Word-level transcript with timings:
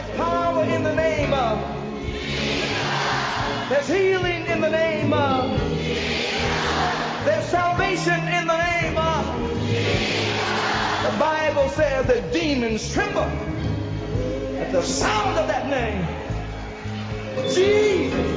There's 0.00 0.16
power 0.16 0.64
in 0.64 0.82
the 0.82 0.94
name 0.94 1.34
of. 1.34 1.58
There's 3.68 3.86
healing 3.86 4.46
in 4.46 4.60
the 4.62 4.70
name 4.70 5.12
of. 5.12 5.50
There's 7.26 7.44
salvation 7.46 8.18
in 8.28 8.46
the 8.46 8.56
name 8.56 8.96
of. 8.96 9.26
The 11.02 11.18
Bible 11.18 11.68
says 11.68 12.06
that 12.06 12.32
demons 12.32 12.90
tremble 12.94 13.24
at 14.58 14.72
the 14.72 14.82
sound 14.82 15.38
of 15.38 15.48
that 15.48 15.68
name. 15.68 16.06
Jesus. 17.52 18.29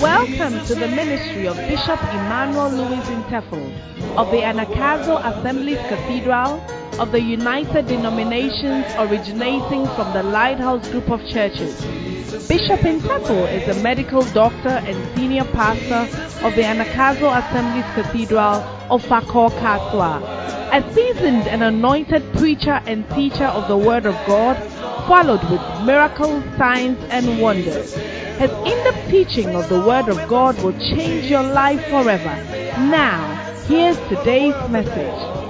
Welcome 0.00 0.64
to 0.64 0.74
the 0.74 0.88
ministry 0.88 1.46
of 1.46 1.56
Bishop 1.56 2.00
Emmanuel 2.00 2.70
Louis 2.70 3.04
Intefel 3.10 4.16
of 4.16 4.30
the 4.30 4.38
Anagkazo 4.38 5.20
Assemblies 5.22 5.76
Cathedral 5.88 6.58
of 6.98 7.12
the 7.12 7.20
United 7.20 7.86
Denominations 7.86 8.86
originating 8.96 9.84
from 9.88 10.10
the 10.14 10.22
Lighthouse 10.22 10.88
Group 10.88 11.10
of 11.10 11.20
Churches. 11.28 11.78
Bishop 12.48 12.80
Intefel 12.80 13.46
is 13.52 13.76
a 13.76 13.82
medical 13.82 14.22
doctor 14.32 14.70
and 14.70 15.18
senior 15.18 15.44
pastor 15.44 16.08
of 16.46 16.54
the 16.54 16.62
Anagkazo 16.62 17.28
Assemblies 17.36 17.84
Cathedral 17.94 18.62
of 18.90 19.02
Fakor 19.02 19.50
Kaswa. 19.60 20.22
A 20.72 20.94
seasoned 20.94 21.46
and 21.46 21.62
anointed 21.62 22.22
preacher 22.38 22.80
and 22.86 23.06
teacher 23.10 23.44
of 23.44 23.68
the 23.68 23.76
Word 23.76 24.06
of 24.06 24.14
God, 24.26 24.56
followed 25.06 25.42
with 25.50 25.60
miracles, 25.84 26.42
signs, 26.56 26.98
and 27.10 27.38
wonders. 27.38 28.19
His 28.40 28.50
in-depth 28.52 29.10
teaching 29.10 29.54
of 29.54 29.68
the 29.68 29.78
Word 29.78 30.08
of 30.08 30.26
God 30.26 30.58
will 30.62 30.72
change 30.72 31.26
your 31.26 31.42
life 31.42 31.84
forever. 31.90 32.34
Now, 32.88 33.34
here's 33.66 33.98
today's 34.08 34.54
message. 34.70 35.40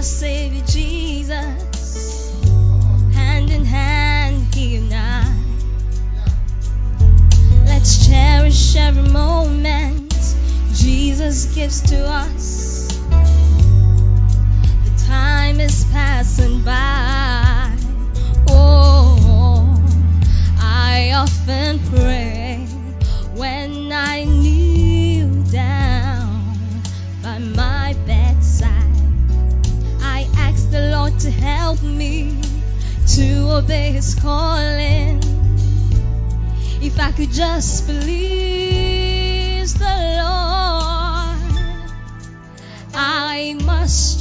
Our 0.00 0.04
Savior 0.04 0.64
Jesus, 0.64 2.32
hand 3.12 3.50
in 3.50 3.66
hand, 3.66 4.54
He 4.54 4.76
and 4.76 4.94
I. 4.94 5.30
Let's 7.66 8.08
cherish 8.08 8.76
every 8.76 9.10
moment 9.10 10.10
Jesus 10.72 11.54
gives 11.54 11.82
to 11.90 11.98
us. 11.98 12.96
The 14.84 15.04
time 15.06 15.60
is 15.60 15.84
passing 15.92 16.62
by. 16.62 17.76
Oh, 18.48 19.84
I 20.58 21.12
often 21.14 21.78
pray 21.90 22.64
when 23.34 23.92
I 23.92 24.24
help 31.40 31.82
me 31.82 32.38
to 33.08 33.50
obey 33.50 33.92
His 33.92 34.14
calling. 34.14 35.20
If 36.82 37.00
I 37.00 37.12
could 37.12 37.30
just 37.30 37.86
please 37.86 39.74
the 39.74 39.84
Lord, 40.20 41.40
I 42.94 43.56
must 43.64 44.19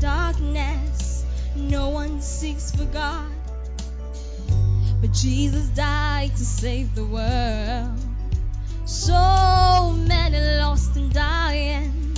darkness. 0.00 1.24
No 1.54 1.88
one 1.90 2.20
seeks 2.20 2.70
for 2.70 2.84
God. 2.86 3.30
But 5.00 5.12
Jesus 5.12 5.68
died 5.68 6.30
to 6.36 6.44
save 6.44 6.94
the 6.94 7.04
world. 7.04 7.98
So 8.84 9.92
many 10.06 10.38
lost 10.58 10.96
and 10.96 11.12
dying. 11.12 12.14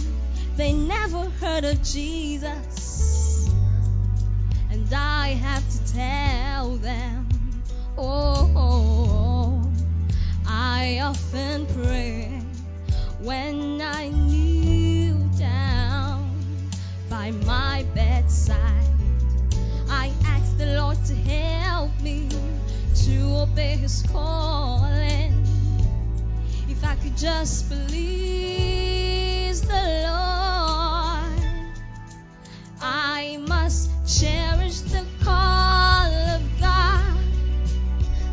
They 0.57 0.73
never 0.73 1.25
heard 1.41 1.65
of 1.65 1.83
Jesus. 1.83 3.49
And 4.71 4.93
I 4.93 5.29
have 5.29 5.69
to 5.69 5.93
tell 5.93 6.77
them, 6.77 7.29
oh, 7.97 9.71
I 10.47 11.01
often 11.03 11.67
pray 11.67 12.43
when 13.21 13.81
I 13.81 14.09
down 14.09 14.68
by 17.29 17.47
my 17.47 17.85
bedside. 17.95 18.87
I 19.91 20.11
ask 20.25 20.57
the 20.57 20.79
Lord 20.81 20.97
to 21.07 21.15
help 21.15 21.91
me 22.01 22.27
to 23.05 23.43
obey 23.43 23.77
His 23.77 24.03
calling. 24.11 25.45
If 26.69 26.83
I 26.85 26.95
could 26.97 27.19
just 27.19 27.69
please 27.69 29.61
the 29.61 30.09
Lord, 30.09 31.35
I 32.81 33.39
must 33.47 33.91
cherish 34.21 34.81
the 34.81 35.05
call 35.23 36.11
of 36.35 36.41
God. 36.61 37.19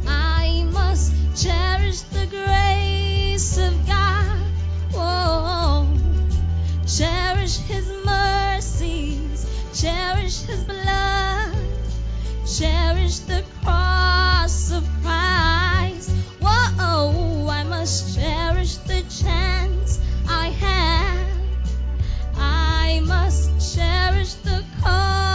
I 0.08 0.64
must 0.72 1.12
cherish 1.36 2.02
the 2.02 2.28
grace 2.28 3.58
of 3.58 3.74
God. 3.88 4.40
Whoa. 4.94 5.88
Cherish 6.88 7.58
His 7.58 7.92
cherish 9.74 10.42
His 10.42 10.64
blood, 10.64 11.56
cherish 12.46 13.20
the 13.20 13.44
cross 13.64 14.72
of 14.72 14.84
Christ. 15.04 16.12
Whoa, 16.42 17.48
I 17.50 17.64
must 17.64 18.16
cherish 18.16 18.76
the 18.78 19.02
chance 19.22 20.00
I 20.28 20.50
have. 20.50 21.28
I 22.38 23.02
must 23.06 23.76
cherish 23.76 24.34
the 24.36 24.64
call 24.82 25.35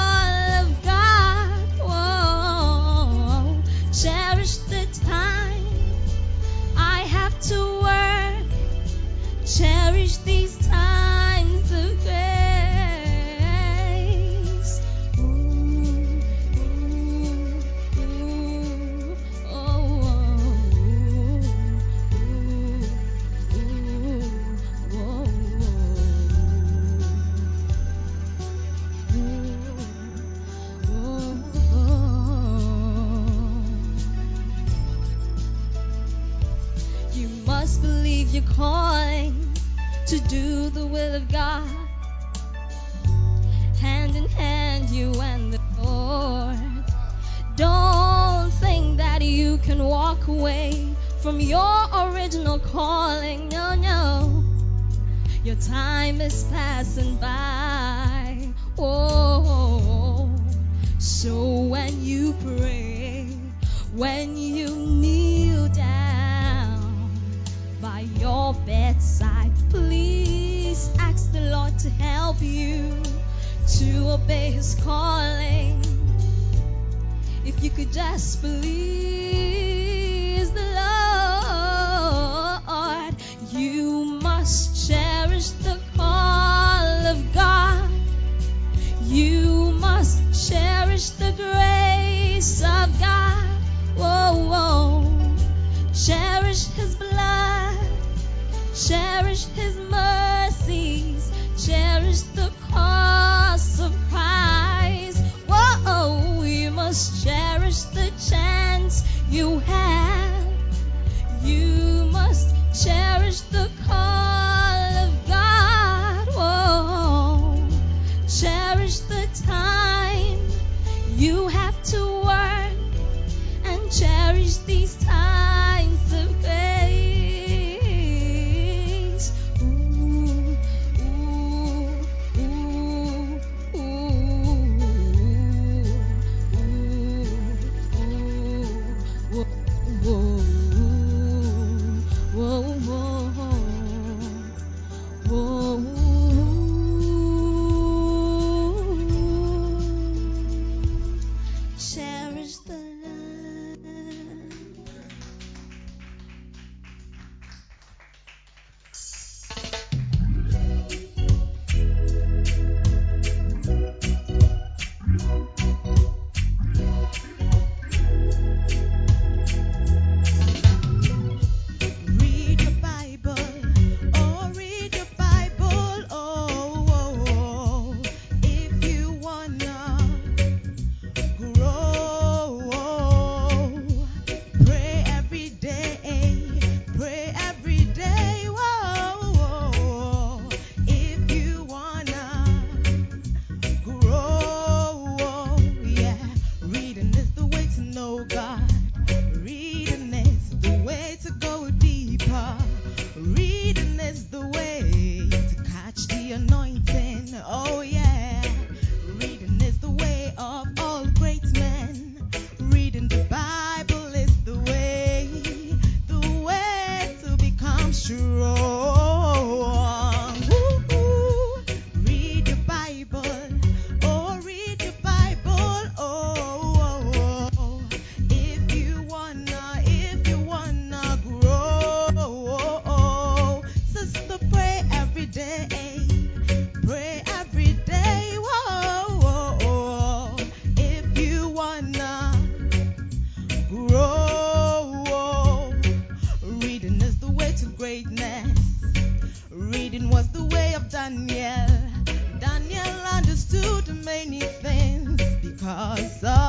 many 254.26 254.40
things 254.40 255.22
because 255.40 256.22
of 256.24 256.39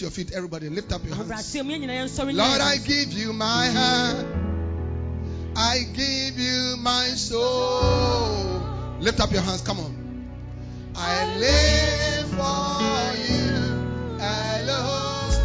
to 0.00 0.06
your 0.06 0.10
feet, 0.10 0.32
everybody. 0.32 0.68
Lift 0.70 0.92
up 0.92 1.04
your 1.04 1.14
hands. 1.14 1.30
Ahobrɛaseɛ 1.30 1.64
mu 1.64 1.72
yɛn 1.72 1.80
nyinaa 1.82 1.98
yɛnsɔre 2.00 2.34
Lord, 2.34 2.60
I 2.60 2.76
give 2.78 3.12
you 3.12 3.32
my 3.34 3.66
heart. 3.68 4.26
I 5.56 5.84
give 5.92 6.38
you 6.38 6.76
my 6.78 7.08
soul. 7.08 8.62
Lift 9.00 9.20
up 9.20 9.30
your 9.30 9.42
hands. 9.42 9.60
Come 9.60 9.80
on. 9.80 9.92
I 10.96 11.36
live 11.36 12.28
for 12.32 13.12
you 13.28 13.60
alone. 14.24 15.36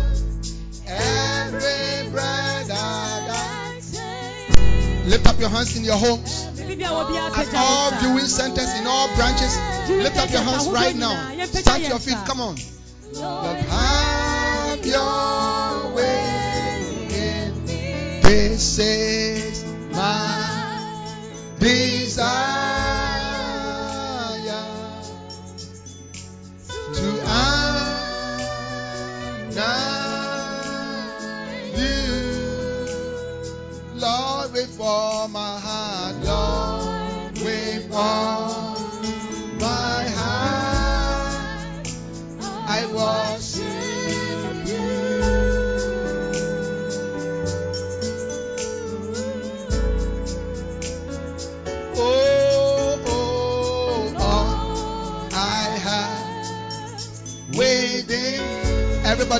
Every 0.87 2.09
breath 2.11 2.67
that 2.67 3.29
I 3.29 5.09
Lift 5.09 5.27
up 5.27 5.39
your 5.39 5.49
hands 5.49 5.75
in 5.75 5.83
your 5.83 5.97
homes. 5.97 6.47
Biribi 6.55 6.85
a 6.85 6.95
wɔ 6.95 7.03
biara 7.11 7.37
At 7.37 7.53
all 7.55 7.91
viewing 7.99 8.25
centers 8.25 8.71
in 8.79 8.87
all 8.87 9.13
branches. 9.15 9.53
Lift 9.89 10.17
up 10.17 10.31
your 10.31 10.41
hands 10.41 10.69
right 10.69 10.95
now. 10.95 11.45
Stand 11.45 11.83
to 11.83 11.89
your 11.89 11.99
feet. 11.99 12.23
Come 12.25 12.39
on. 12.39 12.55
This 18.21 18.77
is 18.79 19.65
my 19.91 21.15
desire 21.59 23.04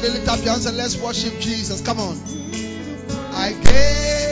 Everybody 0.06 0.20
lift 0.20 0.40
up 0.40 0.46
your 0.46 0.54
hands 0.54 0.66
and 0.68 0.78
let's 0.78 0.98
worship 0.98 1.40
Jesus. 1.40 1.82
Come 1.82 2.00
on. 2.00 2.16
I 3.34 3.54
gave 3.54 4.25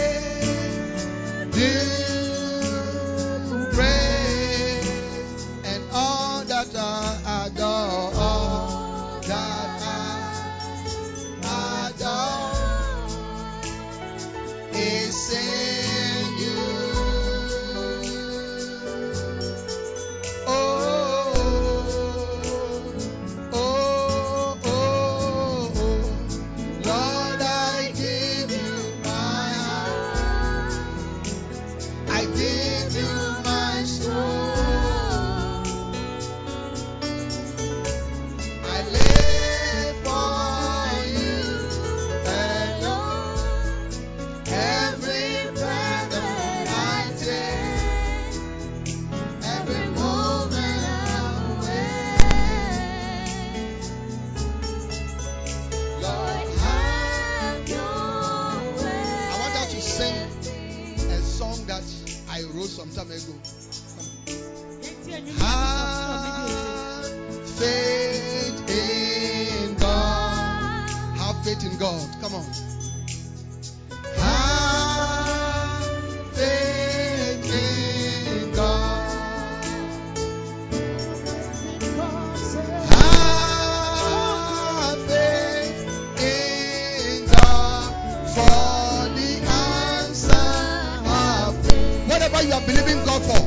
whatever 92.33 92.47
you 92.47 92.53
are 92.53 92.65
believing 92.65 93.05
God 93.05 93.21
for. 93.23 93.37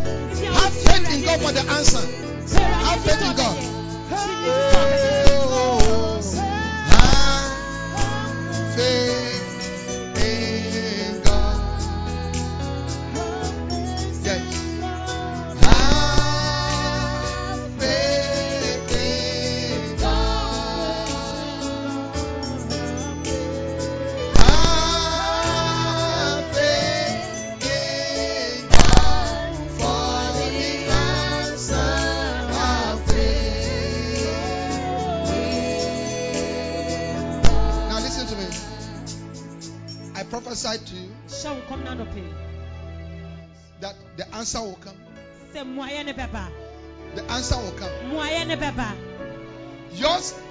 Have 0.52 0.72
faith 0.72 1.14
in 1.14 1.24
God 1.24 1.40
for 1.40 1.52
the 1.52 1.60
answer. 1.72 2.06
Have 2.58 3.04
faith 3.04 3.22
in 3.22 3.36
God. 3.36 5.25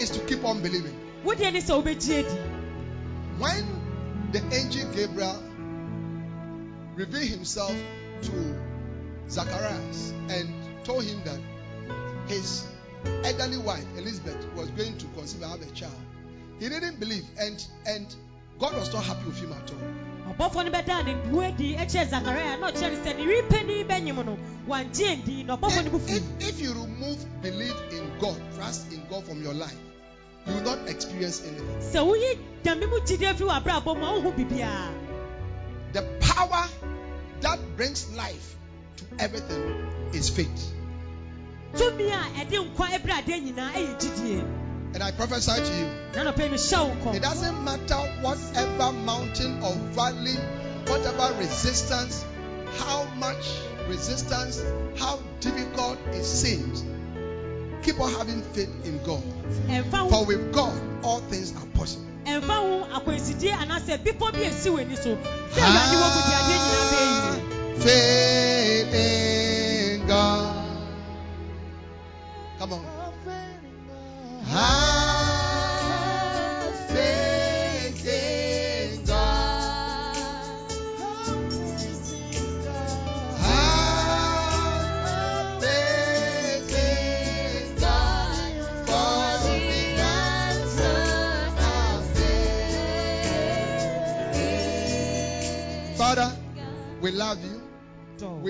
Is 0.05 0.11
to 0.11 0.19
keep 0.25 0.43
on 0.45 0.61
believing. 0.61 0.95
wodeɛ 1.25 1.51
ne 1.53 1.59
sɛ 1.61 1.73
wobɛgye 1.83 2.25
When 3.39 3.65
the 4.31 4.41
angel 4.55 4.87
Gabriel 4.93 5.41
revealed 6.95 7.27
himself 7.29 7.75
to 8.21 8.31
Zacharias 9.29 10.13
and 10.29 10.53
told 10.83 11.03
him 11.03 11.21
that 11.25 11.39
his 12.27 12.65
elderly 13.23 13.57
wife 13.57 13.85
Elizabeth 13.97 14.37
was 14.55 14.69
going 14.71 14.97
to 14.97 15.05
conceive 15.17 15.41
and 15.41 15.51
have 15.51 15.61
a 15.61 15.71
child, 15.73 15.91
he 16.59 16.69
didn't 16.69 16.99
believe, 16.99 17.25
and 17.39 17.65
and 17.87 18.15
God 18.59 18.73
was 18.75 18.93
not 18.93 19.03
happy 19.03 19.25
with 19.25 19.39
him 19.41 19.51
at 19.53 19.71
all. 19.71 20.33
ɔbɔfoɔ 20.35 20.65
no 20.65 20.71
bɛdaa 20.71 21.05
ne 21.05 21.13
bu 21.31 21.41
adi 21.41 21.75
kyerɛ 21.75 22.09
zakaria 22.09 22.59
na 22.59 22.71
ɔkyerɛ 22.71 22.91
no 22.93 23.03
sɛ 23.03 23.17
ne 23.17 23.25
repɛ 23.25 23.65
ni 23.65 23.83
bɛnyim 23.83 24.25
no 24.25 24.37
wangye 24.67 25.21
ndi 25.23 25.45
na 25.45 25.57
ɔbɔfoɔ 25.57 25.83
no 25.85 25.89
bu 25.91 25.97
If, 25.97 26.07
fi 26.07 26.13
if, 26.15 26.23
if 26.49 26.61
you 26.61 26.73
remove 26.73 27.41
belief 27.41 27.75
in 27.91 28.11
God, 28.19 28.37
trust 28.55 28.91
in 28.93 29.01
God 29.09 29.25
from 29.25 29.41
your 29.43 29.53
life, 29.53 29.75
you 30.47 30.53
will 30.53 30.61
not 30.61 30.87
experience 30.89 31.41
anything. 31.45 31.79
sɛ 31.91 32.05
woyi 32.05 32.37
dame 32.63 32.85
mu 32.89 32.99
gyidie 32.99 33.33
firi 33.35 33.47
w'abrabɔ 33.49 33.97
mu 33.99 34.05
a 34.05 34.19
wohu 34.19 34.33
biribiaa 34.35 34.91
The 35.93 36.01
power 36.19 36.67
that 37.41 37.59
brings 37.77 38.11
life 38.15 38.55
to 38.97 39.03
everything 39.19 39.63
is 40.13 40.29
faith. 40.29 40.71
tumi 41.73 42.09
a 42.11 42.21
ɛde 42.43 42.57
nkwa 42.75 42.89
ebere 42.95 43.13
adeɛ 43.21 43.41
nyinaa 43.45 43.71
ɛyɛ 43.73 43.99
gyidie 43.99 44.61
And 44.95 45.03
I 45.03 45.11
prophesy 45.11 45.51
to 45.51 45.73
you. 45.77 45.85
na 46.15 46.31
nɔpɛ 46.31 46.51
mi 46.51 46.57
hyɛ 46.57 47.03
wo 47.05 47.11
It 47.11 47.21
doesn't 47.21 47.63
matter 47.65 47.97
whatever 48.21 48.91
mountain 48.93 49.61
or 49.61 49.73
valley, 49.91 50.37
whatever 50.87 51.33
resistance, 51.37 52.23
how 52.79 53.03
much 53.17 53.45
resistance, 53.89 54.63
how 54.97 55.19
difficult 55.41 55.97
it 56.13 56.23
seems. 56.23 56.83
Keep 57.85 57.99
on 57.99 58.11
having 58.13 58.41
faith 58.41 58.69
in 58.83 58.97
God. 59.03 59.21
For 60.09 60.25
with 60.25 60.51
God, 60.51 60.75
all 61.03 61.19
things 61.29 61.55
are 61.55 61.65
possible. 61.77 62.03
ɛnfa 62.25 62.55
ho 62.57 62.87
akwansidie 62.97 63.53
anaasɛ 63.53 64.01
bepɔ 64.03 64.31
bi 64.33 64.39
esi 64.49 64.69
wɔ 64.73 64.79
ani 64.81 64.95
so 64.95 65.13
sɛ 65.53 65.59
awurade 65.61 65.95
wɔ 66.01 66.07
mu 66.15 66.21
di 66.25 66.33
adeɛ 66.39 66.55
nyinaa 66.65 66.85
bɛyɛ 66.91 67.05
yie 67.13 67.37
Faith 67.85 68.93
in 68.95 70.07
God. 70.07 70.65
Come 72.57 72.73
on. 72.73 72.83
Have 74.45 74.94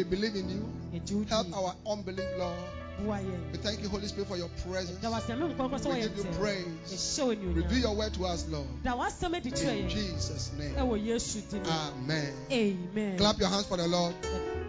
believe 0.05 0.35
in 0.35 0.49
you. 0.49 1.25
Help 1.29 1.55
our 1.55 1.75
unbelief, 1.87 2.27
Lord. 2.37 2.55
We 2.97 3.57
thank 3.57 3.81
you, 3.81 3.89
Holy 3.89 4.07
Spirit, 4.07 4.27
for 4.27 4.37
your 4.37 4.47
presence. 4.65 4.97
da 5.01 5.09
wasɛm 5.11 5.39
ne 5.39 5.53
nkɔnkɔ 5.53 5.79
sɛ 5.79 5.93
We 5.93 6.01
give 6.01 6.17
you 6.17 6.23
praise. 6.39 7.19
Reveal 7.53 7.77
your 7.79 7.95
word 7.95 8.13
to 8.13 8.25
us, 8.25 8.45
Lord. 8.47 8.67
da 8.83 8.95
wasɛm 8.95 9.35
adi 9.35 9.51
kyerɛ 9.51 9.81
In 9.83 9.89
Jesus' 9.89 10.51
name. 10.57 10.75
ɛwɔ 10.75 11.05
yesu 11.05 11.41
din 11.49 11.61
mu 11.63 11.69
Amen. 11.69 12.33
amen 12.51 13.17
Clap 13.17 13.37
your 13.39 13.49
hands 13.49 13.65
for 13.65 13.77
the 13.77 13.87
Lord. 13.87 14.13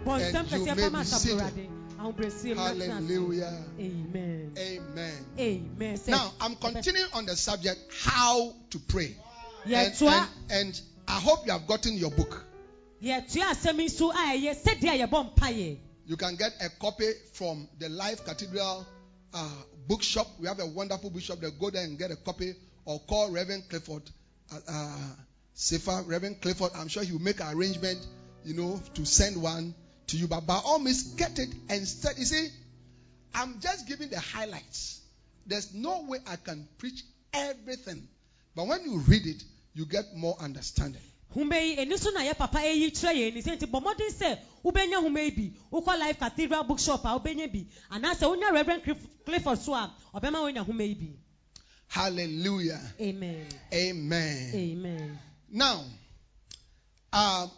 and 0.05 0.51
you 0.51 0.65
may 0.75 0.89
be 0.89 1.03
seated. 1.05 1.37
awurade 1.39 1.69
ahobrɛsie 1.99 2.49
mu 2.49 2.55
na 2.55 2.73
tena 2.73 2.81
ase. 2.81 2.89
Hallelujah. 2.89 3.63
amen 3.79 4.51
Amen. 4.57 5.25
amen 5.39 5.99
Now, 6.07 6.33
I'm 6.41 6.55
continuing 6.55 7.09
on 7.13 7.25
the 7.25 7.35
subject 7.35 7.79
how 8.01 8.53
to 8.71 8.79
pray. 8.79 9.15
And, 9.65 10.01
and, 10.01 10.27
and 10.49 10.81
I 11.07 11.19
hope 11.19 11.45
you 11.45 11.51
have 11.53 11.65
gotten 11.67 11.93
your 11.93 12.11
book. 12.11 12.43
You 16.07 16.17
can 16.17 16.35
get 16.35 16.53
a 16.61 16.69
copy 16.79 17.11
from 17.33 17.67
the 17.77 17.89
Life 17.89 18.25
Cathedral 18.25 18.87
uh, 19.33 19.49
bookshop. 19.87 20.27
We 20.39 20.47
have 20.47 20.59
a 20.59 20.65
wonderful 20.65 21.11
bookshop. 21.11 21.39
Go 21.59 21.69
there 21.69 21.83
and 21.83 21.99
get 21.99 22.09
a 22.11 22.15
copy, 22.15 22.55
or 22.85 22.99
call 23.01 23.29
Reverend 23.31 23.69
Clifford, 23.69 24.03
uh, 24.51 24.59
uh, 24.67 26.01
Reverend 26.07 26.41
Clifford. 26.41 26.71
I'm 26.75 26.87
sure 26.87 27.03
he 27.03 27.11
will 27.11 27.21
make 27.21 27.39
an 27.39 27.55
arrangement, 27.55 27.99
you 28.43 28.55
know, 28.55 28.81
to 28.95 29.05
send 29.05 29.41
one 29.41 29.75
to 30.07 30.17
you. 30.17 30.27
But 30.27 30.47
by 30.47 30.59
all 30.65 30.79
means, 30.79 31.03
get 31.03 31.37
it 31.37 31.49
and 31.69 31.87
start. 31.87 32.17
You 32.17 32.25
see, 32.25 32.47
I'm 33.35 33.59
just 33.59 33.87
giving 33.87 34.09
the 34.09 34.19
highlights. 34.19 35.01
There's 35.45 35.73
no 35.73 36.05
way 36.07 36.17
I 36.25 36.37
can 36.37 36.67
preach 36.79 37.03
everything, 37.31 38.07
but 38.55 38.65
when 38.67 38.83
you 38.85 38.99
read 38.99 39.27
it, 39.27 39.43
you 39.75 39.85
get 39.85 40.15
more 40.15 40.35
understanding. 40.39 41.01
Home 41.29 41.51
yi 41.53 41.75
ɛni 41.77 41.97
so 41.97 42.09
na 42.11 42.21
yɛ 42.21 42.37
papa 42.37 42.59
ɛyi 42.59 42.91
kyerɛ 42.91 43.13
yɛn 43.15 43.33
ni 43.33 43.41
sɛ 43.41 43.57
nti 43.57 43.65
bɔ 43.69 43.81
mmɔden 43.81 44.11
sɛ 44.11 44.39
wobɛnya 44.63 45.01
home 45.01 45.17
yi 45.17 45.31
bi 45.31 45.51
wokɔ 45.71 45.99
life 45.99 46.19
cathedral 46.19 46.63
bookshop 46.63 47.03
a 47.05 47.09
wobɛnya 47.19 47.51
bi 47.51 47.65
anaasɛ 47.91 48.21
wonya 48.29 48.51
reverend 48.53 48.83
Cliff- 48.83 49.07
clifford 49.25 49.59
so 49.59 49.73
a 49.73 49.93
ɔbɛma 50.15 50.41
wonya 50.43 50.65
home 50.65 50.81
yi 50.81 50.93
bi 50.93 51.09
Hallelujah. 51.89 52.81
amen 52.99 53.47
Amen. 53.73 54.51
amen 54.53 55.19
Now, 55.49 55.85
um, 57.13 57.49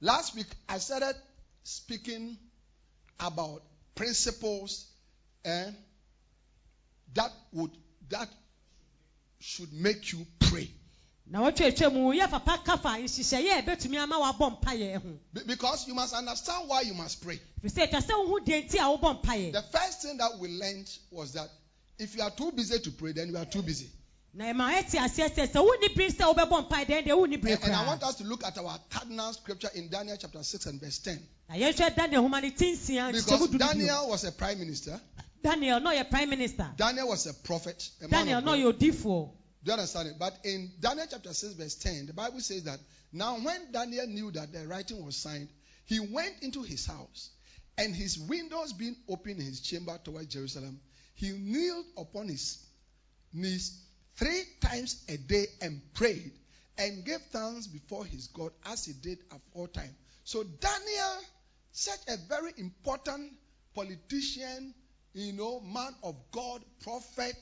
last 0.00 0.34
week 0.34 0.48
I 0.68 0.78
started 0.78 1.14
speaking 1.62 2.36
about 3.20 3.62
principles 3.94 4.86
eh, 5.44 5.70
that 7.14 7.30
would 7.52 7.70
that 8.08 8.28
should 9.40 9.72
make 9.72 10.12
you 10.12 10.26
pray. 10.40 10.68
Na 11.30 11.40
wɔtwatwa 11.40 11.92
mu 11.92 12.12
yɛ 12.14 12.30
papa 12.30 12.58
kafa 12.64 12.88
nhyehyɛeɛ 12.98 13.58
a 13.58 13.62
ɛbɛtumi 13.62 13.98
ama 13.98 14.16
wabɔ 14.18 14.60
mpayɛ 14.62 14.94
ho 15.02 15.18
Be- 15.32 15.42
Because 15.46 15.86
you 15.86 15.94
must 15.94 16.14
understand 16.14 16.68
why 16.68 16.80
you 16.82 16.94
must 16.94 17.20
pray. 17.22 17.38
firi 17.62 17.70
sɛ 17.72 17.90
ɛtwa 17.90 18.02
sɛ 18.02 18.12
wohu 18.26 18.38
deɛ 18.46 18.68
nti 18.68 18.74
a 18.76 18.98
wobɔ 18.98 19.22
mpayɛ 19.22 19.52
The 19.52 19.62
first 19.62 20.02
thing 20.02 20.16
that 20.18 20.38
we 20.38 20.48
learned 20.48 20.90
was 21.10 21.32
that 21.34 21.50
if 21.98 22.14
you 22.16 22.22
are 22.22 22.30
too 22.30 22.52
busy 22.52 22.78
to 22.78 22.90
pray, 22.92 23.12
then 23.12 23.28
you 23.28 23.36
are 23.36 23.44
too 23.44 23.60
busy. 23.62 23.90
na 24.32 24.46
ɛma 24.46 24.72
ɛte 24.80 24.98
aseɛ 24.98 25.28
sɛ 25.34 25.48
sɛ 25.52 25.62
wonni 25.66 25.94
bere 25.94 26.08
sɛ 26.10 26.34
wobɛbɔ 26.34 26.68
mpaeɛ 26.68 26.86
dɛn 26.86 27.06
deɛ 27.06 27.16
wonni 27.18 27.36
bere 27.42 27.54
And, 27.56 27.64
and 27.64 27.74
I 27.74 27.86
want 27.86 28.02
us 28.04 28.14
to 28.16 28.24
look 28.24 28.42
at 28.44 28.56
our 28.56 28.78
cardinal 28.88 29.32
scripture 29.34 29.70
in 29.74 29.88
Daniel 29.88 30.16
chapter 30.16 30.42
6 30.42 30.64
and 30.66 30.80
verse 30.80 30.98
10. 30.98 31.20
na 31.50 31.56
yɛhwɛ 31.56 31.94
daniel 31.94 32.26
ne 32.28 32.50
tinsia 32.52 33.12
Because 33.12 33.48
Daniel 33.50 34.08
was 34.08 34.24
a 34.24 34.32
prime 34.32 34.58
minister, 34.60 34.98
daniel 35.42 35.80
na 35.80 35.90
ɔyɛ 35.92 36.08
prime 36.10 36.30
minister 36.30 36.70
Daniel 36.76 37.08
was 37.08 37.26
a 37.26 37.34
prophet, 37.34 37.90
a 38.00 38.08
daniel 38.08 38.38
of 38.38 38.44
na 38.44 38.52
God. 38.52 38.60
ɔyɛ 38.60 38.72
odifoɔ 38.78 39.30
Do 39.68 39.74
you 39.74 39.80
understand 39.80 40.08
it? 40.08 40.14
But 40.18 40.34
in 40.44 40.70
Daniel 40.80 41.06
chapter 41.10 41.34
6, 41.34 41.52
verse 41.52 41.74
10, 41.74 42.06
the 42.06 42.14
Bible 42.14 42.40
says 42.40 42.64
that 42.64 42.80
now 43.12 43.34
when 43.34 43.70
Daniel 43.70 44.06
knew 44.06 44.30
that 44.30 44.50
the 44.50 44.66
writing 44.66 45.04
was 45.04 45.14
signed, 45.14 45.50
he 45.84 46.00
went 46.00 46.36
into 46.40 46.62
his 46.62 46.86
house, 46.86 47.28
and 47.76 47.94
his 47.94 48.18
windows 48.18 48.72
being 48.72 48.96
open 49.10 49.32
in 49.32 49.42
his 49.42 49.60
chamber 49.60 50.00
towards 50.02 50.28
Jerusalem, 50.28 50.80
he 51.16 51.32
kneeled 51.32 51.84
upon 51.98 52.28
his 52.28 52.64
knees 53.34 53.78
three 54.16 54.42
times 54.62 55.04
a 55.06 55.18
day 55.18 55.44
and 55.60 55.82
prayed 55.92 56.32
and 56.78 57.04
gave 57.04 57.20
thanks 57.30 57.66
before 57.66 58.06
his 58.06 58.28
God 58.28 58.52
as 58.64 58.86
he 58.86 58.94
did 58.94 59.18
aforetime. 59.30 59.94
So 60.24 60.44
Daniel, 60.44 61.18
such 61.72 62.00
a 62.08 62.16
very 62.26 62.52
important 62.56 63.34
politician, 63.74 64.72
you 65.12 65.34
know, 65.34 65.60
man 65.60 65.94
of 66.02 66.14
God, 66.32 66.64
prophet, 66.82 67.34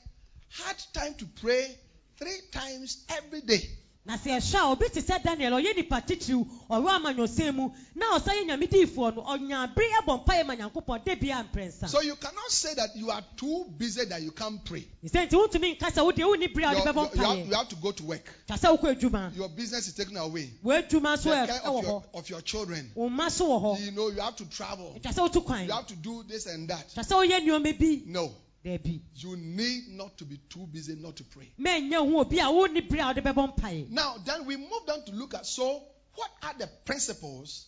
had 0.49 0.75
time 0.93 1.13
to 1.13 1.25
pray 1.39 1.77
three 2.17 2.41
times 2.51 3.03
every 3.09 3.41
day. 3.41 3.69
na 4.05 4.15
sɛ 4.15 4.37
ɛhwɛ 4.39 4.55
a 4.55 4.71
obi 4.71 4.87
te 4.87 5.01
sɛ 5.01 5.21
daniel 5.21 5.51
ɔyɛ 5.51 5.75
nipa 5.75 5.99
titiriw 6.01 6.47
ɔwɔ 6.69 6.89
amanyɔsɛm 6.97 7.53
mu 7.55 7.69
na 7.93 8.17
ɔsan 8.17 8.39
yɛ 8.39 8.45
nyame 8.47 8.69
diifoɔ 8.69 9.15
no 9.17 9.21
ɔnya 9.23 9.75
bere 9.75 9.91
ɛbɔ 10.01 10.23
mpaeɛ 10.25 10.45
ma 10.47 10.55
nyankopɔn 10.55 11.03
de 11.03 11.15
bia 11.15 11.43
mprɛnsa 11.51 11.89
So 11.89 11.99
you 11.99 12.15
cannot 12.15 12.49
say 12.49 12.73
that 12.75 12.95
you 12.95 13.11
are 13.11 13.21
too 13.35 13.65
busy 13.77 14.05
that 14.05 14.21
you 14.21 14.31
can't 14.31 14.63
pray. 14.63 14.87
wotumi 15.03 15.77
nka 15.77 15.91
sɛ 15.91 16.09
wodeɛ 16.09 16.23
wonni 16.23 16.47
bere 16.53 16.71
a 16.71 16.75
bɛbɔ 16.75 17.15
you- 17.15 17.21
you 17.21 17.27
have, 17.27 17.47
you 17.49 17.53
have 17.53 17.67
to 17.67 17.75
go 17.75 17.91
to 17.91 18.03
work. 18.05 18.33
wokɔ 18.47 18.95
adwuma 18.97 19.35
Your 19.35 19.49
business 19.49 19.89
is 19.89 19.93
taken 19.93 20.15
away. 20.15 20.53
The 20.63 20.69
nso 20.69 21.17
ɛ- 21.29 21.45
care 21.47 21.59
ɛwɔ 21.65 21.77
of 21.79 21.83
your, 21.83 22.01
hɔ 22.01 22.03
of 22.13 22.29
your 22.29 22.41
children. 22.41 22.89
wo 22.95 23.09
mma 23.09 23.29
so 23.29 23.45
wɔ 23.49 23.61
hɔ 23.77 23.85
You 23.85 23.91
know, 23.91 24.07
you 24.07 24.21
have 24.21 24.37
to 24.37 24.45
travel. 24.45 24.95
wotu 25.03 25.43
kwan 25.45 25.65
You 25.65 25.73
have 25.73 25.87
to 25.87 25.95
do 25.97 26.23
this 26.23 26.45
and 26.45 26.69
that. 26.69 26.87
sɛ 26.95 27.03
woyɛ 27.27 27.41
nneɔma 27.45 27.77
bi 27.77 28.03
No. 28.05 28.31
You 28.63 29.37
need 29.37 29.87
not 29.89 30.17
to 30.17 30.25
be 30.25 30.37
too 30.49 30.67
busy 30.67 30.95
not 30.95 31.15
to 31.17 31.23
pray. 31.23 31.51
mɛnyɛ 31.59 31.95
ho 31.95 32.19
obi 32.19 32.39
a 32.39 32.43
wonni 32.43 32.87
bere 32.87 33.01
a 33.01 33.07
wode 33.07 33.23
bɛbɔ 33.23 33.55
mpaeɛ 33.55 33.89
Now, 33.89 34.17
then 34.25 34.45
we 34.45 34.57
moved 34.57 34.89
on 34.89 35.05
to 35.05 35.11
look 35.13 35.33
at 35.33 35.45
so, 35.45 35.83
what 36.15 36.31
are 36.43 36.53
the 36.57 36.67
principles 36.85 37.67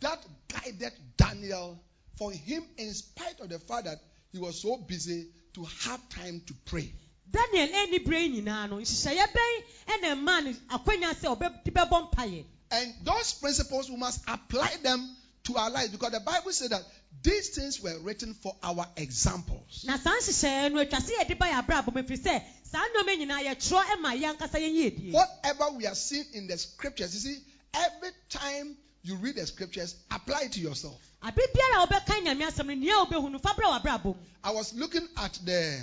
that 0.00 0.24
guided 0.48 0.92
Daniel 1.16 1.80
for 2.16 2.32
him, 2.32 2.64
in 2.78 2.92
spite 2.94 3.40
of 3.40 3.48
the 3.48 3.58
fact 3.58 3.84
that 3.84 3.98
he 4.32 4.38
was 4.38 4.60
so 4.60 4.76
busy, 4.76 5.28
to 5.54 5.64
have 5.64 6.08
time 6.08 6.40
to 6.46 6.54
pray? 6.66 6.92
daniel 7.30 7.68
any 7.74 7.98
brain 8.00 8.32
nyinaa 8.34 8.68
no 8.68 8.76
nhyehyɛeɛ 8.78 9.26
bɛn 9.32 9.62
ɛna 9.86 10.16
ɛmaa 10.16 10.44
no 10.44 10.52
akwanya 10.76 11.14
sɛ 11.14 11.36
ɔbɛde 11.36 11.70
bɛbɔ 11.72 12.12
mpaeɛ 12.12 12.44
And 12.72 12.94
those 13.02 13.34
principles, 13.34 13.90
we 13.90 13.96
must 13.96 14.20
apply 14.28 14.76
them 14.82 15.16
to 15.44 15.56
our 15.56 15.70
lives 15.70 15.90
because 15.90 16.12
the 16.12 16.20
Bible 16.20 16.52
says 16.52 16.68
that 16.70 16.82
these 17.22 17.50
things 17.50 17.80
were 17.82 17.98
written 18.00 18.34
for 18.34 18.54
our 18.62 18.86
examples. 18.96 19.84
na 19.86 19.96
saa 19.98 20.10
nhyehyɛeɛ 20.16 20.72
no 20.72 20.84
atwa 20.84 21.00
sɛ 21.00 21.10
yɛde 21.20 21.38
ba 21.38 21.46
yɛ 21.46 21.62
abrabɔ 21.66 21.94
mu 21.94 22.02
ɛfiri 22.02 22.18
sɛ 22.18 22.42
saa 22.64 22.84
nneɔma 22.88 23.16
nyinaa 23.18 23.42
yɛtwerɛ 23.44 24.00
ma 24.00 24.12
yɛn 24.14 24.36
ankasa 24.36 24.58
yɛnyɛ 24.58 24.86
edie 24.86 25.12
Whatever 25.12 25.70
we 25.76 25.86
are 25.86 25.94
seeing 25.94 26.24
in 26.34 26.46
the 26.46 26.56
scriptures, 26.58 27.14
you 27.14 27.20
see, 27.34 27.40
every 27.74 28.10
time 28.28 28.76
you 29.02 29.16
read 29.16 29.36
the 29.36 29.46
scriptures, 29.46 29.96
apply 30.10 30.42
it 30.42 30.52
to 30.52 30.60
yourself. 30.60 31.00
abe 31.22 31.36
biara 31.54 31.82
a 31.82 31.86
wobɛka 31.86 32.22
nyame 32.24 32.46
asɛm 32.48 32.66
no 32.66 32.74
nea 32.74 32.94
wobɛhu 33.04 33.30
no 33.30 33.38
fa 33.38 33.50
brɛ 33.50 33.80
w'abrabɔ 33.82 34.04
mu 34.04 34.14
I 34.42 34.50
was 34.52 34.72
looking 34.74 35.06
at 35.18 35.38
the 35.44 35.78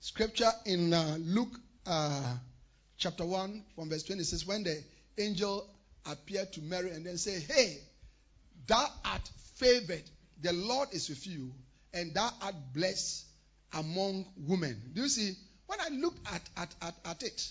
scripture 0.00 0.50
in 0.66 0.92
uh, 0.92 1.16
Luke 1.20 1.54
uh, 1.86 2.34
chapter 2.96 3.24
1 3.24 3.62
from 3.76 3.88
verse 3.90 4.02
26 4.02 4.46
when 4.46 4.64
the 4.64 4.82
angel 5.18 5.68
appeared 6.06 6.52
to 6.52 6.60
Mary 6.62 6.90
and 6.90 7.06
then 7.06 7.16
said, 7.16 7.42
Hey, 7.42 7.78
thou 8.66 8.86
art 9.04 9.30
favored, 9.54 10.02
the 10.44 10.52
Lord 10.52 10.90
is 10.92 11.08
with 11.08 11.26
you, 11.26 11.50
and 11.94 12.12
thou 12.12 12.30
art 12.42 12.54
blessed 12.74 13.24
among 13.72 14.26
women. 14.36 14.78
Do 14.92 15.02
you 15.02 15.08
see? 15.08 15.34
When 15.66 15.80
I 15.80 15.88
looked 15.88 16.20
at, 16.32 16.42
at, 16.58 16.74
at, 16.82 16.94
at 17.06 17.22
it, 17.22 17.48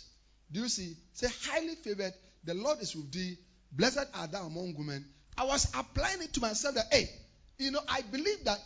do 0.51 0.62
you 0.62 0.69
see? 0.69 0.95
Say, 1.13 1.27
highly 1.49 1.73
favored, 1.75 2.13
the 2.43 2.53
Lord 2.53 2.79
is 2.82 2.95
with 2.95 3.12
thee, 3.12 3.38
blessed 3.71 4.06
art 4.13 4.32
thou 4.32 4.45
among 4.45 4.75
women. 4.77 5.03
I 5.36 5.45
was 5.45 5.67
applying 5.75 6.21
it 6.21 6.34
to 6.34 6.41
myself 6.41 6.75
that, 6.75 6.86
hey, 6.91 7.10
you 7.58 7.71
know, 7.71 7.79
I 7.89 8.01
believe 8.01 8.45
that 8.45 8.60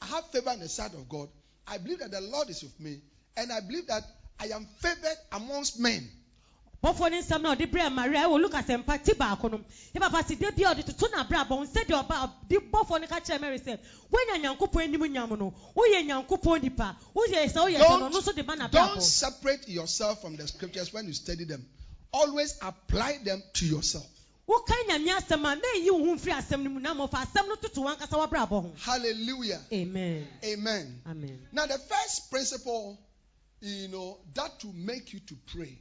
I 0.00 0.06
have 0.06 0.30
favor 0.30 0.52
in 0.52 0.60
the 0.60 0.68
sight 0.68 0.94
of 0.94 1.08
God. 1.08 1.28
I 1.66 1.78
believe 1.78 1.98
that 1.98 2.12
the 2.12 2.20
Lord 2.20 2.48
is 2.50 2.62
with 2.62 2.78
me. 2.78 3.00
And 3.36 3.50
I 3.50 3.58
believe 3.58 3.88
that 3.88 4.04
I 4.38 4.46
am 4.54 4.68
favored 4.78 5.16
amongst 5.32 5.80
men. 5.80 6.08
Bɔfoɔ 6.84 7.10
ne 7.10 7.22
nsɛm 7.22 7.40
na 7.42 7.54
ɔde 7.54 7.66
brɛ 7.70 7.90
maria 7.92 8.26
ɛwɔ 8.28 8.40
lukas 8.42 8.66
mpa 8.68 8.98
ti 9.02 9.14
baako 9.14 9.48
no 9.50 9.58
yɛ 9.94 10.00
papa 10.00 10.22
si 10.28 10.34
de 10.36 10.50
bi 10.52 10.62
a 10.64 10.74
ɔde 10.74 10.84
toto 10.84 11.08
n'abrabɔ 11.08 11.66
nsɛdeɛ 11.66 12.06
ɔba 12.06 12.30
de 12.48 12.56
bɔfoɔ 12.58 13.00
no 13.00 13.06
ka 13.06 13.20
kyerɛ 13.20 13.40
mary 13.40 13.58
sɛ 13.58 13.78
woanya 14.12 14.42
nyankopɔn 14.42 14.82
anim 14.84 15.00
nyam 15.12 15.30
no 15.38 15.54
woyɛ 15.74 16.04
nyankopɔn 16.06 16.62
nipa 16.62 16.96
woyɛ 17.16 17.48
sɛ 17.48 17.56
woyɛ 17.56 17.78
sɛ 17.78 17.98
no 18.00 18.08
ɔno 18.10 18.12
nso 18.12 18.34
de 18.34 18.42
ba 18.42 18.54
Don't, 18.54 18.70
n'abrabɔ 18.70 18.86
don't 18.94 19.02
separate 19.02 19.68
yourself 19.68 20.20
from 20.20 20.36
the 20.36 20.46
scriptures 20.46 20.92
when 20.92 21.06
you 21.06 21.12
study 21.14 21.44
them. 21.44 21.64
Always 22.12 22.54
apply 22.62 23.18
them 23.24 23.42
to 23.54 23.66
yourself. 23.66 24.06
woka 24.46 24.74
nyame 24.88 25.08
asɛm 25.08 25.40
a 25.52 25.56
mɛyi 25.56 25.90
wo 25.90 26.04
ho 26.04 26.14
mfiri 26.16 26.32
asɛm 26.38 26.62
no 26.62 26.70
mu 26.70 26.80
na 26.80 26.94
mmɔfa 26.94 27.24
asɛm 27.26 27.48
no 27.48 27.54
toto 27.56 27.80
wankasa 27.82 28.10
w'abrabɔ 28.10 28.48
ho 28.62 28.72
Hallelujah. 28.76 29.60
amen 29.72 30.28
Amen. 30.44 31.00
amen 31.06 31.48
Now, 31.52 31.64
the 31.66 31.78
first 31.78 32.30
principle, 32.30 32.98
you 33.62 33.88
know, 33.88 34.18
that 34.34 34.60
to 34.60 34.66
make 34.74 35.14
you 35.14 35.20
to 35.20 35.34
pray 35.46 35.78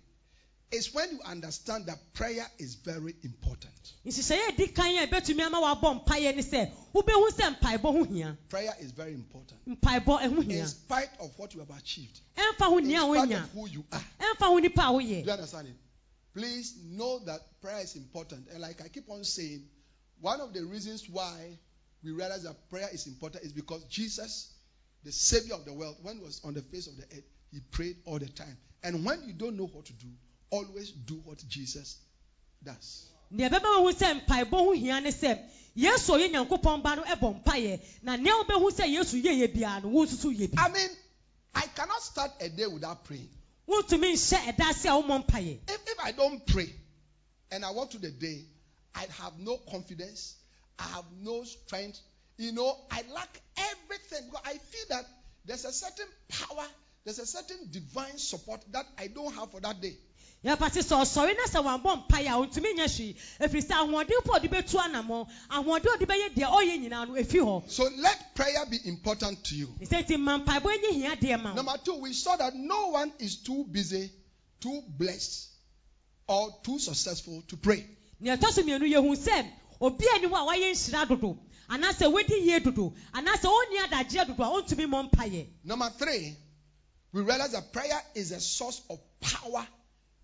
is 0.73 0.93
when 0.93 1.11
you 1.11 1.19
understand 1.25 1.85
that 1.85 1.97
prayer 2.13 2.45
is 2.57 2.75
very 2.75 3.15
important. 3.23 3.73
nhyehyɛeɛ 4.05 4.49
a 4.49 4.51
ɛdi 4.51 4.75
kan 4.75 4.95
a 4.97 5.07
ɛbɛtumi 5.07 5.41
ama 5.41 5.59
wabɔ 5.59 6.05
mpaeɛ 6.05 6.35
ne 6.35 6.41
sɛ 6.41 6.71
wobɛhu 6.93 7.29
sɛ 7.29 7.59
mpaebɔ 7.59 7.81
ho 7.81 8.03
hia 8.03 8.37
Prayer 8.49 8.75
is 8.79 8.91
very 8.91 9.13
important. 9.13 9.59
mpaebɔ 9.67 10.21
ɛho 10.21 10.43
hia 10.43 10.61
In 10.61 10.67
spite 10.67 11.09
of 11.19 11.37
what 11.37 11.53
you 11.53 11.59
have 11.59 11.69
achieved, 11.77 12.19
in 12.37 12.43
spite 12.55 12.67
of 12.67 13.49
who 13.51 13.67
you 13.67 13.85
are. 13.91 14.05
ɛmfa 14.19 14.39
ho 14.39 14.57
nipa 14.57 14.81
a 14.81 14.99
Do 14.99 15.05
you 15.05 15.31
understand 15.31 15.67
it? 15.67 15.75
Please 16.33 16.73
know 16.83 17.19
that 17.19 17.61
prayer 17.61 17.79
is 17.81 17.95
important. 17.95 18.47
And 18.51 18.59
like 18.61 18.81
I 18.81 18.87
keep 18.87 19.07
on 19.09 19.23
saying, 19.23 19.63
one 20.19 20.41
of 20.41 20.53
the 20.53 20.65
reasons 20.65 21.07
why 21.07 21.59
we 22.03 22.11
realize 22.11 22.43
that 22.43 22.69
prayer 22.69 22.89
is 22.91 23.05
important 23.05 23.43
is 23.43 23.51
because 23.53 23.83
Jesus, 23.85 24.51
the 25.03 25.11
Savior 25.11 25.53
of 25.53 25.65
the 25.65 25.73
world, 25.73 25.97
when 26.01 26.17
he 26.17 26.23
was 26.23 26.41
on 26.43 26.55
the 26.55 26.61
face 26.61 26.87
of 26.87 26.97
the 26.97 27.03
earth, 27.03 27.23
he 27.51 27.59
prayed 27.71 27.97
all 28.05 28.17
the 28.17 28.27
time. 28.29 28.57
And 28.83 29.05
when 29.05 29.21
you 29.27 29.33
don't 29.33 29.55
know 29.55 29.67
what 29.67 29.85
to 29.85 29.93
do, 29.93 30.07
always 30.53 30.91
do 30.91 31.15
what 31.25 31.43
Jesus 31.49 31.97
does. 32.63 33.07
nea 33.31 33.49
ɛbɛbɛ 33.49 33.63
wo 33.81 33.91
hu 33.91 33.93
sɛ 33.93 34.21
mpaebɔ 34.25 34.51
ho 34.51 34.71
hia 34.73 35.01
ne 35.01 35.09
sɛ 35.09 35.39
yesu 35.75 36.13
a 36.13 36.17
ɔyɛ 36.17 36.31
nyankopɔn 36.31 36.83
ba 36.83 36.95
no 36.95 37.03
ɛbɔ 37.03 37.43
mpaeɛ 37.43 37.81
na 38.03 38.15
nea 38.15 38.33
wobɛhu 38.33 38.71
sɛ 38.71 38.85
yesu 38.87 39.21
yɛyɛ 39.21 39.53
biara 39.53 39.81
no 39.83 39.89
wo 39.89 40.05
nso 40.05 40.29
yɛ 40.31 40.51
bi 40.53 40.61
I 40.61 40.69
mean, 40.69 40.89
I 41.55 41.61
cannot 41.67 42.01
start 42.03 42.31
a 42.39 42.49
day 42.49 42.67
without 42.67 43.03
praying. 43.03 43.29
wontumi 43.67 44.13
nhyɛ 44.13 44.53
ɛda 44.53 44.69
ase 44.69 44.85
a 44.85 45.01
mpaeɛ 45.01 45.59
If, 45.69 45.81
if 45.87 45.99
I 45.99 46.11
don't 46.11 46.45
pray 46.45 46.73
and 47.51 47.65
I 47.65 47.71
walk 47.71 47.91
through 47.91 48.01
the 48.01 48.11
day, 48.11 48.45
I 48.95 49.05
have 49.21 49.37
no 49.39 49.57
confidence. 49.71 50.35
I 50.79 50.83
have 50.83 51.05
no 51.21 51.43
strength. 51.43 51.99
You 52.37 52.51
know, 52.51 52.75
I 52.91 53.03
lack 53.13 53.41
everything 53.57 54.25
because 54.29 54.41
I 54.45 54.57
feel 54.57 54.85
that 54.89 55.05
there's 55.45 55.65
a 55.65 55.71
certain 55.71 56.07
power, 56.29 56.65
there's 57.05 57.19
a 57.19 57.25
certain 57.25 57.69
divine 57.71 58.17
support 58.17 58.61
that 58.71 58.85
I 58.97 59.07
don't 59.07 59.33
have 59.35 59.51
for 59.51 59.59
that 59.61 59.81
day. 59.81 59.95
Yɛpate 60.43 60.81
sɛ 60.83 60.95
ɔsɔre 61.01 61.35
na 61.37 61.43
sɛ 61.47 61.63
wambɔ 61.63 62.07
mpaeɛ 62.07 62.27
a 62.27 62.35
ɔntumi 62.41 62.73
nyɛ 62.75 62.87
hwee 62.87 63.15
ɛfiri 63.39 63.63
sɛ 63.63 63.73
ahoɔden 63.79 64.17
a 64.17 64.39
ɔde 64.39 64.49
bɛtu 64.49 64.77
anammɔ 64.79 65.27
ahoɔden 65.49 65.89
ɔde 65.95 66.05
bɛyɛ 66.05 66.33
deɛ 66.35 66.47
ɔyɛ 66.51 66.79
nyinaa 66.81 67.07
no 67.07 67.13
ɛfi 67.13 67.39
hɔ 67.39 67.69
So 67.71 67.83
let 67.97 68.35
prayer 68.35 68.65
be 68.69 68.77
important 68.85 69.43
to 69.45 69.55
you. 69.55 69.67
sɛ 69.81 70.03
nti 70.05 70.19
ma 70.19 70.37
mpaebɔ 70.39 70.77
nyɛ 70.83 70.91
hia 70.93 71.15
deɛ 71.15 71.41
ma 71.41 71.53
Number 71.53 71.77
two, 71.83 71.95
we 71.95 72.11
saw 72.13 72.35
that 72.35 72.53
no 72.55 72.89
one 72.89 73.13
is 73.19 73.37
too 73.37 73.63
busy, 73.71 74.11
too 74.59 74.83
blessed, 74.87 75.47
or 76.27 76.49
too 76.63 76.77
successful 76.79 77.41
to 77.47 77.55
pray. 77.57 77.87
nea 78.19 78.35
ɛtɔ 78.37 78.51
so 78.51 78.61
mmienu 78.63 78.89
yɛhu 78.91 79.15
sɛ 79.15 79.49
obi 79.79 80.05
ani 80.15 80.27
hɔ 80.27 80.33
a 80.33 80.45
wayɛ 80.51 80.71
nhyira 80.71 81.07
dodo 81.07 81.37
anaasɛ 81.69 82.11
wadi 82.11 82.35
yie 82.41 82.59
dodo 82.59 82.93
anaasɛ 83.13 83.47
ɔnni 83.47 83.77
adagyeɛ 83.87 84.27
dodo 84.27 84.43
a 84.43 84.61
ɔntumi 84.61 84.85
mmɔ 84.87 85.09
mpaeɛ 85.09 85.47
Number 85.63 85.89
three, 85.97 86.35
we 87.13 87.21
realize 87.21 87.51
that 87.51 87.71
prayer 87.71 88.01
is 88.15 88.31
a 88.31 88.41
source 88.41 88.81
of 88.89 88.99
power 89.21 89.65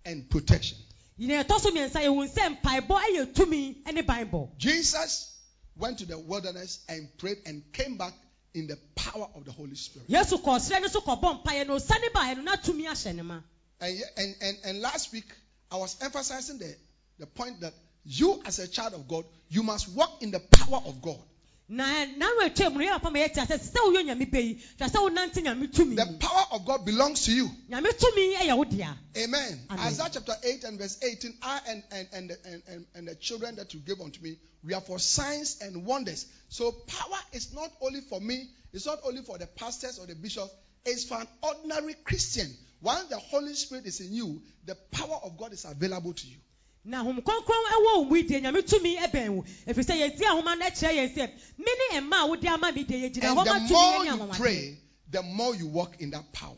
and 0.10 0.30
protection. 0.30 0.78
nea 1.18 1.44
ɛtɔ 1.44 1.60
so 1.60 1.72
mmiɛnsa 1.72 2.02
yɛhu 2.04 2.28
sɛ 2.34 2.62
mpaebɔ 2.62 3.00
yɛ 3.16 3.34
tumi 3.34 3.94
ne 3.94 4.02
banbɔ 4.02 4.58
Jesus 4.58 5.36
went 5.76 6.00
to 6.00 6.06
the 6.06 6.18
wilderness 6.18 6.80
and 6.90 7.08
prayed 7.18 7.38
and 7.46 7.64
came 7.72 7.98
back 7.98 8.14
in 8.54 8.68
the 8.68 8.78
power 8.96 9.28
of 9.36 9.46
the 9.46 9.52
Holy 9.52 9.76
Spirit. 9.76 10.08
yesu 10.10 10.42
kɔ 10.42 10.58
ɔsrɛ 10.60 10.82
no 10.82 10.88
so 10.88 11.02
kɔbɔ 11.02 11.44
mpaeɛ 11.44 11.68
na 11.68 11.74
ɔsane 11.76 12.12
baeɛ 12.14 12.36
no 12.38 12.42
na 12.44 12.56
tumi 12.56 12.86
ahyɛ 12.86 13.16
ne 13.16 13.22
ma 13.22 13.42
And, 13.82 14.02
and, 14.18 14.36
and, 14.42 14.58
and 14.66 14.82
last 14.82 15.14
week, 15.14 15.28
I 15.72 15.78
was 15.78 15.96
emphasizing 16.02 16.58
the, 16.58 16.76
the 17.20 17.28
point 17.28 17.62
that 17.62 17.74
you, 18.04 18.42
as 18.46 18.60
a 18.60 18.68
child 18.68 18.94
of 18.94 19.08
God, 19.08 19.24
you 19.50 19.64
must 19.64 19.88
walk 19.90 20.22
in 20.22 20.32
the 20.32 20.40
power 20.40 20.82
of 20.86 21.02
God. 21.02 21.22
Na 21.70 22.06
nanu 22.06 22.42
atwa 22.42 22.70
mu 22.72 22.80
no 22.80 22.86
yɛ 22.86 22.92
papa 22.94 23.12
ma 23.12 23.20
yɛte 23.20 23.42
asɛ 23.46 23.58
sɛ 23.60 23.80
woyɛ 23.86 24.04
nyame 24.06 24.26
bɛ 24.30 24.42
yi 24.42 24.54
hwɛ 24.80 24.90
sɛ 24.90 24.98
wonante 25.04 25.42
nyame 25.44 25.68
tumi 25.72 25.96
The 25.96 26.18
power 26.20 26.46
of 26.52 26.66
God 26.66 26.84
belongs 26.86 27.26
to 27.26 27.32
you. 27.32 27.50
nyame 27.70 27.90
tumi 27.98 28.36
yɛ 28.36 28.58
wo 28.58 28.64
dea 28.64 28.88
Amen. 29.18 29.60
Amen. 29.70 29.86
Isaiah 29.86 30.10
chapter 30.12 30.36
8 30.44 30.64
and 30.64 30.80
verse 30.80 30.98
18. 31.04 31.34
I 31.42 31.60
and, 31.68 31.84
and, 31.92 32.08
and, 32.14 32.32
and, 32.46 32.64
and, 32.68 32.86
and 32.96 33.08
the 33.08 33.16
children 33.16 33.56
that 33.58 33.74
you 33.74 33.80
gave 33.82 34.00
unto 34.02 34.22
me, 34.22 34.38
we 34.64 34.74
are 34.74 34.82
for 34.82 34.98
signs 35.00 35.62
and 35.62 35.86
wonders. 35.86 36.26
So 36.50 36.72
power 36.72 37.20
is 37.34 37.54
not 37.54 37.72
only 37.82 38.02
for 38.02 38.20
me, 38.20 38.48
it's 38.74 38.86
not 38.86 39.00
only 39.06 39.22
for 39.22 39.38
the 39.38 39.48
pastors 39.48 40.00
or 40.00 40.06
the 40.08 40.16
bishops, 40.16 40.52
it's 40.86 41.04
for 41.06 41.20
an 41.20 41.28
ordinary 41.42 41.96
Christian. 42.04 42.48
Once 42.82 43.10
the 43.10 43.18
Holy 43.18 43.54
Spirit 43.54 43.86
is 43.86 44.00
in 44.00 44.14
you, 44.14 44.42
the 44.66 44.76
power 44.92 45.20
of 45.24 45.38
God 45.38 45.54
is 45.54 45.66
available 45.66 46.14
to 46.14 46.28
you. 46.28 46.38
Na 46.86 47.02
ahom 47.02 47.22
kronkron 47.22 47.66
wɔ 47.86 47.96
wo 47.98 48.04
mu 48.06 48.16
yi 48.16 48.24
deɛ 48.24 48.42
nyame 48.42 48.62
tumi 48.62 48.96
bɛn 49.12 49.30
wo 49.30 49.44
ɛfiri 49.68 49.84
sɛ 49.84 50.26
ahoma 50.26 50.56
no 50.58 50.66
kyerɛ 50.66 50.94
yɛn 50.96 51.16
sɛ 51.16 51.32
me 51.58 51.72
ne 51.92 52.00
mma 52.02 52.24
a 52.24 52.28
wode 52.28 52.46
ama 52.46 52.72
me 52.72 52.84
deɛ 52.84 53.12
yɛgyina 53.12 53.24
And 53.24 53.24
hɔ 53.24 53.36
ma 53.36 53.44
the 53.44 53.50
tumi 53.52 53.70
more 53.72 53.92
yɛ 53.94 54.00
ne 54.00 54.06
you 54.06 54.12
anwanwadeɛ 54.18 54.38
pray, 54.38 54.78
the 55.12 55.22
more 55.24 55.56
you 55.56 55.68
walk 55.68 56.00
in 56.02 56.10
that 56.12 56.32
power. 56.34 56.58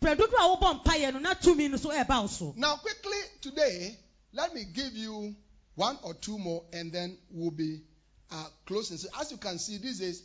prɛ 0.00 0.16
dodo 0.16 0.36
a 0.36 0.56
wobɔ 0.56 0.82
mpaeɛ 0.84 1.12
no 1.12 1.18
na 1.18 1.34
tumi 1.34 1.70
no 1.70 1.76
so 1.76 1.90
ɛba 1.90 2.28
so 2.28 2.54
Now, 2.56 2.76
quickly 2.76 3.18
today, 3.40 3.96
let 4.32 4.54
me 4.54 4.64
give 4.64 4.94
you 4.94 5.34
one 5.74 5.98
or 6.02 6.14
two 6.14 6.38
more, 6.38 6.64
and 6.72 6.90
then 6.92 7.16
we'll 7.30 7.50
be 7.52 7.82
uh, 8.30 8.46
closing. 8.66 8.96
So, 8.96 9.08
as 9.20 9.30
you 9.30 9.36
can 9.36 9.58
see, 9.58 9.78
these 9.78 10.00
days 10.00 10.22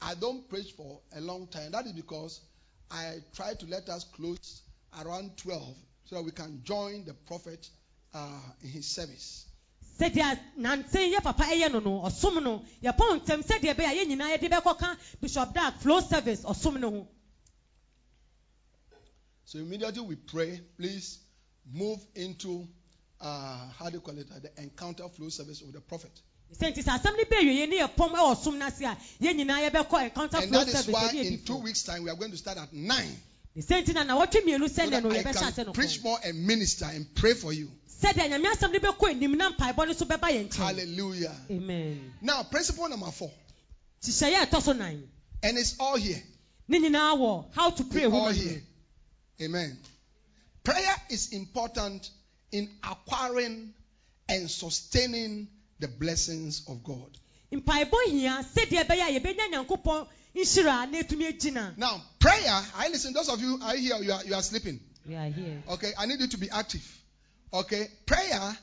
I 0.00 0.14
don't 0.14 0.48
preach 0.48 0.72
for 0.72 1.00
a 1.16 1.20
long 1.20 1.46
time. 1.48 1.72
That 1.72 1.86
is 1.86 1.92
because 1.92 2.40
I 2.90 3.16
try 3.34 3.54
to 3.54 3.66
let 3.66 3.88
us 3.88 4.04
close 4.04 4.62
around 5.04 5.36
12 5.38 5.76
so 6.04 6.16
that 6.16 6.22
we 6.22 6.30
can 6.30 6.60
join 6.64 7.04
the 7.04 7.14
prophet 7.14 7.68
uh, 8.14 8.40
in 8.62 8.68
his 8.70 8.86
service. 8.86 9.46
sɛdeɛ 9.98 10.38
yɛ 11.14 11.22
papa 11.22 11.44
ɛyɛ 11.44 11.72
no 11.72 11.80
no 11.80 12.02
ɔsom 12.02 12.42
no 12.42 12.64
yɛpɔn 12.82 13.20
ntɛm 13.24 13.42
sɛdeɛ 13.44 13.74
ɛbɛyɛ 13.74 13.90
a 13.90 13.94
yɛn 13.94 14.08
nyinaa 14.08 14.36
yɛde 14.38 14.48
bɛkɔka 14.50 14.96
bishop 15.20 15.54
dark 15.54 15.80
flow 15.80 16.00
service 16.00 16.40
ɔsom 16.42 16.78
no 16.80 16.90
ho 16.90 17.08
So, 19.52 19.58
immediately 19.58 20.00
we 20.00 20.16
pray, 20.16 20.62
please 20.78 21.18
move 21.70 21.98
into 22.14 22.66
uh, 23.20 23.68
how 23.78 23.90
do 23.90 23.96
you 23.96 24.00
call 24.00 24.16
it? 24.16 24.26
Uh, 24.34 24.38
the 24.38 24.62
encounter 24.62 25.06
flow 25.10 25.28
service 25.28 25.60
with 25.60 25.74
the 25.74 25.80
prophet. 25.82 26.10
sɛ 26.58 26.72
nti 26.72 26.82
sɛ 26.82 26.98
asɛm 26.98 27.16
no 27.16 27.24
bɛwie 27.24 27.58
yɛ 27.60 27.68
ne 27.68 27.78
yɛpɔm 27.80 28.14
ɛwɔ 28.14 28.42
som 28.42 28.58
no 28.58 28.66
ase 28.66 28.80
a 28.80 28.96
yɛn 29.20 29.36
nyinaa 29.36 29.68
yɛbɛkɔ 29.70 30.04
encounter 30.04 30.36
And 30.38 30.48
flow 30.48 30.64
that 30.64 30.68
is 30.68 30.74
service 30.74 30.94
why 30.94 31.10
in 31.12 31.44
two 31.44 31.56
weeks' 31.56 31.82
time 31.82 32.02
we 32.02 32.10
are 32.10 32.16
going 32.16 32.30
to 32.30 32.36
start 32.38 32.56
at 32.58 32.72
9 32.72 33.16
ne 33.54 33.62
sɛ 33.62 33.82
nti 33.82 33.94
na 33.94 34.04
nawɔtwe 34.04 34.42
mmienu 34.44 34.68
so 34.68 34.86
that 34.88 35.04
I 35.04 35.50
can 35.52 35.72
preach 35.72 36.02
more 36.02 36.18
and 36.24 36.46
minister 36.46 36.86
and 36.86 37.14
pray 37.14 37.34
for 37.34 37.52
you. 37.52 37.70
sɛdeɛ 38.02 38.28
nyame 38.30 38.46
asɛm 38.52 38.72
no 38.72 38.78
bɛkɔ 38.78 39.10
anim 39.10 39.32
na 39.36 39.50
mpaebɔ 39.52 39.86
no 39.88 39.92
so 39.92 40.04
bɛba 40.06 40.28
yɛn 40.30 40.48
nkyɛn 40.48 40.54
Hallelujah. 40.56 41.36
amen 41.50 42.14
Now, 42.20 42.42
principle 42.44 42.88
number 42.88 43.10
four, 43.10 43.30
hyehyɛeɛ 44.02 44.42
a 44.42 44.46
ɛtɔ 44.46 44.62
so 44.62 44.72
nan 44.72 45.08
and 45.42 45.58
it's 45.58 45.74
all 45.78 45.96
here. 45.96 46.22
ne 46.68 46.78
nyinaa 46.80 47.16
wɔ 47.16 47.52
how 47.52 47.70
to 47.70 47.84
pray 47.84 48.04
It's 48.04 48.12
all 48.14 48.30
here. 48.30 48.62
Amen. 49.40 49.76
Prayer 50.62 50.96
is 51.10 51.32
important 51.32 52.08
in 52.52 52.70
acquiring 52.84 53.74
and 54.28 54.48
sustaining 54.50 55.48
the 55.80 55.88
blessings 55.88 56.62
of 56.68 56.84
God. 56.84 57.18
Mpaebɔ 60.34 60.40
hia 60.40 60.40
sɛdeɛ 60.40 60.40
ɛbɛyɛ 60.40 60.66
a 60.66 60.72
yɛbɛnya 60.72 60.72
nyankopɔn 60.72 60.82
nhyira 60.82 60.90
na 60.90 60.98
ɛtumi 61.00 61.26
agyina 61.28 61.76
Now, 61.76 62.02
prayer, 62.18 62.64
I 62.76 62.88
listen, 62.88 63.12
those 63.12 63.28
of 63.28 63.40
you 63.40 63.58
are 63.62 63.76
here, 63.76 63.96
you 64.02 64.12
are, 64.12 64.24
you 64.24 64.34
are 64.34 64.42
sleeping. 64.42 64.80
we 65.06 65.14
are 65.14 65.28
here 65.30 65.62
Okay, 65.68 65.92
I 65.98 66.06
need 66.06 66.20
you 66.20 66.28
to 66.28 66.38
be 66.38 66.50
active. 66.50 66.86
Okay, 67.52 67.88
prayer, 68.06 68.56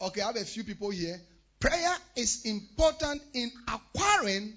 okay, 0.00 0.22
I 0.22 0.26
have 0.26 0.36
a 0.36 0.44
few 0.44 0.64
people 0.64 0.90
here. 0.90 1.20
Prayer 1.60 1.96
is 2.16 2.44
important 2.46 3.22
in 3.34 3.52
acquiring 3.68 4.56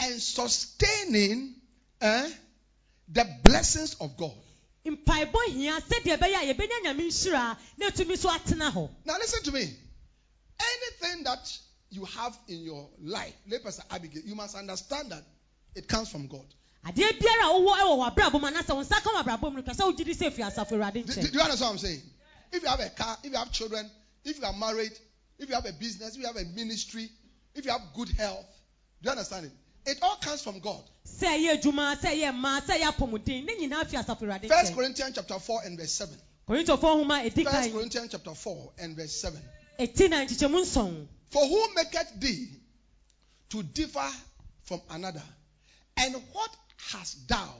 and 0.00 0.20
sustaining 0.20 1.54
eh, 2.00 2.30
the 3.08 3.26
blessings 3.44 3.94
of 4.00 4.16
God. 4.16 4.34
mpaebɔ 4.84 5.44
hia 5.52 5.80
sɛdeɛ 5.80 6.18
ɛbɛyɛ 6.18 6.34
a 6.34 6.54
yɛbɛnya 6.54 6.82
nyame 6.84 7.06
nhyira 7.06 7.56
na 7.78 7.90
ɛtumi 7.90 8.18
so 8.18 8.28
atena 8.28 8.72
hɔ 8.72 8.90
Now, 9.04 9.16
listen 9.18 9.42
to 9.44 9.52
me. 9.52 9.72
Anything 10.60 11.24
that 11.24 11.58
you 11.90 12.04
have 12.04 12.36
in 12.48 12.62
your 12.62 12.88
life, 13.00 13.34
Abigail, 13.90 14.22
you 14.24 14.34
must 14.34 14.56
understand 14.56 15.10
that 15.10 15.24
it 15.74 15.88
comes 15.88 16.08
from 16.08 16.26
God. 16.26 16.46
adeɛ 16.84 17.18
biara 17.18 17.44
a 17.46 17.60
wowɔ 17.60 17.74
ɛwɔ 17.80 18.14
w'abrabɔ 18.16 18.40
mu 18.40 18.46
anaasɛ 18.48 18.74
wo 18.74 18.82
nsa 18.82 19.02
ka 19.02 19.10
wɔ 19.10 19.22
abrabɔ 19.24 19.50
mu 19.50 19.56
no 19.58 19.62
ka 19.62 19.72
sɛ 19.72 19.92
wogye 19.92 20.04
di 20.04 20.14
sɛ 20.14 20.26
afi 20.30 20.42
asafo 20.42 20.72
awurade 20.76 21.06
Do, 21.06 21.14
do- 21.14 21.28
do 21.28 21.38
you 21.38 21.40
understand 21.40 21.60
what 21.60 21.70
I'm 21.70 21.78
saying? 21.78 22.02
If 22.52 22.62
you 22.62 22.68
have 22.68 22.80
a 22.80 22.90
car, 22.90 23.16
if 23.22 23.30
you 23.32 23.38
have 23.38 23.50
children, 23.52 23.90
if 24.24 24.38
you 24.38 24.44
are 24.44 24.52
married, 24.52 24.92
if 25.38 25.48
you 25.48 25.54
have 25.54 25.64
a 25.66 25.72
business, 25.72 26.14
if 26.16 26.20
you 26.20 26.26
have 26.26 26.36
a 26.36 26.44
ministry, 26.54 27.08
if 27.54 27.64
you 27.64 27.70
have 27.70 27.80
good 27.94 28.08
health, 28.10 28.44
do 29.02 29.06
you 29.06 29.10
understand 29.10 29.46
it? 29.46 29.52
It 29.84 29.98
all 30.02 30.16
comes 30.16 30.42
from 30.42 30.60
God. 30.60 30.82
sɛ 31.06 31.26
ɛyɛ 31.38 31.60
adwuma 31.62 31.96
sɛ 31.96 32.10
ɛyɛ 32.14 32.32
mmaa 32.34 32.60
sɛ 32.60 32.78
ɛyɛ 32.80 32.92
apɔmuden 32.92 33.44
ne 33.46 33.56
nyinaa 33.68 33.86
fi 33.88 33.96
asafo 33.96 34.20
awurade 34.22 34.48
First 34.48 34.74
Corinthians 34.74 35.14
chapter 35.14 35.38
4 35.38 35.62
and 35.64 35.78
verse 35.78 35.92
7. 35.92 36.16
korintofoɔ 36.48 37.44
First 37.44 37.72
Corinthians 37.72 38.10
chapter 38.10 38.34
4 38.34 38.72
and 38.78 38.96
verse 38.96 39.20
7. 39.20 39.40
ɛti 39.78 40.10
na 40.10 40.24
nkyekyɛmu 40.24 40.60
nson 40.62 41.08
For 41.30 41.46
who 41.46 41.68
maketh 41.74 42.20
thee 42.20 42.48
to 43.48 43.62
differ 43.62 44.10
from 44.64 44.80
another? 44.90 45.22
And 45.96 46.14
what 46.32 46.50
hast 46.90 47.28
thou 47.28 47.54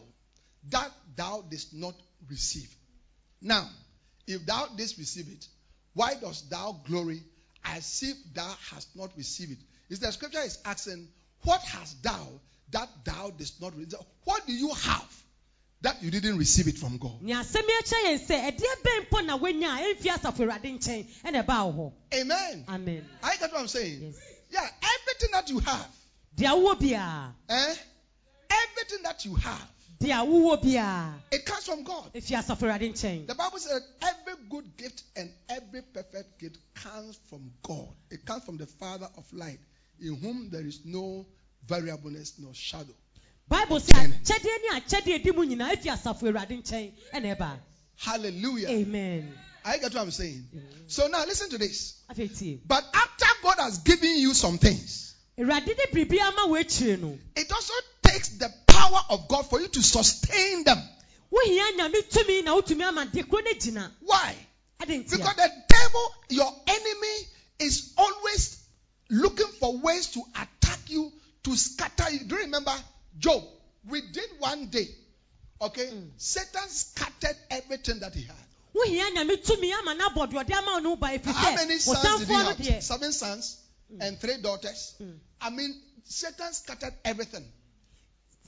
that 0.71 0.91
thou 1.17 1.45
didst 1.49 1.75
not 1.75 1.95
receive? 2.29 2.75
Now, 3.41 3.69
if 4.27 4.45
thou 4.47 4.69
didst 4.77 4.99
receive 4.99 5.29
it, 5.29 5.47
why 5.95 6.15
dost 6.15 6.49
thou 6.51 6.81
glory 6.87 7.23
as 7.65 8.03
if 8.03 8.17
thou 8.35 8.55
hast 8.71 8.95
not 8.97 9.11
received 9.17 9.53
it? 9.53 9.59
Is 9.91 10.01
the 10.01 10.11
scripture 10.13 10.41
is 10.41 10.59
asking, 10.65 11.09
What 11.43 11.61
hast 11.63 12.03
thou 12.03 12.29
that 12.71 12.89
thou 13.05 13.31
didst 13.31 13.61
not 13.61 13.77
receive? 13.77 13.95
What 14.25 14.47
do 14.47 14.53
you 14.53 14.69
have 14.73 15.23
that 15.83 16.03
you 16.03 16.11
didn't 16.11 16.39
receive 16.39 16.69
it 16.69 16.79
from 16.79 16.97
God? 16.99 17.21
nea 17.23 17.37
asɛm 17.41 17.67
yi 17.69 17.75
akyerɛ 17.83 18.03
yɛn 18.07 18.27
sɛ 18.27 18.37
ɛdeɛ 18.51 18.83
bɛn 18.85 19.09
mpo 19.09 19.27
na 19.27 19.37
woanya 19.39 19.77
a 19.77 19.95
ɛmfi 19.95 20.09
asafo 20.15 20.45
awurade 20.47 20.79
nkyɛn 20.79 21.07
ɛna 21.25 21.45
ɛbaa 21.45 21.75
wo 21.75 21.93
Amen. 22.15 22.65
amen 22.69 23.09
I 23.23 23.37
get 23.37 23.53
what 23.53 23.61
I'm 23.61 23.69
saying. 23.69 24.01
Yes. 24.03 24.15
Yeah, 24.51 24.69
everything 24.83 25.31
that 25.33 25.51
you 25.51 25.59
have, 25.59 25.89
deɛ 26.37 26.51
wowɔ 26.55 26.79
biara 26.81 27.35
eh? 27.49 27.75
Everything 28.53 29.03
that 29.05 29.25
you 29.25 29.35
have, 29.37 29.69
deɛ 30.01 30.27
wowɔ 30.27 30.63
biara 30.63 31.15
it 31.31 31.45
comes 31.47 31.65
from 31.65 31.83
God. 31.85 32.13
ɛfi 32.15 32.37
asafo 32.37 32.67
awurade 32.69 32.93
nkyɛn 32.93 33.27
The 33.27 33.35
Bible 33.35 33.59
says 33.59 33.83
every 34.03 34.35
good 34.51 34.77
gift 34.77 35.03
and 35.17 35.31
every 35.49 35.83
perfect 35.83 36.39
gift 36.39 36.59
comes 36.75 37.19
from 37.29 37.53
God. 37.63 37.89
It 38.11 38.25
comes 38.25 38.45
from 38.45 38.57
the 38.59 38.67
Father 38.67 39.09
of 39.17 39.25
light, 39.33 39.61
in 40.01 40.17
whom 40.17 40.51
there 40.51 40.67
is 40.67 40.81
no 40.85 41.27
variableness 41.67 42.35
nor 42.39 42.53
shadow. 42.55 42.95
bible 43.49 43.79
sɛ 43.79 43.93
Kyɛn. 43.93 44.23
akyɛdeɛ 44.23 44.57
ne 44.63 44.81
akyɛdeɛ 44.81 45.23
di 45.25 45.31
mu 45.33 45.45
nyinaa 45.47 45.77
ɛfi 45.77 45.87
asafo 45.97 46.23
awurade 46.33 46.63
nkyɛn 46.63 46.93
ɛna 47.15 47.37
ɛbaa 47.37 47.59
Hallelujah. 47.97 48.69
amen 48.69 49.33
I 49.65 49.79
get 49.79 49.95
what 49.95 50.03
I'm 50.03 50.11
saying. 50.11 50.49
So 50.89 51.07
now 51.07 51.25
listen 51.25 51.49
to 51.51 51.59
this. 51.59 52.03
But 52.67 52.85
after 52.93 53.27
God 53.45 53.59
has 53.61 53.79
given 53.79 54.17
you 54.19 54.35
some 54.35 54.59
things, 54.59 55.15
awurade 55.39 55.67
de 55.67 55.87
biribi 55.95 56.19
ama 56.21 56.49
wo 56.49 56.57
akyire 56.57 56.99
no 57.01 57.17
it 57.37 57.53
also 57.53 57.73
takes 58.13 58.29
the 58.31 58.53
power 58.67 59.01
of 59.11 59.29
God 59.29 59.49
for 59.49 59.61
you 59.61 59.69
to 59.69 59.83
sustain 59.83 60.65
them. 60.65 60.79
wohia 61.33 61.65
nyame 61.77 62.03
tumi 62.03 62.43
na 62.45 62.55
wotumi 62.55 62.83
ama 62.85 63.07
deɛ 63.07 63.29
koro 63.29 63.43
no 63.43 63.53
gyina 63.53 63.91
Why? 64.01 64.37
Because 64.79 65.37
the 65.37 65.51
devil, 65.69 66.15
your 66.29 66.53
enemy, 66.67 67.17
is 67.61 67.93
always 67.97 68.59
looking 69.11 69.47
for 69.61 69.79
ways 69.79 70.09
to 70.09 70.23
attack 70.35 70.81
you, 70.89 71.13
to 71.45 71.57
scatter 71.57 72.11
you. 72.11 72.25
Do 72.25 72.35
you 72.35 72.41
remember 72.43 72.73
Job? 73.17 73.45
Within 73.89 74.25
one 74.41 74.67
day, 74.67 74.89
okay, 75.61 75.89
Satan 76.17 76.69
scattered 76.69 77.37
everything 77.51 78.01
that 78.01 78.15
he 78.15 78.23
had. 78.23 78.37
wohia 78.75 79.11
nyame 79.15 79.37
tumi 79.43 79.73
ama 79.73 79.95
no 79.95 80.09
abɔ 80.09 80.31
deɛ 80.31 80.45
ɔde 80.45 80.53
ama 80.59 80.73
wo 80.73 80.79
no 80.81 80.97
ba 80.97 81.07
ɛfiri 81.09 81.33
How 81.33 81.55
many 81.55 81.79
sons 81.79 82.27
did 82.27 82.59
he 82.59 82.73
have? 82.73 82.83
Seven 82.83 83.13
sons 83.13 83.57
and 84.01 84.19
three 84.21 84.39
daughters. 84.43 84.95
Mm. 85.01 85.19
I 85.41 85.51
mean, 85.51 85.81
Satan 86.05 86.53
scattered 86.53 86.95
everything. 87.05 87.45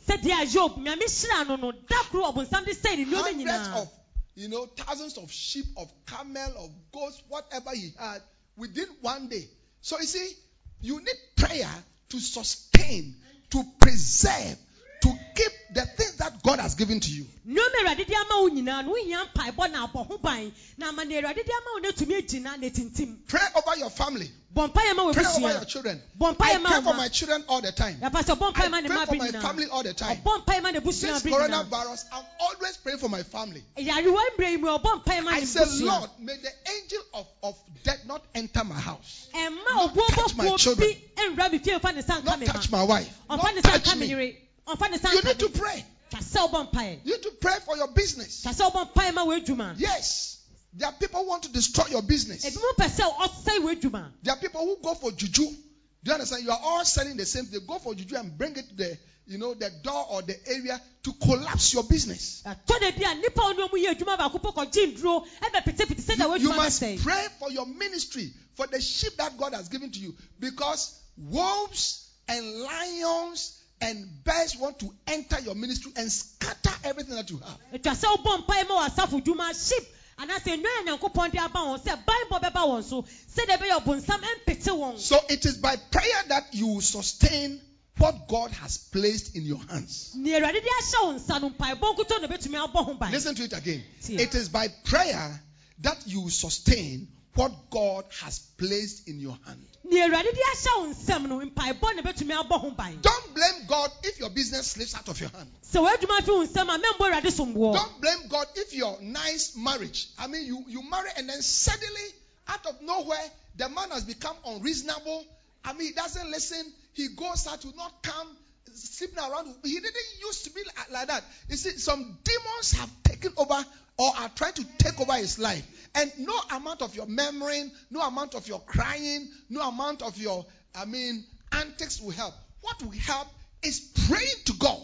Sɛdeɛ 0.07 0.51
job 0.53 0.77
nyame 0.79 1.05
hyira 1.05 1.47
no 1.47 1.57
no 1.57 1.73
da 1.73 2.03
koro 2.11 2.33
ɔbonsam 2.33 2.65
de 2.65 2.73
sɛe 2.75 2.97
ne 2.97 3.05
nneɔma 3.05 3.23
Hundreds 3.23 3.39
nyinaa 3.39 3.83
of, 3.83 3.91
you 4.35 4.49
know, 4.49 4.67
thousands 4.67 5.17
of 5.19 5.31
sheep, 5.31 5.67
of 5.77 5.93
camel, 6.07 6.53
of 6.65 6.71
goats, 6.93 7.23
whatever 7.29 7.71
he 7.75 7.93
had 7.99 8.23
within 8.57 8.89
one 9.01 9.29
day. 9.29 9.49
So 9.81 9.99
you 9.99 10.07
see, 10.07 10.33
you 10.81 10.99
need 10.99 11.17
prayer 11.37 11.71
to 12.11 12.21
sustain, 12.21 13.17
to 13.51 13.65
preserve, 13.81 14.59
to 15.05 15.13
keep 15.37 15.53
the 15.75 15.85
things 15.97 16.17
that 16.17 16.43
God 16.43 16.61
has 16.61 16.75
given 16.75 16.99
to 17.01 17.11
you. 17.11 17.27
nneɔma 17.47 17.77
awurade 17.85 18.07
de 18.07 18.15
ama 18.15 18.41
wo 18.43 18.49
nyinaa 18.49 18.85
no 18.85 18.93
wohia 18.95 19.25
mpaebɔ 19.35 19.71
na 19.71 19.87
abɔ 19.87 20.07
ho 20.07 20.19
ban 20.19 20.51
na 20.79 20.89
ama 20.89 21.05
nea 21.05 21.21
awurade 21.21 21.45
de 21.45 21.53
ama 21.53 21.71
wo 21.75 21.79
no 21.81 21.89
atumi 21.91 22.15
agyina 22.23 22.59
na 22.59 22.67
ɛtintim 22.69 23.19
Pray 23.29 23.43
over 23.55 23.77
your 23.79 23.91
family. 23.91 24.33
bɔ 24.55 24.73
mpaeɛ 24.73 24.97
ma 24.97 25.13
Pray 25.13 25.25
over 25.27 25.41
your 25.53 25.65
children. 25.65 26.03
I 26.23 26.35
pray 26.35 26.81
for 26.81 26.95
my 26.95 27.09
children 27.09 27.45
all 27.49 27.61
the 27.61 27.73
time. 27.73 27.99
yɛpa 28.01 28.23
sɛ 28.23 28.37
ɔbɔ 28.39 28.53
mpaeɛ 28.55 28.71
ma 28.71 28.77
I 28.79 29.05
pray 29.05 29.05
for 29.07 29.15
my 29.17 29.41
family 29.41 29.67
all 29.67 29.83
the 29.83 29.93
time. 29.93 30.17
ɔbɔ 30.23 30.45
mpaeɛ 30.45 30.63
ma 30.63 30.71
ne 30.71 30.81
busua 30.81 31.13
This 31.13 31.23
bere 31.23 31.33
nyinaa 31.49 31.65
coronavirus, 31.69 32.05
I'm 32.13 32.25
always 32.41 32.77
praying 32.79 32.99
for 32.99 33.09
my 33.11 33.23
family. 33.25 33.63
yarewa 33.77 34.21
mmerɛ 34.39 34.51
yi 34.53 34.57
mu 34.57 34.69
ɔbɔ 34.69 35.03
mpaeɛ 35.05 35.25
ma 35.25 35.31
I 35.33 35.45
say, 35.45 35.85
Lord, 35.85 36.11
may 36.19 36.37
the 36.37 36.53
angel 36.77 37.03
of, 37.13 37.27
of 37.43 37.57
death 37.83 38.01
not 38.07 38.23
enter 38.35 38.65
my 38.65 38.79
house, 38.81 39.29
Not 39.35 39.95
touch 39.95 40.35
my 40.37 40.57
children. 40.57 40.89
bi 41.17 41.23
nwura 41.25 41.51
me 41.53 41.59
fie 41.59 41.73
mfa 41.79 41.95
ne 41.95 42.01
sa 42.03 42.21
nka 42.21 42.25
not 42.25 42.47
touch 42.47 42.71
my 42.71 42.85
wife, 42.85 43.13
not 43.29 43.55
touch 43.63 43.97
me 43.97 44.39
me. 44.67 44.73
yere 44.73 44.77
ɔmfa 44.77 44.91
ne 44.91 44.99
sa 44.99 45.11
You 45.13 45.23
need 45.23 45.39
to 45.39 45.49
pray. 45.51 45.85
twa 46.11 46.21
sɛ 46.21 46.49
wobɔ 46.51 46.71
mpaeɛ 46.73 47.01
You 47.05 47.13
need 47.15 47.23
to 47.23 47.31
pray 47.41 47.57
for 47.65 47.77
your 47.77 47.89
business. 47.89 48.43
twa 48.43 48.53
sɛ 48.53 48.71
wobɔ 48.73 48.93
mpaeɛ 48.93 49.15
ma 49.15 49.25
w'adwuma 49.27 49.75
Yes. 49.79 50.31
There 50.77 50.89
are 50.89 50.93
people 50.95 51.23
who 51.23 51.29
want 51.29 51.45
to 51.45 51.49
destroy 51.51 51.87
your 51.87 52.03
business. 52.03 52.45
ebi 52.45 52.57
mu 52.57 52.73
pɛ 52.77 52.89
sɛ 52.89 53.17
ɔsɛe 53.19 53.59
w'adwuma 53.61 54.13
There 54.23 54.35
are 54.35 54.41
people 54.41 54.61
who 54.65 54.77
go 54.83 54.95
for 54.95 55.13
juju. 55.13 55.45
Do 55.47 56.11
you 56.11 56.13
understand? 56.15 56.45
You 56.45 56.51
are 56.51 56.61
all 56.63 56.85
selling 56.85 57.17
the 57.17 57.25
same. 57.25 57.49
They 57.51 57.61
go 57.61 57.79
for 57.79 57.95
juju 57.95 58.17
and 58.17 58.37
bring 58.37 58.55
it 58.57 58.69
to 58.69 58.75
the, 58.75 58.99
you 59.27 59.39
know, 59.39 59.55
the 59.55 59.71
door 59.83 60.07
or 60.11 60.21
the 60.21 60.37
area 60.49 60.79
to 61.05 61.13
collapse 61.15 61.73
your 61.73 61.85
business. 61.85 62.43
ɛtɔ 62.45 62.81
da 62.81 62.91
bi 62.91 63.11
a 63.11 63.15
nnipa 63.15 63.39
a 63.51 63.55
ɔne 63.55 63.69
ɔmu 63.71 63.85
yɛ 63.85 63.95
adwuma 63.95 64.19
baako 64.19 64.39
pɔ 64.43 64.55
kɔgye 64.55 64.97
nduro 64.97 65.25
ɛbɛpetepete 65.41 66.03
sɛdeɛ 66.03 66.41
You, 66.41 66.49
you 66.51 66.55
must 66.57 66.81
pray 67.03 67.27
for 67.39 67.51
your 67.51 67.67
ministry, 67.67 68.35
for 68.55 68.67
the 68.67 68.81
sheep 68.81 69.17
that 69.17 69.39
God 69.39 69.55
has 69.55 69.69
given 69.69 69.91
to 69.93 69.99
you. 69.99 70.15
Because 70.39 70.93
wolves 71.17 72.07
and 72.29 72.61
lions 72.63 73.53
and 73.85 74.25
bears 74.25 74.57
want 74.57 74.79
to 74.81 74.89
enter 75.07 75.39
your 75.41 75.55
ministry 75.55 75.93
and 75.97 76.11
scatter 76.11 76.71
everything 76.85 77.15
that 77.15 77.31
you 77.31 77.39
have. 77.39 77.59
atwa 77.73 77.93
sɛ 77.95 78.17
wobɔ 78.17 78.47
mpaeɛ 78.47 78.69
ma 78.69 78.89
w'asafo 78.89 79.23
dwuma 79.23 79.53
ship 79.69 79.85
anaasɛ 80.19 80.57
nnwan 80.57 80.81
a 80.81 80.91
nyankopɔn 80.99 81.33
de 81.33 81.39
aba 81.39 81.59
wɔn 81.61 81.83
sɛ 81.85 82.05
banbɔ 82.05 82.41
bɛba 82.43 82.63
wɔn 82.69 82.85
so 82.85 83.03
sɛdeɛ 83.03 83.59
ɛbɛyɛ 83.59 83.85
ɔbonsam 83.85 84.21
ɛmpete 84.23 84.69
wɔn 84.73 84.99
So 84.99 85.21
it 85.29 85.45
is 85.45 85.59
by 85.59 85.77
prayer 85.77 86.23
that 86.29 86.55
you 86.55 86.81
sustain 86.81 87.61
what 87.99 88.27
God 88.27 88.51
has 88.53 88.77
placed 88.79 89.37
in 89.37 89.43
your 89.45 89.61
hands. 89.69 90.13
nea 90.15 90.41
awurade 90.41 90.55
de 90.55 90.61
ahyɛ 90.61 91.03
wo 91.05 91.13
nsa 91.15 91.41
no 91.41 91.51
mpaebɔ 91.51 91.97
nkotɔ 91.97 92.21
na 92.23 92.29
ɛbɛtumi 92.29 92.67
abɔ 92.73 92.85
ho 92.85 92.95
ban 92.95 93.13
Listen 93.13 93.35
to 93.35 93.45
it 93.45 93.53
again. 93.53 93.85
It 94.09 94.35
is 94.35 94.49
by 94.49 94.69
prayer 94.85 95.41
that 95.81 95.99
you 96.07 96.31
sustain 96.31 97.09
what 97.35 97.71
God 97.71 98.05
has 98.23 98.39
placed 98.57 99.09
in 99.09 99.19
your 99.21 99.37
hand. 99.47 99.65
nea 99.85 100.09
awurade 100.09 100.33
de 100.33 100.41
ahyɛ 100.41 100.79
wo 100.79 100.87
nsam 100.93 101.29
no 101.29 101.41
mpaebɔ 101.41 101.95
na 101.97 102.03
ɛbɛtumi 102.03 102.33
abɔ 102.43 102.61
ho 102.61 102.71
ban 102.71 102.99
Don't 103.01 103.35
blame 103.35 103.67
God 103.67 103.91
if 104.05 104.19
your 104.19 104.31
business 104.31 104.73
slips 104.73 104.95
out 104.95 105.09
of 105.09 105.21
your 105.21 105.31
hand. 105.31 105.51
sɛ 105.73 105.81
w'adwuma 105.83 106.23
fi 106.25 106.31
wo 106.31 106.47
nsam 106.47 106.75
a 106.75 106.79
mɛmbɔ 106.79 106.99
awurade 106.99 107.31
somboɔ 107.33 107.75
Don't 107.75 108.01
blame 108.01 108.29
God 108.29 108.47
if 108.57 108.73
your 108.75 108.99
nice 109.01 109.57
marriage, 109.57 110.09
I 110.19 110.27
mean, 110.27 110.47
you, 110.47 110.65
you 110.69 110.83
marry 110.89 111.11
and 111.17 111.29
then 111.29 111.43
suddenly, 111.43 112.09
out 112.49 112.65
of 112.67 112.81
nowhere, 112.83 113.31
the 113.57 113.69
man 113.69 113.91
has 113.91 114.05
become 114.05 114.37
unreasonable. 114.47 115.25
I 115.65 115.73
mean, 115.73 115.89
he 115.89 115.93
doesn't 115.95 116.31
listen. 116.31 116.73
He 116.93 117.09
goes 117.09 117.47
out 117.47 117.61
to 117.63 117.75
not 117.77 118.03
come, 118.03 118.29
sleeping 118.73 119.19
around. 119.19 119.55
He 119.63 119.75
didn't 119.75 119.95
used 120.21 120.45
to 120.45 120.51
be 120.51 120.63
like, 120.93 121.09
that. 121.09 121.25
You 121.49 121.57
see, 121.57 121.71
some 121.79 122.19
demons 122.25 122.73
have 122.73 122.91
taken 123.03 123.33
over 123.37 123.65
or 123.97 124.11
are 124.19 124.29
trying 124.31 124.55
to 124.55 124.65
take 124.79 125.01
over 125.01 125.13
his 125.15 125.39
life. 125.39 125.67
And 125.95 126.11
no 126.19 126.35
amount 126.51 126.83
of 126.83 126.95
your 126.97 127.07
murmuring, 127.07 127.71
no 127.91 128.01
amount 128.01 128.35
of 128.35 128.49
your 128.49 128.61
crying, 128.61 129.29
no 129.49 129.69
amount 129.69 130.03
of 130.03 130.19
your, 130.19 130.45
I 130.75 130.85
mean, 130.85 131.25
antics 131.53 132.01
will 132.01 132.11
help. 132.11 132.35
What 132.63 132.83
will 132.83 132.91
help 132.91 133.29
is 133.63 133.81
praying 134.09 134.43
to 134.47 134.55
God. 134.55 134.81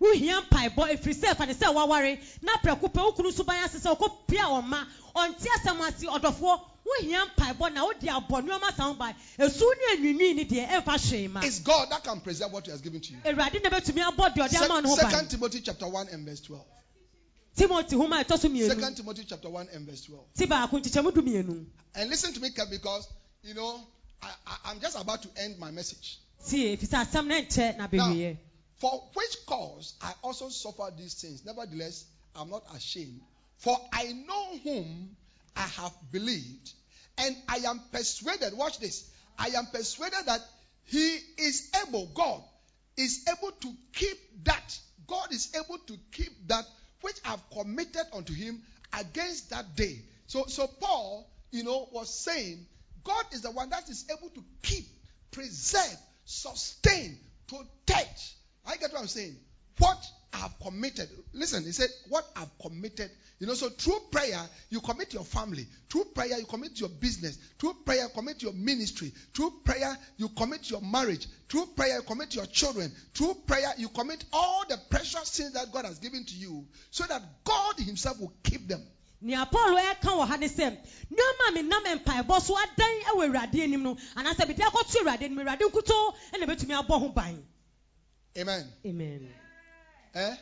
Wohia 0.00 0.40
mpaebɔ 0.42 0.92
ɛfiri 0.96 1.14
sɛ 1.14 1.34
ɛfa 1.34 1.46
ne 1.46 1.54
sɛ 1.54 1.72
woaware 1.74 2.18
na 2.42 2.52
prɛko 2.58 2.92
pɛ 2.92 3.02
wo 3.04 3.12
kunu 3.12 3.32
so 3.32 3.44
ban 3.44 3.64
ase 3.64 3.78
sɛ 3.78 3.96
wokɔpia 3.96 4.44
ɔma 4.44 4.86
ɔnte 5.14 5.46
asɛm 5.56 5.80
ase 5.88 6.04
ɔdɔfoɔ 6.06 6.60
wohia 6.86 7.24
mpaebɔ 7.34 7.72
na 7.72 7.84
wode 7.84 8.00
abɔ 8.00 8.42
nneɔma 8.42 8.76
sa 8.76 8.84
ho 8.84 8.94
ban 8.94 9.14
ɛsu 9.38 9.62
ne 9.62 9.96
anwinwii 9.96 10.34
ne 10.36 10.44
deɛ 10.44 10.68
ɛmfa 10.68 10.98
hwee 11.10 11.28
ma 11.30 11.40
It's 11.42 11.60
God 11.60 11.90
that 11.90 12.04
can 12.04 12.20
preserve 12.20 12.52
what 12.52 12.64
He 12.66 12.70
has 12.72 12.80
given 12.80 13.00
to 13.00 13.12
you. 13.12 13.18
awurade 13.24 13.62
na 13.62 13.70
bɛtumi 13.70 14.02
abɔ 14.12 14.34
deɛ 14.34 14.48
ɔde 14.48 14.62
ama 14.64 14.82
no 14.82 14.88
ho 14.90 14.96
Second 14.96 15.30
Timothy 15.30 15.60
chapter 15.62 15.88
1 15.88 16.08
and 16.08 16.26
verse 16.26 16.40
12. 16.40 16.64
timothy 17.56 17.96
homa 17.96 18.16
a 18.20 18.24
ɛtɔ 18.24 18.38
so 18.38 18.48
mmienu 18.48 18.68
Second 18.68 18.96
Timothy 18.96 19.24
chapter 19.24 19.48
1 19.48 19.68
and 19.72 19.86
verse 19.88 20.02
12. 20.02 20.24
ti 20.36 20.46
baako 20.46 20.80
nkyekyɛmu 20.80 21.14
du 21.14 21.22
mmienu 21.22 21.66
And 21.94 22.10
listen 22.10 22.34
to 22.34 22.40
me 22.40 22.50
because, 22.70 23.08
you 23.42 23.54
know, 23.54 23.80
I, 24.22 24.28
I, 24.46 24.56
I'm 24.66 24.80
just 24.80 25.00
about 25.00 25.22
to 25.22 25.28
end 25.42 25.58
my 25.58 25.70
message. 25.70 26.18
tie 26.46 26.76
ɛfiri 26.76 26.86
sɛ 26.86 27.06
asɛm 27.06 27.26
no 27.26 27.34
nkyɛ 27.34 27.78
na 27.78 27.88
bɛwieɛ 27.88 28.36
For 28.78 29.02
which 29.14 29.36
cause 29.46 29.94
I 30.02 30.12
also 30.22 30.48
suffer 30.48 30.92
these 30.96 31.14
things. 31.14 31.44
Nevertheless, 31.44 32.04
I'm 32.34 32.50
not 32.50 32.62
ashamed. 32.74 33.20
For 33.58 33.76
I 33.92 34.12
know 34.12 34.58
whom 34.58 35.16
I 35.56 35.66
have 35.66 35.92
believed, 36.12 36.72
and 37.18 37.36
I 37.48 37.56
am 37.68 37.80
persuaded. 37.90 38.52
Watch 38.54 38.78
this. 38.78 39.10
I 39.38 39.48
am 39.48 39.66
persuaded 39.66 40.26
that 40.26 40.40
He 40.84 41.18
is 41.38 41.70
able, 41.86 42.06
God 42.14 42.42
is 42.96 43.26
able 43.28 43.52
to 43.52 43.72
keep 43.92 44.18
that. 44.44 44.78
God 45.06 45.32
is 45.32 45.54
able 45.54 45.78
to 45.78 45.96
keep 46.12 46.48
that 46.48 46.64
which 47.02 47.16
I've 47.24 47.42
committed 47.50 48.02
unto 48.12 48.32
Him 48.32 48.62
against 48.92 49.50
that 49.50 49.76
day. 49.76 50.02
So, 50.26 50.44
so 50.48 50.66
Paul, 50.66 51.28
you 51.50 51.62
know, 51.62 51.88
was 51.92 52.12
saying, 52.12 52.66
God 53.04 53.24
is 53.32 53.42
the 53.42 53.50
one 53.50 53.70
that 53.70 53.88
is 53.88 54.04
able 54.10 54.30
to 54.30 54.44
keep 54.62 54.84
preserve, 55.30 55.98
sustain, 56.24 57.18
protect. 57.46 58.20
I 58.66 58.76
get 58.76 58.92
what 58.92 59.00
I'm 59.00 59.08
saying. 59.08 59.36
What 59.78 59.98
I've 60.32 60.58
committed. 60.60 61.08
Listen, 61.32 61.64
he 61.64 61.72
said, 61.72 61.88
What 62.08 62.24
I've 62.34 62.50
committed. 62.60 63.10
You 63.38 63.46
know, 63.46 63.54
so 63.54 63.68
through 63.68 63.98
prayer, 64.10 64.40
you 64.70 64.80
commit 64.80 65.12
your 65.12 65.24
family. 65.24 65.66
Through 65.90 66.04
prayer, 66.14 66.38
you 66.38 66.46
commit 66.46 66.80
your 66.80 66.88
business. 66.88 67.38
Through 67.58 67.74
prayer, 67.84 68.08
commit 68.08 68.42
your 68.42 68.54
ministry. 68.54 69.12
Through 69.34 69.52
prayer, 69.64 69.96
you 70.16 70.30
commit 70.30 70.70
your 70.70 70.80
marriage. 70.80 71.26
Through 71.48 71.66
prayer, 71.76 71.96
you 71.96 72.02
commit 72.02 72.34
your 72.34 72.46
children. 72.46 72.90
Through 73.14 73.34
prayer, 73.46 73.72
you 73.76 73.88
commit 73.90 74.24
all 74.32 74.64
the 74.66 74.78
precious 74.88 75.36
things 75.36 75.52
that 75.52 75.70
God 75.70 75.84
has 75.84 75.98
given 75.98 76.24
to 76.24 76.34
you 76.34 76.66
so 76.90 77.04
that 77.06 77.22
God 77.44 77.78
Himself 77.78 78.18
will 78.20 78.32
keep 78.42 78.66
them. 78.68 78.82
nea 79.20 79.46
paul 79.50 79.74
ɛka 79.74 80.12
wɔ 80.12 80.26
ha 80.28 80.36
ne 80.36 80.46
sɛ 80.46 80.76
nneɛma 81.10 81.48
a 81.48 81.52
menam 81.52 81.98
mpaebɔ 82.04 82.40
so 82.42 82.54
adan 82.54 83.16
wɔ 83.16 83.24
awurade 83.26 83.62
anim 83.62 83.82
no 83.82 83.96
anaasɛ 84.14 84.46
mede 84.46 84.60
akɔto 84.60 85.00
awurade 85.00 85.22
anim 85.22 85.38
awurade 85.38 85.62
nkutoo 85.62 86.14
ɛna 86.34 86.44
bɛtumi 86.44 86.74
abɔ 86.86 87.00
ho 87.00 87.08
ban 87.08 87.42
Amen. 88.36 88.66
amen 88.84 89.28
Eh? 90.14 90.36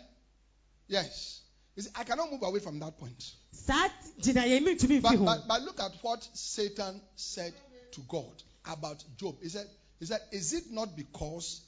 Yes. 0.88 1.40
You 1.76 1.82
see, 1.82 1.90
I 1.96 2.04
cannot 2.04 2.30
move 2.30 2.42
away 2.42 2.60
from 2.60 2.78
that 2.80 2.96
point. 2.98 3.32
saa 3.52 3.88
gyinaeɛ 4.20 4.62
mi 4.62 4.74
ntumi 4.74 5.02
But, 5.02 5.24
but, 5.24 5.48
but 5.48 5.62
look 5.62 5.80
at 5.80 5.92
what 6.02 6.28
Satan 6.34 7.00
said 7.16 7.52
to 7.92 8.00
God 8.02 8.42
about 8.66 9.02
Job. 9.16 9.36
He 9.42 9.48
said, 9.48 9.66
he 9.98 10.06
said, 10.06 10.20
Is 10.32 10.52
it 10.52 10.70
not 10.70 10.96
because, 10.96 11.60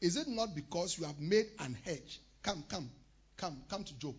is 0.00 0.16
it 0.16 0.28
not 0.28 0.54
because 0.54 0.98
you 0.98 1.04
have 1.04 1.18
made 1.20 1.46
an 1.58 1.76
hedge? 1.84 2.20
Come, 2.42 2.64
come, 2.68 2.90
come, 3.36 3.62
come 3.68 3.84
to 3.84 3.98
Job. 3.98 4.14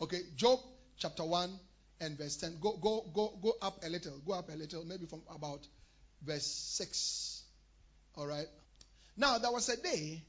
Okay, 0.00 0.20
Job 0.36 0.58
chapter 0.98 1.24
1 1.24 1.58
and 2.00 2.18
verse 2.18 2.36
10. 2.36 2.58
Go, 2.60 2.76
go, 2.76 3.04
go, 3.14 3.32
go 3.42 3.54
up 3.62 3.82
a 3.84 3.88
little. 3.88 4.18
Go 4.26 4.32
up 4.32 4.48
a 4.52 4.56
little, 4.56 4.84
maybe 4.84 5.06
from 5.06 5.22
about 5.34 5.66
verse 6.22 6.46
6. 6.46 7.42
All 8.16 8.26
right. 8.26 8.46
Now 9.16 9.38
there 9.38 9.52
was 9.52 9.68
a 9.68 9.76
day 9.80 10.22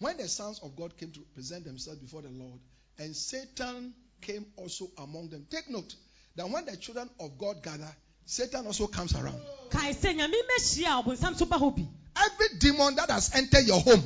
when 0.00 0.16
the 0.16 0.28
sons 0.28 0.60
of 0.62 0.74
God 0.76 0.96
came 0.96 1.12
to 1.12 1.20
present 1.34 1.64
themselves 1.64 2.00
before 2.00 2.22
the 2.22 2.30
Lord, 2.30 2.58
and 2.98 3.14
Satan 3.14 3.94
came 4.20 4.46
also 4.56 4.88
among 4.98 5.28
them. 5.28 5.46
Take 5.50 5.70
note 5.70 5.94
that 6.36 6.48
when 6.48 6.64
the 6.64 6.76
children 6.76 7.08
of 7.20 7.38
God 7.38 7.62
gather, 7.62 7.88
Satan 8.26 8.66
also 8.66 8.86
comes 8.86 9.14
around. 9.14 9.40
kae 9.70 9.92
sɛ 9.92 10.16
nyame 10.16 10.34
mmɛhyia 10.34 10.98
a 10.98 11.02
ɔbonsam 11.02 11.36
so 11.36 11.44
ba 11.46 11.56
hɔ 11.56 11.76
bi 11.76 11.86
Every 12.16 12.58
demon 12.58 12.94
that 12.96 13.10
has 13.10 13.30
entered 13.34 13.64
your 13.66 13.80
home, 13.80 14.02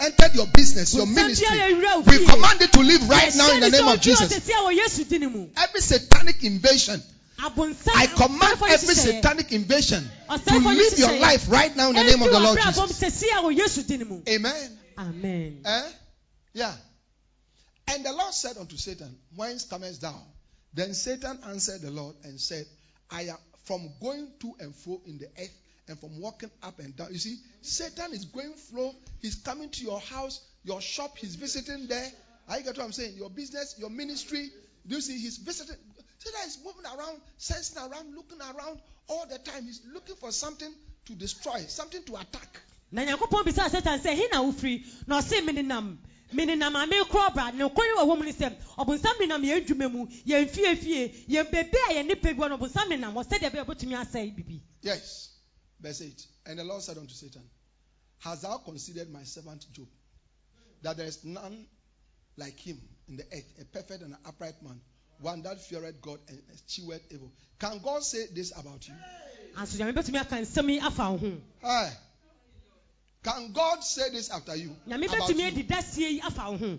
entered 0.00 0.34
your 0.34 0.46
business, 0.46 0.94
your 0.94 1.06
ministry, 1.06 1.46
biara 1.46 1.70
a 1.70 1.74
ɛwura 1.74 2.06
wo 2.06 2.18
we 2.18 2.26
command 2.26 2.62
it 2.62 2.72
to 2.72 2.80
leave 2.80 3.08
right 3.08 3.34
now 3.34 3.52
in 3.54 3.60
the 3.60 3.70
name 3.70 3.88
of 3.88 4.00
Jesus. 4.00 4.32
ɔsɛsie 4.32 4.52
a 4.52 4.62
wɔ 4.62 4.78
yesu 4.78 5.08
din 5.08 5.30
mu 5.32 5.48
Every 5.56 5.80
satanic 5.80 6.44
invasion, 6.44 7.02
I 7.38 8.06
command 8.14 8.62
every 8.62 8.94
satanic 8.94 9.52
invasion 9.52 10.08
to 10.46 10.58
leave 10.58 10.98
your 10.98 11.18
life 11.18 11.50
right 11.50 11.74
now 11.76 11.88
in 11.88 11.96
the 11.96 12.04
name 12.04 12.22
of 12.22 12.30
the 12.30 12.38
Lord 12.40 12.58
wɔ 12.58 12.62
abrabɔ 12.62 12.80
mu 12.82 12.88
Jesus. 12.88 13.22
sɛsie 13.22 13.38
a 13.38 13.42
wɔ 13.42 13.56
yesu 13.58 13.86
din 13.86 14.06
mu 14.08 14.22
Amen. 14.28 14.78
Amen 14.98 15.62
Eh? 15.64 15.90
Yeah. 16.54 16.74
And 17.88 18.04
the 18.04 18.12
Lord 18.12 18.32
said 18.32 18.56
unto 18.56 18.76
Satan, 18.76 19.14
Whence 19.34 19.64
comest 19.64 20.00
thou? 20.02 20.14
Then 20.74 20.94
Satan 20.94 21.38
answered 21.46 21.82
the 21.82 21.90
Lord 21.90 22.14
and 22.24 22.40
said, 22.40 22.66
I 23.10 23.22
am 23.22 23.36
from 23.64 23.90
going 24.00 24.28
to 24.40 24.54
and 24.60 24.74
fro 24.74 25.00
in 25.06 25.18
the 25.18 25.26
earth 25.38 25.54
and 25.88 25.98
from 25.98 26.20
walking 26.20 26.50
up 26.62 26.78
and 26.78 26.96
down. 26.96 27.08
You 27.12 27.18
see, 27.18 27.36
Satan 27.60 28.12
is 28.12 28.24
going 28.24 28.54
flow. 28.54 28.94
He's 29.20 29.36
coming 29.36 29.68
to 29.70 29.82
your 29.84 30.00
house, 30.00 30.40
your 30.64 30.80
shop. 30.80 31.18
He's 31.18 31.34
visiting 31.34 31.86
there. 31.86 32.08
I 32.48 32.60
get 32.60 32.76
what 32.76 32.84
I'm 32.84 32.92
saying. 32.92 33.16
Your 33.16 33.30
business, 33.30 33.74
your 33.78 33.90
ministry. 33.90 34.50
Do 34.86 34.94
you 34.94 35.00
see? 35.00 35.18
He's 35.18 35.36
visiting. 35.38 35.76
Satan 36.18 36.40
is 36.46 36.58
moving 36.64 36.86
around, 36.86 37.20
sensing 37.36 37.78
around, 37.78 38.14
looking 38.14 38.40
around 38.40 38.80
all 39.08 39.26
the 39.26 39.38
time. 39.38 39.64
He's 39.64 39.82
looking 39.92 40.16
for 40.16 40.30
something 40.32 40.72
to 41.06 41.14
destroy, 41.14 41.58
something 41.68 42.02
to 42.04 42.14
attack. 42.16 42.60
Na 42.92 43.04
nyankopɔn 43.04 43.44
bisaa 43.44 43.70
satan 43.70 43.98
sɛ 44.00 44.14
he 44.14 44.28
na 44.28 44.42
wofiri 44.42 44.86
na 45.06 45.20
ɔse 45.20 45.44
mene 45.44 45.62
nam 45.62 45.98
mene 46.32 46.56
nam 46.56 46.76
a 46.76 46.86
mekorɔ 46.86 47.34
bra 47.34 47.50
ne 47.50 47.64
wɔ 47.64 47.74
hɔ 47.74 48.18
mu 48.18 48.24
ne 48.24 48.32
sɛ 48.32 48.56
ɔbonsam 48.78 49.18
nenam 49.20 49.42
yɛn 49.42 49.66
dwuma 49.66 49.90
mu 49.90 50.06
yɛn 50.26 50.48
fiefie 50.48 51.26
yɛn 51.28 51.50
bebe 51.50 51.78
a 51.90 51.94
yɛn 51.94 52.22
bi 52.22 52.32
wɔ 52.34 52.48
no 52.48 52.58
ɔbonsam 52.58 52.88
wɔ 53.12 53.24
sɛdeɛ 53.26 53.50
bɛyɛ 53.50 53.64
ɔbɛtumi 53.64 53.96
asɛe 54.00 54.36
bibi 54.36 54.62
Yes. 54.82 55.30
Verse 55.80 56.02
8. 56.02 56.26
And 56.46 56.58
the 56.58 56.64
Lord 56.64 56.82
said 56.82 56.98
unto 56.98 57.14
Satan, 57.14 57.42
has 58.18 58.42
thou 58.42 58.58
considered 58.58 59.10
my 59.10 59.22
servant 59.24 59.64
Job, 59.72 59.86
that 60.82 60.96
there 60.96 61.06
is 61.06 61.24
none 61.24 61.66
like 62.36 62.58
him 62.58 62.80
in 63.08 63.16
the 63.16 63.24
earth, 63.32 63.58
a 63.60 63.64
perfect 63.64 64.02
and 64.02 64.12
an 64.12 64.18
upright 64.26 64.60
man, 64.62 64.80
one 65.20 65.42
that 65.42 65.60
feareth 65.60 66.00
God 66.00 66.18
and 66.28 66.38
escheweth 66.54 67.00
evil? 67.10 67.32
Can 67.58 67.78
God 67.82 68.02
say 68.02 68.26
this 68.32 68.52
about 68.58 68.86
you? 68.88 68.94
anso 69.56 69.76
nyame 69.78 69.92
bɛtumi 69.92 70.20
aka 70.20 70.36
nsɛm 70.36 70.68
yi 70.70 70.80
afa 70.80 71.10
wo 71.10 71.18
ho 71.18 71.32
Hi. 71.62 71.92
Can 73.22 73.52
God 73.52 73.84
say 73.84 74.10
this 74.10 74.30
after 74.30 74.56
you? 74.56 74.74
About 74.86 75.28
you? 75.36 75.46
adi 75.46 75.62
daseɛ 75.64 76.10
yi 76.12 76.20
afa 76.20 76.50
wo 76.50 76.56
ho 76.56 76.78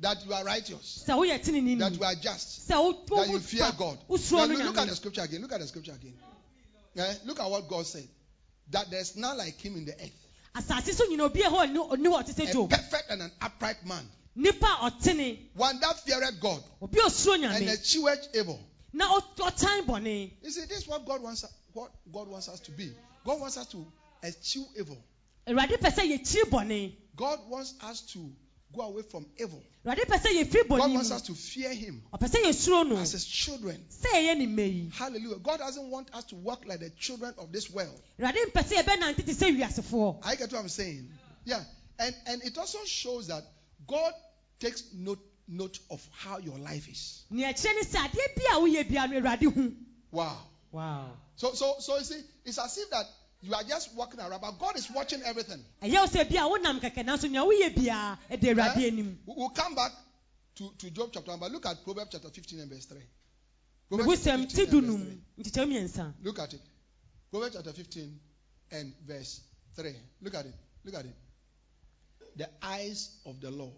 That 0.00 0.24
you 0.24 0.32
are 0.32 0.44
righteous, 0.44 1.04
sɛ 1.06 1.14
woyɛ 1.18 1.42
tenene 1.44 1.78
that 1.80 1.92
you 1.94 2.04
are 2.04 2.14
just, 2.14 2.68
sɛ 2.68 2.76
wo- 2.80 3.04
wo- 3.08 3.16
that 3.24 3.28
you 3.30 3.38
fear 3.40 3.70
God. 3.76 3.98
Now, 4.08 4.44
look, 4.46 4.78
at 4.78 4.88
the 4.88 4.94
scripture 4.96 5.22
again. 5.22 5.42
Look 5.42 5.52
at 5.52 5.60
the 5.60 5.66
scripture 5.66 5.92
again. 5.92 6.14
Eh, 6.96 7.14
Look 7.26 7.40
at 7.40 7.50
what 7.50 7.68
God 7.68 7.86
said. 7.86 8.08
That 8.70 8.90
there's 8.90 9.16
none 9.16 9.36
like 9.38 9.60
him 9.60 9.76
in 9.76 9.84
the 9.86 9.92
earth. 9.92 10.12
a 10.54 10.60
hɔ 10.62 10.72
ɔni 10.72 11.76
ɔni 11.90 12.06
hɔ 12.06 12.22
ɔte 12.22 12.34
sɛ 12.34 12.48
A 12.48 12.52
Job 12.52 12.70
perfect 12.70 13.10
and 13.10 13.22
an 13.22 13.32
upright 13.42 13.84
man. 13.84 14.08
nipa 14.36 14.66
a 14.66 14.90
ɔtene 14.90 15.38
One 15.54 15.80
that 15.80 15.96
feareth 16.06 16.40
God 16.40 16.62
obi 16.80 16.98
a 16.98 17.02
osuro 17.02 17.34
and 17.34 17.64
escheweth 17.68 18.34
evil. 18.34 18.60
na 18.92 19.18
ɔ- 19.18 19.36
ɔtan 19.36 19.84
bɔne 19.86 20.30
You 20.42 20.50
see, 20.50 20.64
this 20.66 20.78
is 20.78 20.86
what 20.88 21.04
God 21.04 21.22
wants 21.22 21.44
what 21.72 21.90
God 22.12 22.28
wants 22.28 22.48
us 22.48 22.60
to 22.60 22.70
be. 22.70 22.92
God 23.24 23.40
wants 23.40 23.56
us 23.56 23.66
to 23.68 23.84
eschew 24.22 24.64
evil. 24.78 25.02
awurade 25.46 25.76
pɛ 25.78 25.90
sɛ 25.94 26.02
yɛkyiri 26.06 26.50
bɔne 26.50 26.94
God 27.16 27.40
wants 27.48 27.74
us 27.82 28.00
to 28.12 28.30
go 28.74 28.82
away 28.82 29.02
from 29.02 29.26
evil. 29.38 29.62
awurade 29.84 30.04
pɛ 30.06 30.18
sɛ 30.20 30.42
yɛfiri 30.44 30.68
God 30.68 30.92
wants 30.92 31.10
us 31.10 31.22
to 31.22 31.34
fear 31.34 31.72
Him 31.74 32.02
ɔpɛ 32.12 32.28
sɛ 32.28 32.42
yɛsuro 32.44 32.88
no 32.88 32.96
as 32.96 33.12
His 33.12 33.24
children. 33.24 33.84
sɛ 33.90 34.12
yɛyɛ 34.14 34.38
ne 34.38 34.46
mma 34.46 34.66
yi 34.74 34.90
Hallelujah. 34.94 35.38
God 35.38 35.58
doesn't 35.58 35.90
want 35.90 36.14
us 36.14 36.24
to 36.24 36.34
walk 36.36 36.64
like 36.66 36.80
the 36.80 36.90
children 36.90 37.34
of 37.38 37.52
this 37.52 37.70
world. 37.70 38.00
awurade 38.18 38.36
mpɛ 38.52 38.62
sɛ 38.62 38.82
yɛbɛnante 38.82 39.24
te 39.24 39.32
sɛ 39.32 39.56
wiasefoɔ 39.58 40.20
I 40.24 40.36
get 40.36 40.52
what 40.52 40.60
I'm 40.60 40.68
saying. 40.68 41.10
Yeah. 41.44 41.62
And 41.98 42.14
and 42.26 42.42
it 42.44 42.56
also 42.58 42.78
shows 42.84 43.28
that 43.28 43.42
God 43.86 44.12
takes 44.60 44.82
note 44.94 45.18
note 45.48 45.78
of 45.90 46.06
how 46.12 46.36
your 46.38 46.58
life 46.58 46.88
is. 46.88 47.22
nea 47.30 47.48
ɛkyerɛ 47.52 47.74
ne 47.74 47.82
sɛ 47.82 48.08
adeɛ 48.08 48.36
bi 48.36 48.42
a 48.52 48.60
woyɛ 48.60 48.88
bia 48.88 49.06
no 49.08 49.20
awurade 49.20 49.52
hu 49.52 49.74
Wow. 50.10 50.38
wow 50.72 51.10
So 51.36 51.54
so 51.54 51.76
so 51.80 51.96
you 51.98 52.04
see, 52.04 52.20
it's 52.44 52.58
as 52.58 52.76
if 52.78 52.90
that 52.90 53.06
you 53.40 53.54
are 53.54 53.62
just 53.62 53.94
walking 53.94 54.20
around, 54.20 54.40
but 54.40 54.58
God 54.58 54.76
is 54.76 54.90
watching 54.90 55.22
everything. 55.22 55.64
ɛyɛ 55.82 55.94
wo 55.94 56.06
sɛ 56.06 56.28
bia 56.28 56.42
wonam 56.42 56.80
kɛkɛ 56.80 57.04
nanso 57.04 57.30
nea 57.30 57.42
woyɛ 57.42 57.74
biaa 57.74 58.18
ɛde 58.30 58.54
awurade 58.54 58.98
Eh? 58.98 59.14
We'll 59.26 59.50
come 59.50 59.74
back 59.74 59.92
to, 60.56 60.72
to 60.78 60.90
Job 60.90 61.10
chapter 61.12 61.30
1, 61.30 61.40
but 61.40 61.52
look 61.52 61.66
at 61.66 61.84
Proverbs 61.84 62.10
chapter 62.12 62.30
15 62.30 62.60
and 62.60 62.70
verse 62.70 62.86
3. 62.86 62.98
Proverbs 63.88 64.24
chapter 64.24 64.38
15 64.38 64.38
and 64.38 64.52
verse 64.52 64.82
num 64.82 65.22
nkyekyɛm 65.38 65.68
mmiɛnsa 65.68 66.14
3. 66.16 66.24
Look 66.24 66.38
at 66.40 66.54
it. 66.54 66.60
Proverbs 67.30 67.54
chapter 67.56 67.72
15 67.72 68.20
and 68.72 68.94
verse 69.06 69.40
3. 69.76 69.94
Look 70.22 70.34
at 70.34 70.46
it. 70.46 70.54
Look 70.84 70.94
at 70.94 71.04
it. 71.04 71.14
The 72.36 72.48
eyes 72.62 73.20
of 73.24 73.40
the 73.40 73.50
Lord 73.50 73.72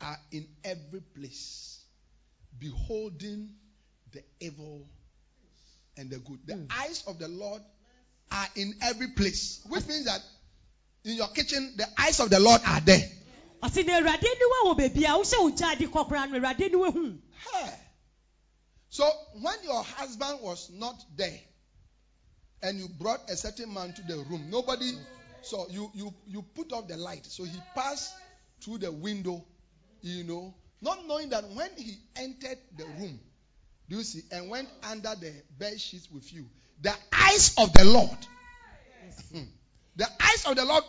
are 0.00 0.18
in 0.32 0.46
every 0.64 1.00
place, 1.00 1.84
beholding 2.58 3.50
the 4.10 4.22
evil 4.40 4.88
and 5.96 6.10
the 6.10 6.18
good. 6.18 6.40
The 6.46 6.66
eyes 6.70 7.04
of 7.06 7.18
the 7.18 7.28
Lord 7.28 7.62
are 8.32 8.48
in 8.56 8.74
every 8.82 9.08
place, 9.08 9.60
which 9.68 9.86
means 9.86 10.06
that 10.06 10.20
in 11.04 11.16
your 11.16 11.28
kitchen, 11.28 11.74
the 11.76 11.86
eyes 11.98 12.20
of 12.20 12.30
the 12.30 12.40
Lord 12.40 12.60
are 12.66 12.80
there. 12.80 13.02
ɔse 13.62 13.86
na 13.86 14.00
awurade 14.00 14.26
aniwa 14.26 14.58
wɔ 14.64 14.76
baabi 14.78 15.04
a 15.04 15.18
wohyɛ 15.18 15.40
wo 15.40 15.50
gya 15.50 15.72
ade 15.72 15.86
kɔkora 15.90 16.30
no 16.30 16.38
awurade 16.40 16.68
aniwa 16.68 16.92
hu 16.92 17.18
Hey. 17.52 17.74
So 18.88 19.10
when 19.40 19.54
your 19.64 19.82
husband 19.82 20.40
was 20.42 20.68
not 20.70 21.02
there 21.16 21.40
and 22.62 22.78
you 22.78 22.88
brought 22.88 23.20
a 23.30 23.36
certain 23.36 23.72
man 23.72 23.92
to 23.94 24.02
the 24.02 24.18
room, 24.18 24.50
nobody 24.50 24.92
so 25.42 25.66
you 25.70 25.90
you 25.94 26.14
you 26.26 26.42
put 26.54 26.72
off 26.72 26.88
the 26.88 26.96
light. 26.96 27.26
So 27.26 27.44
he 27.44 27.58
passed 27.74 28.12
through 28.60 28.78
the 28.78 28.92
window, 28.92 29.44
you 30.02 30.24
know, 30.24 30.54
not 30.80 31.06
knowing 31.06 31.30
that 31.30 31.48
when 31.50 31.70
he 31.76 31.96
entered 32.16 32.58
the 32.76 32.84
room, 32.84 33.18
do 33.88 33.96
you 33.96 34.04
see, 34.04 34.22
and 34.30 34.48
went 34.50 34.68
under 34.82 35.14
the 35.14 35.32
bed 35.58 35.80
sheets 35.80 36.08
with 36.10 36.32
you, 36.32 36.46
the 36.82 36.92
eyes 37.12 37.54
of 37.58 37.72
the 37.72 37.84
Lord, 37.84 38.18
Hmm. 39.32 39.44
the 39.96 40.06
eyes 40.20 40.44
of 40.46 40.56
the 40.56 40.64
Lord 40.64 40.84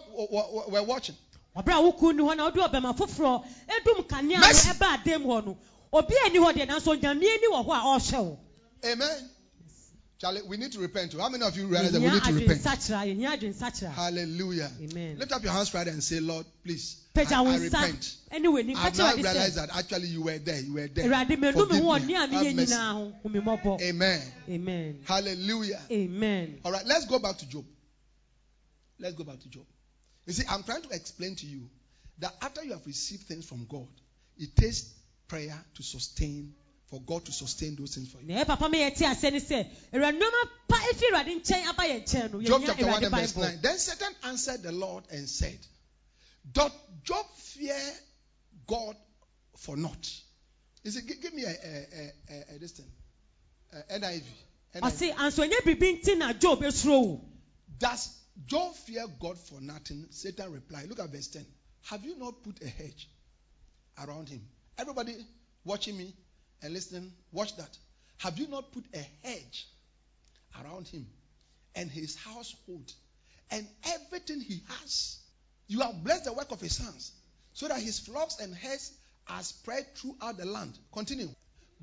were 0.71 0.83
watching. 0.83 1.15
ɔberɛ 1.55 1.73
a 1.73 1.81
woku 1.91 2.13
ni 2.15 2.23
hɔ 2.23 2.35
na 2.37 2.45
wode 2.45 2.55
ɔbɛma 2.55 2.97
foforɔ 2.97 3.45
ɛdum 3.67 4.07
kanea 4.07 4.39
no 4.39 4.47
Mercy. 4.47 4.69
ɛba 4.69 4.93
adam 4.93 5.23
hɔ 5.23 5.45
no 5.45 5.57
obi 5.91 6.15
ani 6.25 6.39
hɔ 6.39 6.53
deɛ 6.53 6.67
nanso 6.67 6.99
nyame 6.99 7.23
ani 7.23 7.47
wɔ 7.51 7.65
hɔ 7.65 7.71
a 7.71 7.83
ɔrehwɛ 7.99 8.23
wo 8.23 8.39
Amen. 8.85 9.29
Charlie, 10.23 10.41
we 10.47 10.55
need 10.55 10.71
to 10.71 10.79
repent. 10.79 11.11
How 11.19 11.27
many 11.27 11.43
of 11.45 11.57
you 11.57 11.67
realize 11.67 11.91
that 11.91 11.99
we 11.99 12.09
need 12.09 12.23
to 12.23 12.31
repent? 12.33 12.61
adwensakyera 12.61 13.03
yɛhia 13.05 13.37
adwensakyera 13.37 13.91
Hallelujah. 13.91 14.71
Amen. 14.81 15.19
Lift 15.19 15.33
up 15.33 15.43
your 15.43 15.51
hands 15.51 15.73
right 15.73 15.85
and 15.85 16.01
say, 16.01 16.21
Lord, 16.21 16.45
please. 16.63 16.95
I, 17.13 17.25
I 17.29 17.57
repent. 17.57 18.15
w'anim 18.31 18.75
I've 18.77 18.97
now 18.97 19.13
realized 19.15 19.57
that 19.57 19.75
actually 19.75 20.07
you 20.07 20.23
were 20.23 20.37
there. 20.37 20.61
You 20.61 20.75
were 20.75 20.87
there. 20.87 21.09
Forgive 21.25 21.39
me. 21.41 21.51
ɔne 21.51 22.03
a 22.05 22.27
meyɛ 22.27 22.31
Have 22.31 22.55
mercy. 22.55 22.73
nyinaa 22.73 22.93
ho 22.93 23.13
hu 23.21 23.29
me 23.29 23.39
mmɔbɔ 23.41 23.81
Amen. 23.81 24.21
amen 24.47 24.99
Hallelujah. 25.03 25.81
amen 25.91 26.59
All 26.63 26.71
right, 26.71 26.85
let's 26.85 27.05
go 27.05 27.19
back 27.19 27.37
to 27.39 27.45
Job. 27.49 27.65
let's 28.99 29.15
go 29.15 29.25
back 29.25 29.41
to 29.41 29.49
Job. 29.49 29.65
You 30.25 30.31
see, 30.31 30.45
I'm 30.49 30.63
trying 30.63 30.83
to 30.83 30.89
explain 30.91 31.35
to 31.35 31.45
you 31.45 31.69
that 32.19 32.33
after 32.41 32.63
you 32.63 32.71
have 32.71 32.87
received 32.87 33.23
things 33.23 33.45
from 33.45 33.65
God, 33.69 33.87
it 34.37 34.55
takes 34.55 34.89
prayer 35.27 35.57
to 35.75 35.83
sustain, 35.83 36.53
for 36.89 37.01
God 37.01 37.25
to 37.25 37.31
sustain 37.31 37.75
those 37.75 37.95
things 37.95 38.09
for 38.11 38.19
you. 38.21 38.27
na 38.27 38.41
yɛ 38.43 38.45
papa 38.45 38.69
mi 38.69 38.79
yɛ 38.79 38.95
ti 38.95 39.05
ase 39.05 39.31
ni 39.31 39.39
sɛ 39.39 39.65
awurade 39.93 40.19
nneɛma 40.19 40.49
pa 40.67 40.75
efi 40.91 41.05
awurade 41.11 41.41
nkyɛn 41.41 41.67
aba 41.69 41.83
yɛn 41.83 42.03
nkyɛn 42.03 42.31
no 42.31 42.41
Job 42.41 42.61
chapter 42.65 42.85
1 42.85 43.03
and 43.03 43.15
verse 43.15 43.35
9. 43.35 43.59
Then 43.61 43.77
Satan 43.77 44.15
answered 44.23 44.63
the 44.63 44.71
Lord 44.71 45.03
and 45.11 45.27
said, 45.29 45.57
Doth 46.51 46.73
Job 47.03 47.25
fear 47.35 47.79
God 48.67 48.95
for 49.57 49.77
naught? 49.77 50.21
He 50.83 50.89
said, 50.91 51.07
gi- 51.07 51.15
give 51.21 51.33
me 51.33 51.43
a, 51.43 51.47
a, 51.49 51.51
a, 51.51 52.11
a, 52.53 52.55
a 52.55 52.59
this 52.59 52.71
thing. 52.73 52.91
A 53.73 53.99
NIV. 53.99 54.23
NIV. 54.75 54.81
ɔsi 54.81 55.13
ansonye 55.15 55.55
biribi 55.65 55.99
nti 56.01 56.17
na 56.17 56.33
job 56.33 56.61
esuro 56.61 57.05
wo 57.05 57.21
Does 57.79 58.09
Job 58.45 58.73
fear 58.75 59.05
God 59.19 59.37
for 59.37 59.61
nothing? 59.61 60.05
Satan 60.09 60.51
replied. 60.51 60.89
Look 60.89 60.99
at 60.99 61.09
verse 61.09 61.27
10. 61.27 61.45
Have 61.83 62.03
you 62.05 62.17
not 62.17 62.43
put 62.43 62.61
a 62.61 62.67
hedge 62.67 63.09
around 64.05 64.27
him? 64.29 64.41
Everybody 64.77 65.15
watching 65.65 65.97
me 65.97 66.13
and 66.63 66.73
listening, 66.73 67.11
watch 67.31 67.55
that. 67.57 67.77
Have 68.19 68.39
you 68.39 68.47
not 68.47 68.71
put 68.71 68.85
a 68.93 69.27
hedge 69.27 69.67
around 70.63 70.87
him 70.87 71.05
and 71.75 71.91
his 71.91 72.15
household 72.15 72.91
and 73.51 73.67
everything 73.85 74.41
he 74.41 74.61
has? 74.79 75.19
You 75.67 75.81
have 75.81 76.03
blessed 76.03 76.25
the 76.25 76.33
work 76.33 76.51
of 76.51 76.61
his 76.61 76.77
hands 76.77 77.11
so 77.53 77.67
that 77.67 77.79
his 77.79 77.99
flocks 77.99 78.39
and 78.39 78.53
herds 78.55 78.91
are 79.27 79.43
spread 79.43 79.85
throughout 79.95 80.37
the 80.37 80.45
land. 80.45 80.77
Continue. 80.91 81.29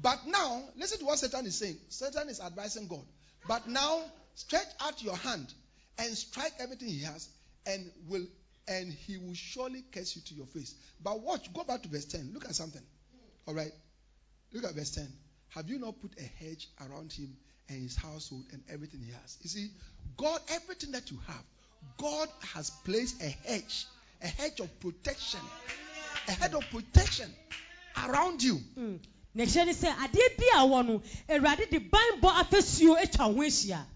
But 0.01 0.26
now, 0.26 0.62
listen 0.76 0.99
to 1.01 1.05
what 1.05 1.18
Satan 1.18 1.47
is 1.47 1.59
saying. 1.59 1.76
Satan 1.89 2.28
is 2.28 2.41
advising 2.41 2.89
God. 2.89 3.05
But 3.47 3.68
now, 3.68 4.03
stretch 4.35 4.66
out 4.81 5.03
your 5.03 5.16
hand 5.16 5.53
and 5.99 6.16
strike 6.16 6.53
everything 6.59 6.89
he 6.89 7.03
has, 7.03 7.28
and 7.66 7.91
will 8.09 8.26
and 8.68 8.93
he 8.93 9.16
will 9.16 9.35
surely 9.35 9.83
curse 9.93 10.14
you 10.14 10.22
to 10.22 10.35
your 10.35 10.47
face. 10.47 10.74
But 11.03 11.20
watch, 11.20 11.53
go 11.53 11.64
back 11.64 11.83
to 11.83 11.89
verse 11.89 12.05
10. 12.05 12.31
Look 12.33 12.45
at 12.45 12.55
something. 12.55 12.83
All 13.47 13.55
right. 13.55 13.72
Look 14.53 14.65
at 14.65 14.75
verse 14.75 14.91
10. 14.91 15.07
Have 15.51 15.69
you 15.69 15.79
not 15.79 16.01
put 16.01 16.13
a 16.19 16.45
hedge 16.45 16.69
around 16.81 17.13
him 17.13 17.37
and 17.69 17.83
his 17.83 17.97
household 17.97 18.45
and 18.53 18.63
everything 18.71 19.01
he 19.01 19.13
has? 19.13 19.39
You 19.43 19.51
see, 19.51 19.71
God, 20.17 20.41
everything 20.49 20.93
that 20.93 21.11
you 21.11 21.19
have, 21.27 21.45
God 21.99 22.29
has 22.55 22.71
placed 22.85 23.23
a 23.23 23.29
hedge, 23.49 23.87
a 24.23 24.27
hedge 24.29 24.61
of 24.61 24.81
protection, 24.81 25.41
a 26.29 26.33
hedge 26.33 26.55
of 26.55 26.65
protection 26.71 27.31
around 28.07 28.43
you. 28.43 28.61
Mm. 28.79 28.99
na 29.35 29.45
ɛhyɛ 29.45 29.67
ni 29.67 29.73
sɛ 29.73 29.89
adeɛ 29.95 30.37
bi 30.37 30.45
a 30.55 30.67
wɔ 30.67 30.87
no 30.87 31.03
awurade 31.29 31.71
de 31.71 31.79
ban 31.79 32.21
bɔ 32.21 32.31
afɛsuo 32.43 32.97
atwa 33.01 33.33
ho 33.33 33.41
ahyia 33.41 33.87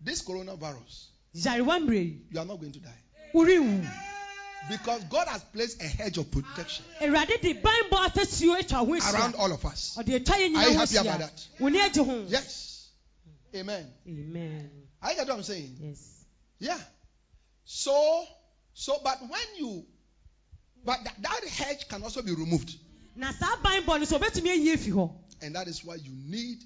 This 0.00 0.22
coronavirus, 0.22 1.06
yarewa 1.34 1.78
mmerɛ 1.78 2.04
yi 2.04 2.26
you 2.32 2.40
are 2.40 2.44
not 2.46 2.58
going 2.58 2.72
to 2.72 2.80
die. 2.80 3.02
Because 4.68 5.02
God 5.04 5.26
has 5.28 5.42
placed 5.44 5.82
a 5.82 5.86
hedge 5.86 6.18
of 6.18 6.30
protection 6.30 6.84
awurade 7.00 7.40
de 7.40 7.52
ban 7.54 7.82
bɔ 7.90 8.06
afɛsuo 8.08 8.58
atwa 8.60 8.86
ho 8.86 9.14
around 9.14 9.34
all 9.36 9.52
of 9.52 9.64
us. 9.64 9.96
ɔde 9.98 10.20
atwa 10.24 10.34
yɛn 10.36 10.56
Are 10.56 10.68
you 10.70 10.78
happy 10.78 10.96
about 10.96 11.18
that? 11.20 11.46
wɔn 11.58 11.68
ani 11.68 11.78
agye 11.80 12.04
ho 12.04 12.24
Yes. 12.28 12.88
Amen. 13.54 13.86
amen 14.06 14.70
I 15.02 15.14
get 15.14 15.26
what 15.26 15.36
I'm 15.36 15.42
saying. 15.42 15.76
yes 15.80 16.06
Yeah. 16.58 16.78
So, 17.64 18.24
so, 18.74 18.98
but 19.04 19.20
when 19.22 19.40
you, 19.58 19.84
but 20.84 20.98
that, 21.04 21.14
that 21.22 21.44
hedge 21.48 21.88
can 21.88 22.02
also 22.02 22.22
be 22.22 22.32
removed. 22.34 22.72
na 23.16 23.32
saa 23.32 23.56
ban 23.62 23.82
bɔ 23.82 23.98
no 23.98 24.04
so 24.04 24.18
obetumi 24.18 24.48
ayi 24.56 24.76
efi 24.76 24.92
hɔ 24.92 25.10
And 25.42 25.54
that 25.56 25.68
is 25.68 25.82
why 25.84 25.94
you 25.96 26.12
need 26.12 26.58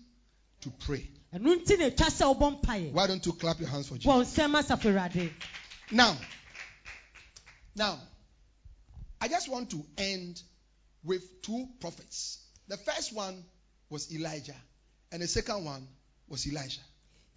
to 0.63 0.71
pray. 0.81 1.09
ɛnu 1.35 1.65
nti 1.65 1.79
na 1.79 1.85
etwa 1.87 2.07
sɛ 2.07 2.37
ɔbɔ 2.37 2.61
mpaeɛ 2.63 2.93
Why 2.93 3.07
don't 3.07 3.25
you 3.25 3.33
clap 3.33 3.61
your 3.61 3.69
hands 3.69 3.89
for 3.89 3.97
Jesus? 3.97 4.07
bɔ 4.13 4.25
nsɛm 4.25 4.61
asafo 4.63 4.93
awurade 4.93 5.33
Now, 5.91 6.17
now, 7.77 7.99
I 9.21 9.29
just 9.29 9.49
want 9.49 9.71
to 9.71 9.85
end 9.99 10.41
with 11.03 11.43
two 11.43 11.69
prophets. 11.81 12.39
The 12.69 12.77
first 12.77 13.13
one 13.13 13.45
was 13.91 14.13
Elijah, 14.15 14.57
and 15.13 15.23
the 15.23 15.27
second 15.29 15.65
one 15.65 15.87
was 16.29 16.47
Elisha. 16.47 16.81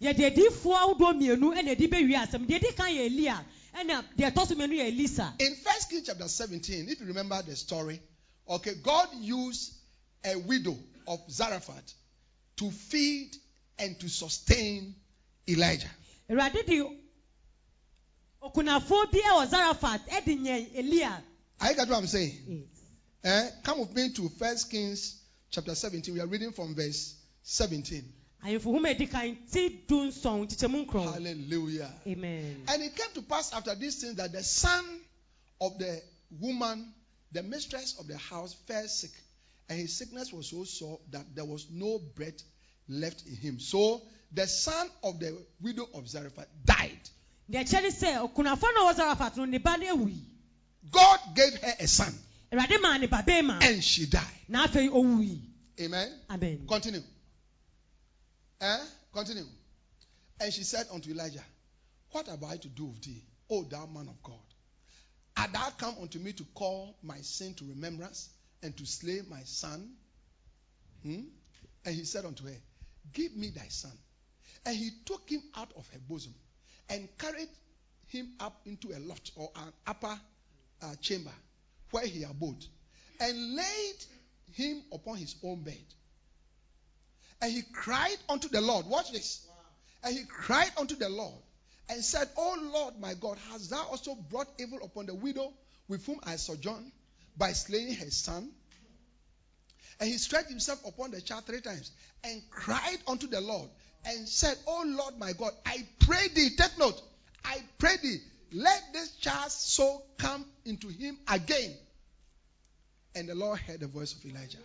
yɛde 0.00 0.30
adiifoɔ 0.30 0.74
ahodoɔ 0.76 1.14
mmienu 1.14 1.54
ɛna 1.54 1.74
ɛde 1.74 1.88
bɛwie 1.90 2.14
asɛm 2.16 2.46
deɛ 2.46 2.60
ɛdi 2.60 2.76
kan 2.76 2.86
yɛ 2.86 3.06
elia 3.06 3.44
ɛna 3.74 4.04
deɛ 4.16 4.30
ɛtɔ 4.32 4.46
so 4.48 4.54
mmienu 4.54 4.74
yɛ 4.78 4.88
elisa 4.88 5.34
In 5.40 5.56
First 5.56 5.90
Kings 5.90 6.06
chapter 6.06 6.28
17, 6.28 6.88
if 6.88 7.00
you 7.00 7.06
remember 7.06 7.42
the 7.42 7.56
story, 7.56 8.00
okay, 8.48 8.74
God 8.82 9.08
used 9.20 9.72
a 10.24 10.36
widow 10.36 10.78
of 11.08 11.20
Zarephath 11.28 11.94
to 12.58 12.70
feed 12.70 13.36
and 13.78 13.98
to 14.00 14.08
sustain 14.08 14.94
Elijah. 15.48 15.90
awurade 16.30 16.64
okunafoɔ 18.42 19.10
bi 19.12 19.18
ɛwɔ 19.20 19.48
zarafat 19.50 20.06
ɛde 20.08 20.38
nyɛ 20.40 20.74
elia 20.76 21.22
I 21.60 21.74
get 21.74 21.88
what 21.88 21.98
I'm 21.98 22.06
saying. 22.06 22.68
Eh? 23.24 23.50
Come 23.64 23.80
with 23.80 23.92
me 23.92 24.10
to 24.12 24.28
First 24.28 24.70
Kings 24.70 25.16
chapter 25.50 25.74
17. 25.74 26.14
We 26.14 26.20
are 26.20 26.26
reading 26.26 26.52
from 26.52 26.74
verse 26.76 27.16
17. 27.42 28.04
ahemfo 28.44 28.64
homa 28.72 28.90
edi 28.90 29.06
kan 29.06 29.36
ti 29.50 29.68
du 29.88 29.96
nsɔn 30.06 30.46
kyekyɛmu 30.48 30.86
nkron 30.86 31.12
Hallelujah. 31.12 31.92
amen 32.06 32.62
And 32.68 32.82
it 32.82 32.94
came 32.94 33.10
to 33.14 33.22
pass 33.22 33.52
after 33.52 33.74
these 33.74 34.00
things 34.00 34.14
that 34.16 34.30
the 34.32 34.44
son 34.44 34.84
of 35.60 35.76
the 35.78 36.00
woman, 36.38 36.92
the 37.32 37.42
mistress 37.42 37.96
of 37.98 38.06
the 38.06 38.16
house, 38.16 38.54
fell 38.66 38.86
sick. 38.86 39.10
And 39.68 39.80
his 39.80 39.96
sickness 39.96 40.32
was 40.32 40.48
so 40.48 40.62
sore 40.64 41.00
that 41.10 41.34
there 41.34 41.44
was 41.44 41.66
no 41.70 41.98
breath 42.14 42.40
left 42.88 43.26
in 43.26 43.34
him. 43.36 43.58
So 43.58 44.02
the 44.32 44.46
son 44.46 44.88
of 45.02 45.18
the 45.18 45.36
widow 45.60 45.88
of 45.94 46.08
Zarephath 46.08 46.46
died. 46.64 47.00
Deɛ 47.50 47.64
kyɛ 47.68 47.82
ne 47.82 47.90
sɛ 47.90 48.16
okunafoɔ 48.28 48.74
na 48.74 48.80
ɔwɔ 48.80 48.94
zarafat 48.96 49.36
no 49.36 49.44
ne 49.44 49.58
ba 49.58 49.76
no 49.76 49.86
awui 49.96 50.18
God 50.90 51.20
gave 51.34 51.54
her 51.60 51.76
a 51.80 51.86
son 51.88 52.14
awurade 52.52 52.80
maa 52.80 52.96
ne 52.98 53.06
ba 53.06 53.22
bɛrima 53.26 53.62
and 53.62 53.82
she 53.84 54.06
died. 54.06 54.26
na 54.48 54.66
afei 54.66 54.88
owui 54.88 55.40
Amen. 55.80 56.12
amen 56.28 56.66
Continue. 56.66 57.02
Eh? 58.60 58.78
Continue. 59.12 59.46
And 60.40 60.52
she 60.52 60.64
said 60.64 60.86
unto 60.92 61.10
Elijah, 61.10 61.44
What 62.10 62.26
have 62.26 62.42
I 62.42 62.56
to 62.56 62.68
do 62.68 62.86
with 62.86 63.02
thee, 63.02 63.22
O 63.50 63.62
thou 63.62 63.86
man 63.86 64.08
of 64.08 64.20
God? 64.22 64.34
Art 65.36 65.52
thou 65.52 65.70
come 65.78 65.94
unto 66.02 66.18
me 66.18 66.32
to 66.32 66.44
call 66.54 66.96
my 67.02 67.18
sin 67.20 67.54
to 67.54 67.64
remembrance 67.64 68.28
and 68.62 68.76
to 68.76 68.84
slay 68.86 69.20
my 69.28 69.42
son? 69.44 69.88
Hmm? 71.02 71.20
And 71.84 71.94
he 71.94 72.04
said 72.04 72.24
unto 72.24 72.44
her, 72.46 72.56
Give 73.12 73.36
me 73.36 73.50
thy 73.50 73.68
son. 73.68 73.96
And 74.66 74.76
he 74.76 74.90
took 75.04 75.30
him 75.30 75.42
out 75.56 75.70
of 75.76 75.88
her 75.92 75.98
bosom 76.08 76.34
and 76.88 77.08
carried 77.18 77.48
him 78.08 78.32
up 78.40 78.60
into 78.64 78.88
a 78.96 78.98
loft 79.00 79.32
or 79.36 79.50
an 79.56 79.72
upper 79.86 80.18
uh, 80.82 80.94
chamber 81.00 81.32
where 81.90 82.06
he 82.06 82.22
abode 82.22 82.64
and 83.20 83.56
laid 83.56 83.96
him 84.52 84.82
upon 84.92 85.16
his 85.16 85.34
own 85.42 85.62
bed. 85.62 85.84
And 87.40 87.52
he 87.52 87.62
cried 87.72 88.16
unto 88.28 88.48
the 88.48 88.60
Lord. 88.60 88.86
Watch 88.86 89.12
this. 89.12 89.46
And 90.02 90.16
he 90.16 90.24
cried 90.24 90.70
unto 90.76 90.96
the 90.96 91.08
Lord 91.08 91.40
and 91.88 92.04
said, 92.04 92.28
O 92.36 92.58
Lord 92.72 92.98
my 93.00 93.14
God, 93.14 93.38
hast 93.50 93.70
thou 93.70 93.84
also 93.90 94.14
brought 94.14 94.48
evil 94.58 94.78
upon 94.82 95.06
the 95.06 95.14
widow 95.14 95.52
with 95.88 96.04
whom 96.06 96.20
I 96.24 96.36
sojourn 96.36 96.92
by 97.36 97.52
slaying 97.52 97.94
her 97.94 98.10
son? 98.10 98.50
And 100.00 100.08
he 100.08 100.18
stretched 100.18 100.48
himself 100.48 100.84
upon 100.86 101.10
the 101.10 101.20
child 101.20 101.44
three 101.44 101.60
times 101.60 101.90
and 102.22 102.42
cried 102.50 102.98
unto 103.06 103.26
the 103.26 103.40
Lord 103.40 103.68
and 104.04 104.28
said, 104.28 104.56
O 104.66 104.84
Lord 104.86 105.18
my 105.18 105.32
God, 105.32 105.52
I 105.66 105.86
pray 106.00 106.28
thee, 106.34 106.50
take 106.56 106.78
note, 106.78 107.00
I 107.44 107.58
pray 107.78 107.96
thee, 108.02 108.18
let 108.52 108.82
this 108.92 109.16
child's 109.16 109.54
soul 109.54 110.06
come 110.16 110.44
into 110.64 110.88
him 110.88 111.18
again. 111.28 111.74
And 113.14 113.28
the 113.28 113.34
Lord 113.34 113.58
heard 113.60 113.80
the 113.80 113.86
voice 113.86 114.14
of 114.14 114.24
Elijah. 114.24 114.58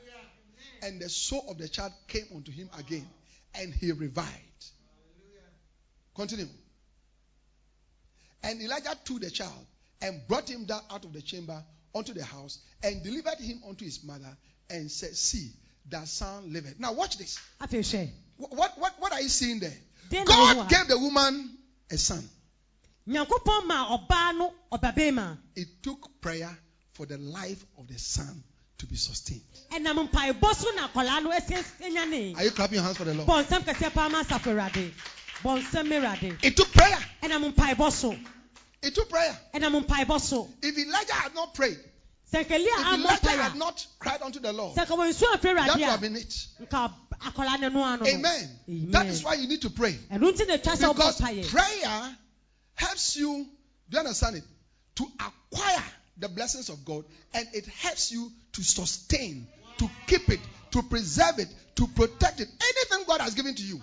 And 0.81 1.01
the 1.01 1.09
soul 1.09 1.45
of 1.49 1.57
the 1.57 1.67
child 1.67 1.93
came 2.07 2.25
unto 2.35 2.51
him 2.51 2.69
again, 2.77 3.07
and 3.55 3.73
he 3.73 3.91
revived. 3.91 4.29
Continue. 6.15 6.47
And 8.43 8.61
Elijah 8.61 8.95
took 9.03 9.21
the 9.21 9.31
child 9.31 9.65
and 10.01 10.27
brought 10.27 10.49
him 10.49 10.65
down 10.65 10.81
out 10.91 11.05
of 11.05 11.13
the 11.13 11.21
chamber 11.21 11.63
unto 11.95 12.13
the 12.13 12.23
house 12.23 12.59
and 12.83 13.03
delivered 13.03 13.39
him 13.39 13.61
unto 13.67 13.85
his 13.85 14.03
mother 14.03 14.37
and 14.69 14.91
said, 14.91 15.15
See, 15.15 15.51
thy 15.89 16.03
son 16.05 16.51
liveth. 16.51 16.79
Now 16.79 16.93
watch 16.93 17.17
this. 17.17 17.39
Afei 18.39 18.45
hwɛ 18.45 18.49
Wh- 18.49 18.57
What, 18.57 18.77
what, 18.79 18.93
what 18.99 19.13
are 19.13 19.21
you 19.21 19.29
seeing 19.29 19.59
there? 19.59 19.77
deɛ 20.09 20.25
na 20.25 20.33
ɛwɔ 20.35 20.55
God 20.55 20.69
gave 20.69 20.87
the 20.87 20.97
woman 20.99 21.57
a 21.91 21.97
son. 21.97 22.29
a 23.07 23.09
nyankopɔn 23.09 23.65
ma 23.67 23.97
ɔbaa 23.97 24.37
no 24.37 24.53
ɔba 24.71 24.95
bɛrima 24.95 25.37
It 25.55 25.67
took 25.83 26.21
prayer 26.21 26.57
for 26.93 27.05
the 27.05 27.17
life 27.17 27.63
of 27.77 27.87
the 27.87 27.97
son 27.99 28.43
to 28.77 28.85
be 28.85 28.95
sustained. 28.95 29.41
ɛnam 29.71 30.09
mpaebɔ 30.09 30.55
so 30.55 30.71
na 30.75 30.87
akwadaa 30.89 31.23
no 31.23 31.29
ɛsɛ 31.31 31.63
enya 31.81 32.09
ne 32.09 32.33
Are 32.35 32.43
you 32.43 32.51
clapping 32.51 32.75
your 32.75 32.83
hands 32.83 32.97
for 32.97 33.05
the 33.05 33.13
Lord? 33.13 33.27
bɔ 33.27 33.45
nsɛm 33.45 33.63
kɛseɛ 33.65 33.93
paa 33.93 34.09
ma 34.09 34.23
asafo 34.23 34.51
awurade 34.53 34.91
bɔ 35.43 35.61
nsɛm 35.63 35.89
ma 35.89 35.95
awurade 35.95 36.39
It 36.43 36.55
took 36.57 36.71
prayer. 36.71 36.99
ɛnam 37.23 37.53
mpaebɔ 37.53 37.91
so 37.91 38.15
It 38.81 38.93
took 38.95 39.09
prayer. 39.09 39.37
ɛnam 39.53 39.85
mpaebɔ 39.85 40.19
so 40.21 40.49
If 40.61 40.77
Elijah 40.77 41.13
had 41.13 41.33
not 41.35 41.53
prayed, 41.53 41.79
if 42.39 42.51
Elijah 42.51 43.29
had 43.29 43.55
not 43.55 43.85
cried 43.99 44.21
unto 44.21 44.39
the 44.39 44.53
Lord, 44.53 44.75
sɛ 44.75 44.85
nka 44.85 44.95
wɔn 44.97 45.09
nsuo 45.13 45.33
afɛ 45.33 45.55
that 45.55 45.75
would 45.75 45.83
have 45.83 46.01
been 46.01 46.15
it. 46.15 46.47
a 46.59 46.63
nka 46.65 46.93
akwadaa 47.21 47.59
no 47.61 47.69
no 47.69 47.83
ano 47.83 48.03
no 48.03 48.09
Amen. 48.09 48.49
Amen. 48.69 48.91
That 48.91 49.05
is 49.07 49.23
why 49.23 49.35
you 49.35 49.47
need 49.47 49.61
to 49.61 49.69
pray. 49.69 49.93
ɛno 50.11 50.31
nti 50.31 50.47
na 50.47 50.53
etwa 50.55 50.73
sɛ 50.73 50.93
ɔbɔ 50.93 50.95
Because 50.95 51.51
prayer 51.51 52.17
helps 52.75 53.15
you 53.15 53.47
Do 53.89 53.97
you 53.97 53.99
understand 53.99 54.37
it? 54.37 54.43
To 54.95 55.05
acquire 55.19 55.83
the 56.17 56.29
blessings 56.29 56.69
of 56.69 56.83
God, 56.85 57.05
and 57.33 57.47
it 57.53 57.67
helps 57.67 58.11
you 58.11 58.31
to 58.53 58.63
sustain, 58.63 59.47
to 59.77 59.89
keep 60.07 60.29
it, 60.29 60.39
to 60.71 60.81
preserve 60.83 61.39
it, 61.39 61.47
to 61.75 61.87
protect 61.87 62.39
it. 62.39 62.47
Anything 62.47 63.05
God 63.07 63.21
has 63.21 63.35
given 63.35 63.53
to 63.55 63.63
you. 63.63 63.81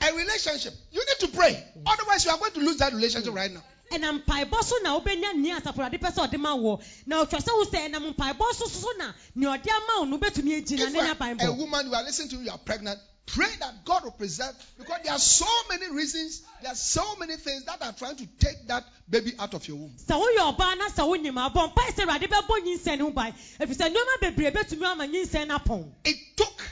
A 0.00 0.12
relationship. 0.12 0.74
You 0.92 1.00
need 1.00 1.28
to 1.30 1.36
pray. 1.36 1.64
Otherwise, 1.86 2.24
you 2.24 2.30
are 2.30 2.38
going 2.38 2.52
to 2.52 2.60
lose 2.60 2.76
that 2.78 2.92
relationship 2.92 3.34
right 3.34 3.52
now. 3.52 3.62
Ɛnam 3.90 4.24
mpaebɔ 4.24 4.62
so 4.64 4.76
na 4.82 4.98
wobɛnya 4.98 5.34
nea 5.34 5.60
asafo 5.60 5.82
pɛ 5.90 6.12
sɛ 6.12 6.28
ɔde 6.28 6.38
ma 6.38 6.56
wɔ 6.56 6.82
na 7.06 7.24
ɔtwa 7.24 7.40
sɛ 7.40 7.52
wo 7.56 7.64
sɛ 7.64 7.88
ɛnam 7.88 8.14
mpaebɔ 8.14 8.54
so 8.54 8.66
so 8.66 8.92
na 8.98 9.12
nea 9.34 9.48
ɔde 9.50 9.68
ama 9.70 10.00
wo 10.00 10.04
no 10.04 10.18
wobɛtumi 10.18 10.62
agyina 10.62 10.90
ne 10.92 11.00
nya 11.00 11.48
a 11.48 11.52
woman, 11.52 11.86
you 11.86 11.94
are 11.94 12.02
listening 12.02 12.28
to, 12.30 12.36
you 12.36 12.50
are 12.50 12.58
pregnant, 12.58 12.98
pray 13.26 13.48
that 13.60 13.84
God 13.84 14.04
will 14.04 14.10
preserve 14.12 14.54
because 14.78 15.00
there 15.02 15.12
are 15.12 15.18
so 15.18 15.46
many 15.68 15.90
reasons, 15.90 16.42
there 16.62 16.72
are 16.72 16.76
so 16.76 17.16
many 17.16 17.36
things 17.36 17.64
that 17.64 17.82
are 17.82 17.92
trying 17.92 18.16
to 18.16 18.26
take 18.38 18.66
that 18.68 18.84
baby 19.08 19.32
out 19.38 19.54
of 19.54 19.66
your 19.66 19.76
womb. 19.76 19.92
sɛ 19.96 20.20
woyɛ 20.20 20.56
ɔbaa 20.56 20.78
na 20.78 20.88
sɛ 20.88 21.04
wonyim 21.06 21.52
abɔ 21.52 21.72
mpae 21.72 21.94
sɛ 21.94 22.06
awurade 22.06 22.28
bɛbɔ 22.28 22.64
nyinsɛn 22.64 22.98
no 22.98 23.10
ban 23.10 23.32
ɛfiri 23.60 23.76
sɛ 23.76 24.20
bebree 24.20 24.50
bɛtumi 24.50 24.84
ama 24.84 25.06
nyinsɛn 25.06 25.48
no 25.48 25.58
apɔn 25.58 25.92
It 26.04 26.36
took, 26.36 26.62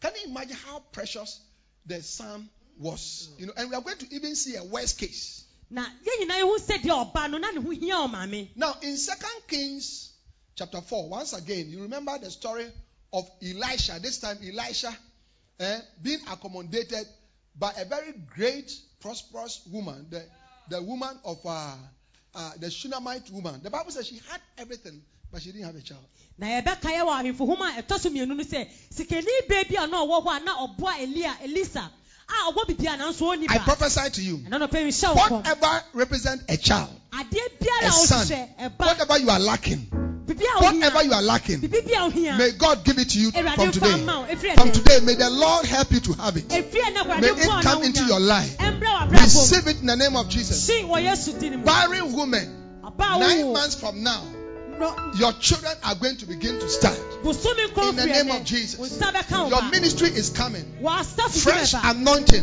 can 0.00 0.12
you 0.16 0.30
imagine 0.30 0.56
how 0.56 0.80
precious 0.92 1.40
the 1.86 2.02
son 2.02 2.48
was? 2.78 3.28
You 3.38 3.46
know, 3.46 3.52
and 3.56 3.70
we 3.70 3.76
are 3.76 3.82
going 3.82 3.98
to 3.98 4.14
even 4.14 4.34
see 4.36 4.56
a 4.56 4.64
worst 4.64 4.98
case. 4.98 5.44
Na 5.72 5.82
yɛn 6.04 6.16
nyinaa 6.20 6.40
yɛhu 6.42 6.58
sɛ 6.58 6.82
deɛ 6.82 6.94
ɔbaa 7.12 7.30
no 7.30 7.38
na 7.38 7.50
ne 7.50 7.60
ho 7.60 7.70
hia 7.70 7.96
ɔmaame 7.96 8.50
Now, 8.56 8.74
in 8.82 8.96
Second 8.98 9.40
Kings 9.48 10.12
chapter 10.54 10.80
4, 10.82 11.08
once 11.08 11.32
again, 11.32 11.70
you 11.70 11.82
remember 11.82 12.18
the 12.18 12.30
story 12.30 12.66
of 13.12 13.28
Elisha. 13.42 13.98
This 14.00 14.18
time, 14.18 14.38
Elisha 14.42 14.94
eh, 15.60 15.80
being 16.02 16.20
accommodated 16.30 17.06
by 17.58 17.72
a 17.78 17.84
very 17.86 18.12
great, 18.34 18.70
prosperous 19.00 19.66
woman, 19.72 20.06
the, 20.10 20.22
the 20.68 20.82
woman 20.82 21.18
of 21.24 21.38
uh, 21.46 21.74
uh, 22.34 22.52
the 22.58 22.70
Shunammite 22.70 23.30
woman. 23.30 23.60
The 23.62 23.70
Bible 23.70 23.90
says 23.90 24.06
she 24.06 24.20
had 24.30 24.40
everything, 24.58 25.00
but 25.30 25.40
she 25.42 25.52
didn't 25.52 25.66
have 25.66 25.76
a 25.76 25.80
child. 25.80 26.04
na 26.38 26.46
yɛbɛka 26.48 26.88
yɛ 26.92 27.02
wɔ 27.04 27.12
ahemfo 27.20 27.46
hom 27.46 27.62
a 27.62 27.82
ɛtɔ 27.82 27.98
so 27.98 28.10
mmienu 28.10 28.36
no 28.36 28.42
sɛ 28.44 28.68
sikani 28.90 29.48
baa 29.48 29.64
bi 29.64 29.82
a 29.82 29.86
na 29.86 30.04
ɔwɔ 30.04 30.24
hɔ 30.24 30.36
a 30.36 30.40
na 30.44 30.66
ɔboa 30.66 31.00
elia 31.00 31.36
elisa 31.42 31.90
a 32.28 32.52
ɔbɔ 32.52 32.66
bibia 32.66 32.96
nanso 32.98 33.22
ɔnni 33.34 33.46
I 33.48 33.58
prophesy 33.58 34.10
to 34.10 34.22
you. 34.22 34.38
Ɛna 34.38 34.68
nɔpɛ 34.68 34.86
nhyɛ 34.86 35.14
wo 35.14 35.22
kɔm 35.22 35.30
whatever 35.30 35.84
represents 35.94 36.44
a 36.48 36.56
child, 36.56 36.90
a 37.12 37.90
son, 37.92 38.48
whatever 38.76 39.18
you 39.18 39.30
are 39.30 39.40
lacking, 39.40 39.86
whatever 40.60 41.02
you 41.04 41.12
are 41.12 41.22
lacking, 41.22 41.60
bibi 41.60 41.80
bi 41.80 41.92
a 41.92 42.10
wohia 42.10 42.38
may 42.38 42.52
God 42.52 42.84
give 42.84 42.98
it 42.98 43.10
to 43.10 43.18
you 43.18 43.30
from 43.30 43.72
today. 43.72 43.86
mma 43.86 44.20
wo 44.20 44.34
ɛfiri 44.34 44.54
From 44.54 44.72
today, 44.72 45.00
may 45.00 45.14
the 45.14 45.30
Lord 45.30 45.66
help 45.66 45.92
you 45.92 46.00
to 46.00 46.12
have 46.14 46.36
it. 46.36 46.48
May 46.48 46.58
it 46.58 47.62
come 47.62 47.82
into 47.82 48.04
your 48.04 48.20
life. 48.20 48.56
Receive 49.10 49.66
it 49.66 49.80
in 49.80 49.86
the 49.86 49.96
name 49.96 50.16
of 50.16 50.28
Jesus. 50.28 50.62
si 50.66 50.82
wɔ 50.82 51.02
yesu 51.02 51.38
din 51.38 51.58
mu 51.58 51.64
Barren 51.64 52.12
women, 52.12 52.80
nine 52.98 53.52
months 53.52 53.74
from 53.74 54.02
now, 54.02 54.22
no 54.24 54.41
your 55.18 55.32
children 55.34 55.72
are 55.84 55.94
going 55.94 56.16
to 56.16 56.26
begin 56.26 56.58
to 56.58 56.66
nkɔ 56.66 57.88
In 57.90 57.96
the 57.96 58.06
name 58.06 58.30
of 58.30 58.44
Jesus. 58.44 58.78
wo 58.78 58.86
nsa 58.86 59.12
bɛka 59.12 59.44
wo 59.44 59.48
Your 59.48 59.62
ministry 59.70 60.08
is 60.08 60.30
coming. 60.30 60.64
Fresh 61.30 61.74
anointing. 61.82 62.42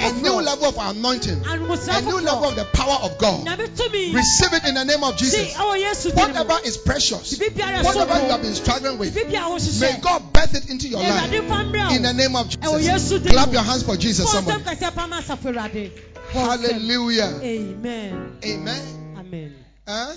A 0.00 0.12
new 0.22 0.40
level 0.40 0.66
of 0.66 0.76
anointing. 0.78 1.42
A 1.46 1.56
new 1.56 2.20
level 2.20 2.44
of 2.48 2.56
the 2.56 2.64
power 2.72 2.98
of 3.02 3.18
God. 3.18 3.46
Receive 3.46 4.52
it 4.52 4.64
in 4.64 4.74
the 4.74 4.84
name 4.84 5.04
of 5.04 5.16
Jesus. 5.16 5.54
ɛwɔ 5.54 5.78
yesu 5.82 6.14
din 6.14 6.14
mu 6.14 6.20
Whatever 6.20 6.58
is 6.66 6.76
precious, 6.78 7.38
whatever 7.38 8.14
you 8.24 8.30
have 8.30 8.42
been 8.42 8.54
struggling 8.54 8.98
with, 8.98 9.14
bibi 9.14 9.32
bi 9.32 9.38
a 9.38 9.80
may 9.80 9.98
God 10.00 10.32
birth 10.32 10.54
it 10.54 10.70
into 10.70 10.88
your 10.88 11.00
life. 11.00 11.30
awurade 11.30 11.48
fa 11.48 11.64
mbrɛ 11.64 11.96
In 11.96 12.02
the 12.02 12.12
name 12.14 12.36
of 12.36 12.48
Jesus. 12.48 13.22
Clap 13.30 13.52
your 13.52 13.62
hands 13.62 13.82
for 13.82 13.96
Jesus, 13.96 14.30
somebody. 14.30 14.62
kɛseɛ 14.62 14.94
pam 14.94 15.12
asafo 15.12 15.52
awurade 15.52 15.90
Bɔ 16.32 16.58
nsɛm. 16.58 16.62
Hallelujah. 16.62 17.40
amen 17.42 18.38
Amen. 18.44 19.14
amen 19.18 19.54
Huh? 19.86 20.12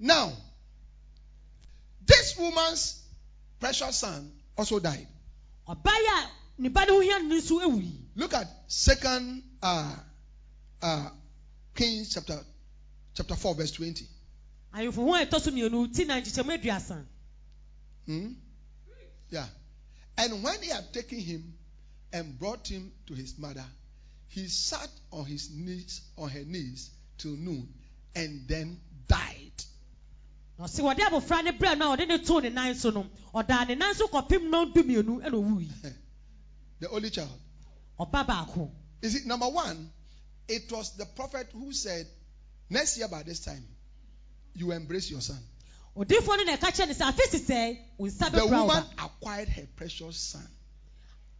Now, 0.00 0.32
this 2.08 2.36
woman's 2.36 3.00
precious 3.60 3.96
son 3.98 4.32
also 4.56 4.80
died. 4.80 5.06
ɔbaa 5.68 5.98
yi 5.98 6.06
a 6.08 6.30
ne 6.58 6.68
ba 6.68 6.84
ne 6.86 6.92
ho 6.92 7.00
hia 7.00 7.18
no 7.22 7.36
nso 7.36 7.60
awui 7.62 7.92
Look 8.16 8.34
at 8.34 8.48
Second 8.66 9.42
uh, 9.62 9.94
uh, 10.82 11.10
Kings 11.74 12.12
chapter 12.14 12.40
chapter 13.14 13.36
four 13.36 13.54
verse 13.54 13.70
twenty. 13.70 14.06
ahemfo 14.74 14.94
ho 15.04 15.14
a 15.14 15.24
ɛtɔ 15.26 15.40
so 15.40 15.50
mmienu 15.50 15.94
ti 15.94 16.04
na 16.04 16.20
nkyekyɛmu 16.20 16.58
aduasa 16.58 17.04
Hmm? 18.06 18.32
Yeah. 19.28 19.46
And 20.16 20.42
when 20.42 20.62
he 20.62 20.70
had 20.70 20.92
taken 20.94 21.20
him 21.20 21.52
and 22.10 22.38
brought 22.38 22.66
him 22.66 22.90
to 23.06 23.14
his 23.14 23.36
mother, 23.38 23.64
he 24.28 24.48
sat 24.48 24.88
on 25.12 25.26
his 25.26 25.50
knees 25.50 26.00
on 26.16 26.30
her 26.30 26.42
knees 26.44 26.88
till 27.18 27.32
noon, 27.36 27.68
and 28.14 28.48
then 28.48 28.80
died. 29.06 29.52
Na 30.58 30.64
ɔse 30.66 30.80
wɔde 30.82 31.00
abɔfra 31.00 31.44
ne 31.44 31.52
brɛ 31.52 31.78
no 31.78 31.92
a 31.92 31.96
ɔde 31.96 32.08
ne 32.08 32.18
too 32.18 32.40
ne 32.40 32.48
nan 32.48 32.74
so 32.74 32.90
no 32.90 33.08
ɔdaa 33.34 33.68
ne 33.68 33.74
nan 33.76 33.94
so 33.94 34.08
kɔpem 34.08 34.50
no 34.50 34.66
dumienu 34.72 35.20
ɛna 35.22 35.32
owui 35.34 35.68
The 36.80 36.88
only 36.90 37.10
child. 37.10 37.38
ɔba 37.98 38.26
baako 38.26 38.70
You 39.02 39.10
see, 39.10 39.26
number 39.26 39.48
one, 39.48 39.92
it 40.48 40.70
was 40.72 40.96
the 40.96 41.06
prophet 41.06 41.48
who 41.52 41.72
said, 41.72 42.06
Next 42.70 42.98
year 42.98 43.08
by 43.08 43.22
this 43.22 43.40
time, 43.40 43.64
you 44.54 44.72
embrace 44.72 45.10
your 45.10 45.20
son. 45.20 45.38
odiifoɔ 45.96 46.36
no 46.38 46.44
na 46.44 46.56
ɛka 46.56 46.70
kyerɛ 46.72 46.88
ne 46.88 46.94
sɛ 46.94 47.12
afe 47.12 47.22
sisɛe 47.30 47.78
wo 47.96 48.06
nsa 48.08 48.30
The 48.32 48.46
woman 48.46 48.84
acquired 48.98 49.48
her 49.48 49.66
precious 49.76 50.16
son. 50.18 50.48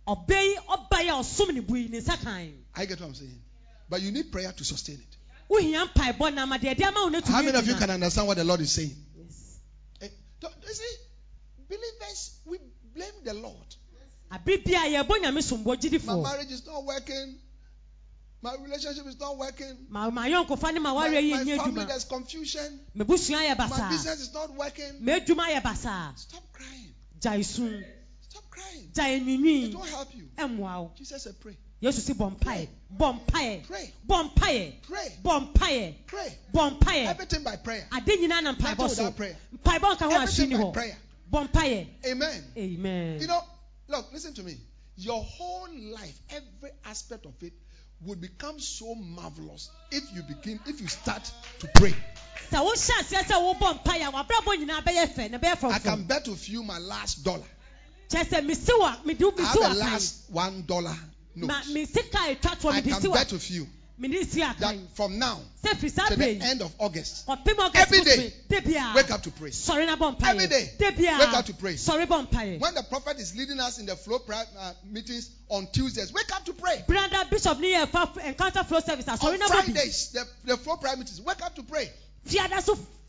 ɔbɛ 0.07 0.43
yi 0.43 0.57
ɔba 0.69 1.03
yi 1.03 1.09
a 1.09 1.13
ɔsom 1.13 1.55
ne 1.55 1.61
bu 1.61 1.75
yi 1.77 1.89
ne 1.89 2.01
nsa 2.01 2.17
kan 2.23 2.65
I 2.75 2.87
get 2.87 3.01
what 3.01 3.09
I'm 3.09 3.15
saying. 3.15 3.43
But 3.89 4.03
you 4.03 4.13
need 4.13 4.31
prayer 4.31 4.53
to 4.53 4.65
sustain 4.65 4.97
it. 5.01 5.17
Wohia 5.51 5.87
mpaebɔ 5.87 6.35
na 6.35 6.43
ama 6.43 6.59
deɛ 6.59 6.75
ɛde 6.75 6.83
ama 6.87 7.01
wo 7.03 7.09
no 7.09 7.21
How 7.21 7.27
tumi 7.41 7.45
many 7.47 7.59
of 7.59 7.67
you 7.67 7.75
agyina. 7.75 7.79
can 7.79 7.91
understand 7.91 8.27
what 8.29 8.37
the 8.37 8.45
Lord 8.45 8.61
is 8.61 8.73
saying? 8.73 8.95
Yes. 9.17 9.59
Eh, 10.03 10.09
don't- 10.41 10.55
You 10.67 10.75
see, 10.75 10.97
believers, 11.69 12.31
we 12.45 12.59
blame 12.95 13.25
the 13.25 13.35
Lord. 13.35 13.75
abere 14.31 14.63
bi 14.65 14.73
a 14.73 15.03
yɛbɔ 15.05 15.23
nyame 15.23 15.39
sombɔ 15.43 15.65
My 15.67 15.77
gyidifoɔ 15.77 16.23
marriage 16.23 16.51
is 16.53 16.67
not 16.67 16.85
working. 16.85 17.39
My 18.41 18.55
relationship 18.55 19.07
is 19.07 19.19
not 19.19 19.37
working. 19.37 19.87
ma 19.89 20.11
ma 20.11 20.25
yɔnkofa 20.27 20.73
ne 20.73 20.79
ma 20.81 20.95
My, 20.95 21.09
wareɛ 21.09 21.23
yi 21.23 21.31
my 21.33 21.45
nyɛ 21.45 21.57
family, 21.57 21.73
adwuma 21.83 21.89
there's 21.89 22.05
confusion. 22.05 22.81
mebusua 22.97 23.41
yɛ 23.49 23.59
My 23.59 23.67
basaa 23.69 23.89
business 23.91 24.21
is 24.21 24.33
not 24.35 24.55
working. 24.55 25.01
m'adwuma 25.03 25.49
yɛ 25.49 25.63
basaa 25.63 26.17
Stop 26.19 26.53
crying. 26.53 26.95
gyae 27.21 27.45
sum 27.45 27.83
Stop 28.29 28.49
crying. 28.51 28.91
gyae 28.93 29.17
It 29.17 29.23
nwinwii 29.25 29.75
won't 29.75 29.89
help 29.89 30.15
you. 30.15 30.29
ɛmmoa 30.37 30.83
wo 30.85 30.93
Jesus 30.97 31.23
said, 31.23 31.41
pray. 31.41 31.57
Yesu 31.83 32.01
si 32.01 32.13
bɔ 32.15 32.37
mpaeɛ 32.39 32.69
bɔ 32.99 33.21
mpaeɛ 33.21 33.67
Pray. 33.67 33.93
bɔ 34.09 34.31
mpaeɛ 34.35 34.83
Pray. 34.83 35.19
bɔ 35.23 35.53
mpaeɛ 35.53 35.95
Pray. 36.07 36.39
bɔ 36.53 36.79
mpaeɛ 36.79 37.07
Everything 37.09 37.43
by 37.45 37.57
prayer. 37.57 37.87
ade 37.93 38.07
nyinaa 38.07 38.43
na 38.43 38.53
mpaebɔ 38.55 38.91
so 38.91 39.11
mpaebɔ 39.11 39.97
nka 39.97 40.05
ho 40.05 40.11
ahye 40.11 40.47
ni 40.49 40.55
hɔ 40.57 40.95
bɔ 41.31 41.49
mpaeɛ 41.49 41.87
Amen. 42.07 42.45
amen 42.57 43.21
You 43.21 43.27
know, 43.27 43.43
look, 43.89 44.13
listen 44.13 44.35
to 44.35 44.43
me. 44.43 44.57
Your 44.97 45.23
whole 45.23 45.69
life, 45.71 46.19
every 46.31 46.71
aspect 46.85 47.25
of 47.27 47.35
it, 47.43 47.53
would 48.03 48.21
become 48.21 48.59
so 48.59 48.95
marvelous 48.97 49.71
if 49.93 50.03
you 50.15 50.23
begin, 50.23 50.59
if 50.67 50.81
you 50.81 50.89
start 50.89 51.31
to 51.61 51.69
pray. 51.75 51.95
sɛ 52.51 52.59
wohyɛ 52.59 53.03
aseɛ 53.03 53.23
sɛ 53.23 53.35
wobɔ 53.57 53.83
mpaeɛ 53.85 54.09
a 54.09 54.11
wabrabɔ 54.13 54.57
nyinaa 54.67 54.83
bɛyɛ 54.83 55.15
fɛ 55.15 55.31
na 55.31 55.39
bɛyɛ 55.39 55.71
I 55.73 55.79
can 55.79 56.03
bet 56.05 56.27
with 56.27 56.49
you 56.49 56.63
my 56.65 56.79
last 56.79 57.23
dollar. 57.23 57.47
kyerɛ 58.09 58.25
sɛ 58.25 58.47
mesi 58.47 58.73
wa 58.81 58.97
mede 59.05 59.21
wo 59.23 59.33
I 59.39 59.43
have 59.43 59.59
kan 59.61 59.79
last 59.79 60.31
one 60.31 60.63
dollar 60.63 60.97
note. 61.39 61.47
ma 61.49 61.63
me 61.73 61.85
sika 61.85 62.19
a 62.19 62.35
ɛtwa 62.37 62.57
toɔ 62.61 62.73
I 62.73 62.81
can 62.81 63.11
bet 63.13 63.33
with 63.33 63.51
you 63.51 63.67
that 64.61 64.77
from 64.95 65.19
now 65.19 65.41
to 65.63 66.17
the 66.17 66.39
end 66.41 66.63
of 66.63 66.73
August, 66.79 67.25
Every 67.75 68.01
day, 68.05 68.33
wake 68.95 69.11
up 69.11 69.23
to 69.23 69.31
pray. 69.33 69.51
sɔre 69.51 69.87
na 69.87 69.97
bɔ 69.97 70.23
Every 70.23 70.47
day, 70.47 70.71
wake 70.79 71.33
up 71.35 71.47
to 71.47 71.53
biaa 71.53 71.59
pray. 71.59 71.75
sɔre 71.75 72.07
bɔ 72.07 72.29
mpaeɛ 72.29 72.61
When 72.61 72.75
the 72.75 72.85
prophet 72.85 73.19
is 73.19 73.35
leading 73.35 73.59
us 73.59 73.79
in 73.79 73.87
the 73.87 73.97
flow 73.97 74.21
prayer 74.21 74.45
uh, 74.57 74.73
meetings 74.85 75.31
on 75.49 75.67
Tuesdays, 75.73 76.13
wake 76.13 76.33
up 76.35 76.45
to 76.45 76.53
pray. 76.53 76.85
brada 76.87 77.29
bishop 77.29 77.59
encounter 78.25 78.63
flow 78.65 78.81
service 78.81 79.09
On 79.09 79.39
Fridays, 79.39 80.13
the, 80.13 80.25
the 80.45 80.57
flow 80.59 80.77
prayer 80.77 80.97
meetings, 80.97 81.21
wake 81.21 81.43
up 81.43 81.55
to 81.57 81.63
pray. 81.65 81.91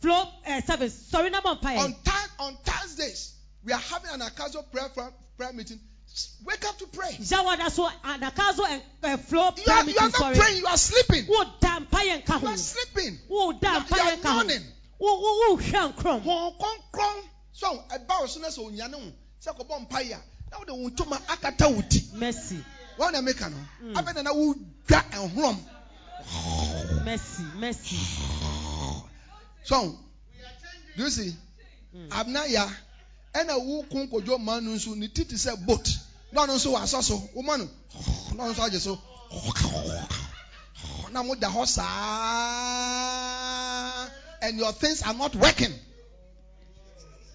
flow 0.02 0.24
eh, 0.46 0.62
service 0.62 1.10
sɔre 1.12 1.32
na 1.32 1.42
bɔ 1.42 1.78
On, 1.78 1.94
Thur- 2.04 2.30
on 2.40 2.58
Thursdays, 2.64 3.34
we 3.64 3.74
are 3.74 3.80
having 3.80 4.10
an 4.12 4.22
Akazo 4.22 4.64
prayer, 4.72 4.90
prayer, 4.90 5.12
prayer 5.38 5.54
meeting. 5.54 5.80
Wake 6.46 6.66
up 6.66 6.78
to 6.80 6.88
pray. 6.88 7.12
yawada 7.20 7.70
so 7.72 7.88
adaka 8.04 8.54
so 8.54 8.66
eh, 8.66 8.80
eh, 9.04 9.18
flow 9.18 9.52
You 9.58 9.64
prayer 9.64 9.78
are, 9.78 9.80
you 9.82 9.86
meeting 9.88 10.02
are 10.04 10.10
not 10.10 10.14
sɔre 10.14 10.36
praying, 10.36 10.58
you 10.58 10.68
are 10.68 10.78
sleeping. 10.78 11.26
wo 11.28 11.44
da 11.62 11.80
mpaeɛ 11.80 12.24
nka 12.26 12.34
You 12.42 12.48
ho 12.48 12.48
are 12.48 12.58
sleeping. 12.58 13.20
wo 13.30 13.52
da 13.54 13.72
You 13.72 13.78
are- 13.78 13.84
mpaeɛ 13.86 13.96
you 13.98 14.02
are 14.02 14.18
nka 14.18 14.30
ho 14.30 14.36
yawning. 14.42 14.66
wo 15.00 15.20
wo 15.20 15.50
wo 15.50 15.58
hwɛ 15.58 15.94
nkorɔm 15.94 16.24
Hɔn 16.24 16.58
kronkron. 16.60 17.24
So, 17.54 17.84
ɛba 17.90 18.20
wo 18.22 18.26
so 18.28 18.40
na 18.40 18.48
sɛ 18.48 18.60
onyane 18.72 18.96
wo, 18.96 19.12
sɛ 19.46 19.58
kɔbɔ 19.58 19.88
mpaeɛ 19.88 20.14
a, 20.14 20.22
na 20.52 20.58
wode 20.60 20.70
wo 20.72 20.90
ntoma 20.90 21.22
akata 21.28 21.68
wo 21.76 21.82
ti. 21.82 22.04
mercy 22.14 22.64
Wɔn 22.98 23.12
na 23.14 23.22
meka 23.22 23.50
no. 23.52 23.58
Mm. 23.84 23.94
Afei 23.96 24.16
na 24.16 24.22
na 24.24 24.34
wodwa 24.34 25.04
ɛhorom. 25.12 25.58
mercy 27.06 27.44
mercy 27.56 27.96
So, 29.64 29.98
do 30.98 31.04
you 31.04 31.10
see? 31.10 31.36
Mm. 31.96 32.10
Abnaya, 32.10 32.70
ɛna 33.34 33.64
wo 33.64 33.84
kun 33.84 34.08
kodwo 34.10 34.40
man 34.40 34.66
no 34.66 34.72
nso 34.72 34.96
ne 34.96 35.08
ti 35.08 35.24
te 35.26 35.36
sɛ 35.36 35.56
boat. 35.66 35.98
Na 36.32 36.42
ɔno 36.46 36.56
nso 36.56 36.72
wasɔ 36.72 37.04
so. 37.04 37.30
No. 37.36 37.42
Na 38.36 38.44
ɔno 38.44 38.54
nso 38.54 38.64
agye 38.64 38.80
so. 38.80 39.00
Na 41.12 41.24
mo 41.24 41.36
da 41.36 41.50
hɔ 41.50 41.68
saa. 41.68 43.00
and 44.42 44.58
your 44.58 44.72
things 44.74 45.02
are 45.04 45.14
not 45.14 45.36
working. 45.36 45.74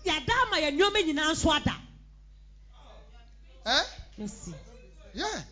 yɛada 0.05 0.33
ama 0.43 0.57
yɛn 0.57 0.77
nneɛma 0.79 1.01
nyinaa 1.07 1.33
nso 1.33 1.51
ada 1.55 1.81
Eh? 3.67 3.85
Yeah. 5.15 5.43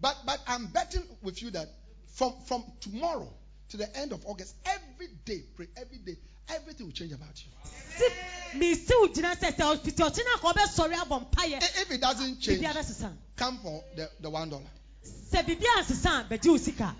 But 0.00 0.16
but 0.26 0.40
I'm 0.46 0.66
betting 0.66 1.02
with 1.22 1.40
you 1.40 1.50
that 1.52 1.68
from 2.14 2.34
from 2.44 2.64
tomorrow 2.80 3.32
to 3.70 3.76
the 3.78 3.96
end 3.96 4.12
of 4.12 4.24
August, 4.26 4.54
every 4.66 5.08
day, 5.24 5.42
pray 5.56 5.66
every 5.76 5.98
day, 5.98 6.16
everything 6.48 6.86
will 6.86 6.92
change 6.92 7.12
about 7.12 7.42
you. 7.44 7.50
si 7.96 8.58
mesi 8.58 8.92
wo 9.00 9.08
gyina 9.08 9.34
sɛ 9.36 9.52
sɛ 9.54 9.76
ɔfiti 9.76 10.02
ɔkyena 10.02 10.40
ka 10.40 10.52
ɔbɛsɔre 10.52 10.94
abɔ 10.94 11.30
mpayɛ 11.30 11.62
I- 11.62 11.80
If 11.82 11.90
it 11.90 12.00
doesn't 12.00 12.40
change, 12.40 12.64
come 13.36 13.58
for 13.58 13.84
the, 13.96 14.10
the 14.20 14.30
one 14.30 14.48
dollar. 14.50 14.70
sɛ 15.32 15.44
biribi 15.44 15.64
ansesa 15.76 16.20
a 16.20 16.24
bɛgye 16.38 16.48
wo 16.50 16.56
sika 16.56 16.94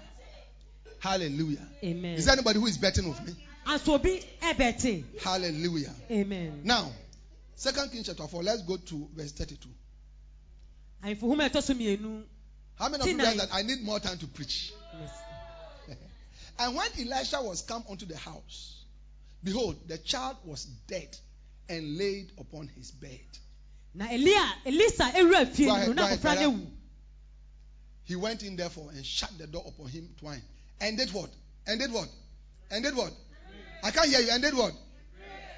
Hallelujah. 0.99 1.69
amen 1.85 2.17
Is 2.19 2.25
there 2.25 2.33
anybody 2.35 2.59
who 2.59 2.67
is 2.67 2.79
betting 2.79 3.09
with 3.09 3.21
me? 3.27 3.35
anso 3.67 3.95
obi 3.95 4.25
ɛbɛte 4.41 5.21
Hallelujah. 5.21 5.95
amen 6.11 6.61
Now, 6.65 6.93
Second 7.55 7.91
Kings 7.91 8.07
chapter 8.07 8.27
4, 8.27 8.43
let's 8.43 8.63
go 8.63 8.77
to 8.77 9.09
verse 9.15 9.33
32. 9.33 9.69
ahemfo 11.05 11.21
homa 11.21 11.49
ɛtɔ 11.49 11.63
so 11.63 11.75
mmienu 11.75 12.25
How 12.77 12.89
many 12.89 13.03
of 13.03 13.09
you 13.09 13.17
realize 13.17 13.37
that 13.39 13.49
I 13.55 13.63
need 13.63 13.81
more 13.83 14.01
time 14.01 14.19
to 14.19 14.27
preach? 14.27 14.73
And 16.59 16.75
when 16.75 16.89
Elisha 16.99 17.41
was 17.43 17.61
come 17.63 17.85
unto 17.91 18.07
the 18.07 18.17
house, 18.17 18.76
behold, 19.43 19.77
the 19.89 19.99
child 19.99 20.37
was 20.45 20.65
dead 20.87 21.17
and 21.69 21.99
laid 21.99 22.33
upon 22.39 22.69
his 22.69 22.91
bed. 22.91 23.21
na 23.95 24.07
elia 24.11 24.45
elisa 24.65 25.05
ewura 25.17 25.47
fie 25.47 25.67
no 25.67 25.75
na 25.77 25.85
go 25.87 26.03
ahead, 26.05 26.19
akɔfra 26.19 26.35
no 26.35 26.35
brother. 26.35 26.43
ewu 26.43 26.67
He 28.05 28.15
went 28.17 28.43
in 28.43 28.57
therefore 28.57 28.91
and 28.91 29.05
shut 29.05 29.37
the 29.39 29.47
door 29.47 29.65
upon 29.67 29.89
him 29.89 30.09
twine. 30.21 30.43
And 30.81 30.97
did 30.97 31.13
what? 31.13 31.31
And 31.67 31.81
did 31.81 31.93
what? 31.93 32.09
And 32.71 32.85
did 32.85 32.95
what? 32.95 33.13
I 33.83 33.91
can't 33.91 34.09
hear 34.09 34.21
you. 34.21 34.31
And 34.31 34.43
did 34.43 34.55
what? 34.55 34.73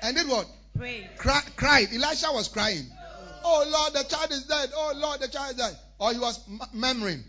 And 0.02 0.16
did 0.16 0.28
what? 0.28 0.46
pray 0.76 1.06
Cry, 1.18 1.40
cried. 1.56 1.88
Elisha 1.92 2.32
was 2.32 2.48
crying. 2.48 2.86
Oh 3.44 3.64
Lord, 3.68 3.92
the 3.92 4.08
child 4.08 4.30
is 4.30 4.44
dead. 4.44 4.70
Oh 4.74 4.92
Lord, 4.96 5.20
the 5.20 5.28
child 5.28 5.50
is 5.52 5.56
dead. 5.58 5.76
Or 5.98 6.12
he 6.12 6.18
was 6.18 6.40
m- 6.48 6.60
murmuring. 6.72 7.24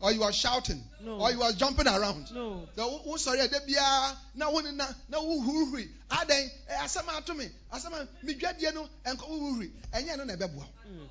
Or 0.00 0.12
he 0.12 0.18
was 0.18 0.34
shouting. 0.36 0.82
No. 1.02 1.12
Or 1.20 1.30
he 1.30 1.36
was 1.36 1.54
jumping 1.54 1.86
around. 1.86 2.26
no 2.34 2.68
The 2.74 2.82
sɔre 2.82 3.48
ɛdɛ 3.48 3.66
biara 3.66 4.16
na 4.34 4.50
wo 4.50 4.60
ne 4.60 4.72
na 4.72 4.86
na 5.08 5.20
wo 5.20 5.40
huruhuri 5.40 5.88
adan 6.10 6.50
ah, 6.70 6.72
ɛ 6.72 6.74
eh, 6.74 6.84
asɛm 6.84 7.08
ato 7.16 7.34
me 7.34 7.48
asɛm 7.72 7.92
a 7.94 8.08
medwadie 8.26 8.74
no 8.74 8.88
ɛnkɔ 9.06 9.28
wo 9.28 9.38
huruhuri 9.38 9.70
ɛnyɛ 9.94 10.18
no 10.18 10.24
na 10.24 10.34
ɛbɛboa 10.34 10.54
wo. 10.56 11.08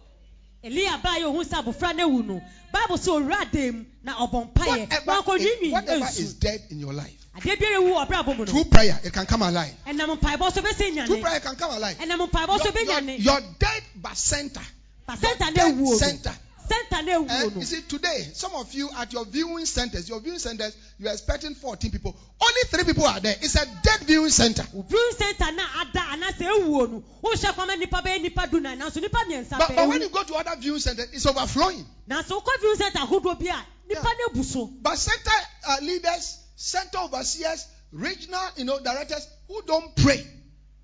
elia 0.63 0.97
baa 1.01 1.17
yɛ 1.17 1.23
ohun 1.25 1.45
sɛ 1.45 1.63
abofra 1.63 1.95
no 1.95 2.07
ewu 2.09 2.25
no 2.25 2.41
bible 2.71 2.97
dan 3.51 3.75
mu 3.75 3.85
na 4.03 4.15
ɔbɔ 4.27 4.53
mpayɛ 4.53 5.05
Whatever, 5.05 5.37
is, 5.37 5.71
whatever 5.71 6.05
is 6.17 6.33
dead 6.35 6.61
in 6.69 6.79
your 6.79 6.93
life, 6.93 7.25
adeɛ 7.37 7.57
biara 7.57 7.81
ewu 7.81 7.91
wɔ 7.95 8.07
ɔbrɛ 8.07 8.47
through 8.47 8.65
prayer 8.65 8.99
it 9.03 9.11
can 9.13 9.25
come 9.25 9.41
alive. 9.41 9.73
ɛnam 9.87 10.15
mpaebɔ 10.19 10.53
so 10.53 10.61
bɛsɛ 10.61 11.05
Through 11.07 11.21
prayer 11.21 11.37
it 11.37 11.43
can 11.43 11.55
come 11.55 11.71
alive. 11.71 11.97
so 11.97 12.71
Your, 12.81 13.01
your, 13.01 13.41
dead 13.59 13.83
no 13.95 15.15
Dead 15.15 15.97
center. 15.97 16.35
And 17.29 17.55
you 17.55 17.61
see, 17.63 17.81
today, 17.81 18.27
some 18.33 18.53
of 18.55 18.73
you 18.73 18.89
at 18.97 19.13
your 19.13 19.25
viewing 19.25 19.65
centers, 19.65 20.09
your 20.09 20.19
viewing 20.19 20.39
centers, 20.39 20.75
you 20.97 21.07
are 21.07 21.11
expecting 21.11 21.53
14 21.55 21.91
people. 21.91 22.15
Only 22.41 22.61
three 22.67 22.83
people 22.83 23.05
are 23.05 23.19
there. 23.19 23.35
It's 23.41 23.55
a 23.55 23.65
dead 23.83 24.01
viewing 24.01 24.29
center. 24.29 24.63
viewing 24.71 25.11
center 25.17 25.51
na 25.51 25.63
ada 25.81 25.99
anase 26.11 26.45
ewu 26.45 26.81
o 26.81 26.85
no 26.85 27.03
wohyɛ 27.23 27.53
kwama 27.53 27.77
nipa 27.77 28.01
bɛyɛ 28.01 28.21
nipa 28.21 28.47
du 28.47 28.59
na 28.59 28.75
nanso 28.75 29.01
nipa 29.01 29.19
mmiɛnsa 29.19 29.57
But, 29.57 29.87
when 29.87 30.01
you 30.01 30.09
go 30.09 30.23
to 30.23 30.35
other 30.35 30.55
viewing 30.59 30.79
centers, 30.79 31.07
it's 31.13 31.25
overflowing. 31.25 31.85
nanso 32.09 32.41
wokɔ 32.41 32.59
viewing 32.59 32.77
center 32.77 32.99
ahodoɔ 32.99 33.39
bi 33.39 33.45
a 33.47 33.65
nipa 33.87 34.09
no 34.19 34.41
ebu 34.41 34.81
But 34.81 34.97
center 34.97 35.31
uh, 35.67 35.77
leaders, 35.81 36.37
center 36.55 36.97
overseers, 36.99 37.67
regional 37.91 38.47
you 38.57 38.65
know 38.65 38.79
directors 38.79 39.27
who 39.47 39.61
don't 39.63 39.95
pray. 39.95 40.25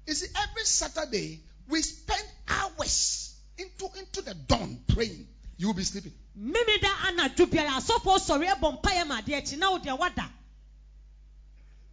You 0.08 0.14
see, 0.14 0.28
every 0.36 0.66
Saturday 0.66 1.42
we 1.68 1.82
spend 1.82 2.24
hours 2.48 3.36
into 3.58 3.90
into 4.00 4.22
the 4.22 4.34
dawn 4.34 4.80
praying. 4.88 5.28
You 5.62 5.68
will 5.68 5.76
be 5.76 5.84
sleeping. 5.84 6.14
mimi 6.36 6.80
da 6.82 6.90
anadwo 7.06 7.46
biara 7.46 7.78
asɔfo 7.78 8.18
sɔre 8.18 8.48
ɛbɔ 8.56 8.82
mpayɛ 8.82 9.08
ma 9.08 9.22
adeɛ 9.22 9.38
akyi 9.38 9.58
na 9.60 9.70
wodeɛ 9.78 10.00
wada 10.00 10.34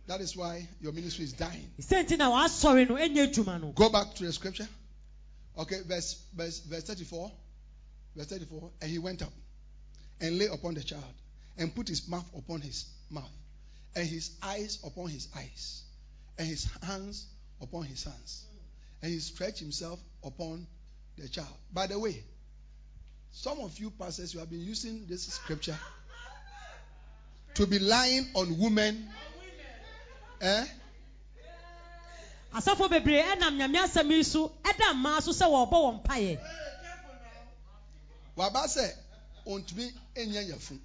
That 0.06 0.22
is 0.22 0.34
why 0.34 0.66
your 0.80 0.92
ministry 0.92 1.26
is 1.26 1.34
dying. 1.34 1.70
sɛnti 1.78 2.16
na 2.16 2.30
wasɔre 2.30 2.88
no 2.88 2.94
ɛnyɛ 2.94 3.28
adwuma 3.30 3.60
no 3.60 3.72
Go 3.72 3.90
back 3.90 4.14
to 4.14 4.24
the 4.24 4.32
scripture. 4.32 4.66
Okay, 5.58 5.82
verse 5.82 6.14
verse 6.32 6.60
verse 6.60 6.84
34. 6.84 7.30
Verse 8.16 8.26
34. 8.28 8.70
And 8.80 8.90
he 8.90 8.98
went 8.98 9.20
up 9.20 9.32
and 10.18 10.38
lay 10.38 10.46
upon 10.46 10.72
the 10.72 10.82
child 10.82 11.04
and 11.58 11.74
put 11.74 11.88
his 11.88 12.08
mouth 12.08 12.24
upon 12.34 12.62
his 12.62 12.86
mouth 13.10 13.28
and 13.94 14.08
his 14.08 14.30
eyes 14.42 14.78
upon 14.82 15.10
his 15.10 15.28
eyes 15.36 15.82
and 16.38 16.48
his 16.48 16.64
hands 16.82 17.26
upon 17.60 17.82
his 17.84 18.02
hands. 18.02 18.46
And 19.02 19.12
he 19.12 19.18
stretched 19.18 19.58
himself 19.58 20.00
upon 20.24 20.66
the 21.18 21.28
child. 21.28 21.52
By 21.70 21.86
the 21.86 21.98
way, 21.98 22.24
some 23.32 23.60
of 23.60 23.78
you 23.78 23.90
pastors, 23.90 24.34
you 24.34 24.40
have 24.40 24.50
been 24.50 24.60
using 24.60 25.06
this 25.08 25.26
scripture 25.26 25.78
to 27.54 27.66
be 27.66 27.78
lying 27.78 28.26
on 28.34 28.58
women. 28.58 29.08
Eh? 30.40 30.66
asɔfo 32.54 32.88
bebree 32.88 33.22
ɛnam 33.22 33.56
nyame 33.58 33.76
asɛm 33.84 34.10
yi 34.10 34.22
so 34.22 34.48
ɛda 34.62 34.94
mmaa 34.94 35.20
so 35.22 35.32
sɛ 35.32 35.46
wɔrebɔ 35.46 35.72
wɔn 35.72 36.02
mpayɛ 36.04 36.38
waba 38.36 38.64
sɛ 38.66 38.90
ontumi 39.46 39.92
enya 40.14 40.42
yafu 40.48 40.78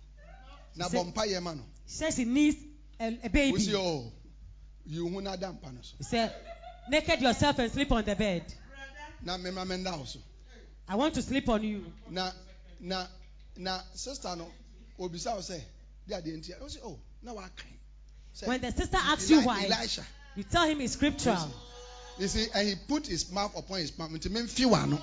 na 0.75 0.87
Sɛ- 0.89 0.91
bɔ 1.05 1.13
mpa 1.13 1.27
yɛ 1.27 1.41
ma 1.41 1.53
no. 1.53 1.63
says 1.85 2.17
he 2.17 2.25
needs 2.25 2.57
a, 2.99 3.11
baby. 3.29 3.57
Wosi 3.57 3.73
o 3.75 4.11
yi 4.85 4.97
ho 4.99 5.19
na 5.19 5.35
da 5.35 5.51
mpa 5.53 5.71
no 5.73 5.81
so. 5.81 5.95
He 5.99 6.03
said 6.03 6.33
naked 6.89 7.21
yourself 7.21 7.59
and 7.59 7.71
sleep 7.71 7.91
on 7.91 8.03
the 8.03 8.15
bed. 8.15 8.43
Na 9.21 9.37
mmɛma 9.37 9.65
mɛnda 9.65 9.97
wo 9.97 10.03
so 10.05 10.19
i 10.88 10.95
want 10.95 11.13
to 11.15 11.21
sleep 11.21 11.49
on 11.49 11.63
you. 11.63 11.86
Na 12.09 12.31
na 12.79 13.07
na 13.57 13.79
sista 13.95 14.38
no 14.38 14.47
obisa 14.99 15.34
wo 15.36 15.41
sɛ 15.41 15.61
de 16.07 16.15
adeɛ 16.15 16.38
nti 16.38 16.61
o 16.61 16.67
si 16.67 16.79
o 16.84 16.99
na 17.21 17.34
wakan 17.34 17.73
sɛ 18.36 18.47
when 18.47 18.61
the 18.61 18.71
sister 18.71 18.97
asks 18.97 19.29
you 19.29 19.41
why 19.41 19.63
Elisha. 19.65 20.05
you 20.36 20.43
tell 20.43 20.65
him 20.67 20.81
it's 20.81 20.93
scriptural. 20.93 21.51
You 22.19 22.27
see 22.27 22.47
and 22.53 22.67
he 22.67 22.75
put 22.75 23.07
his 23.07 23.31
mouth 23.31 23.57
upon 23.57 23.79
his 23.79 23.97
mouth 23.97 24.11
nti 24.11 24.29
memfi 24.29 24.65
wa 24.65 24.86
no. 24.86 24.99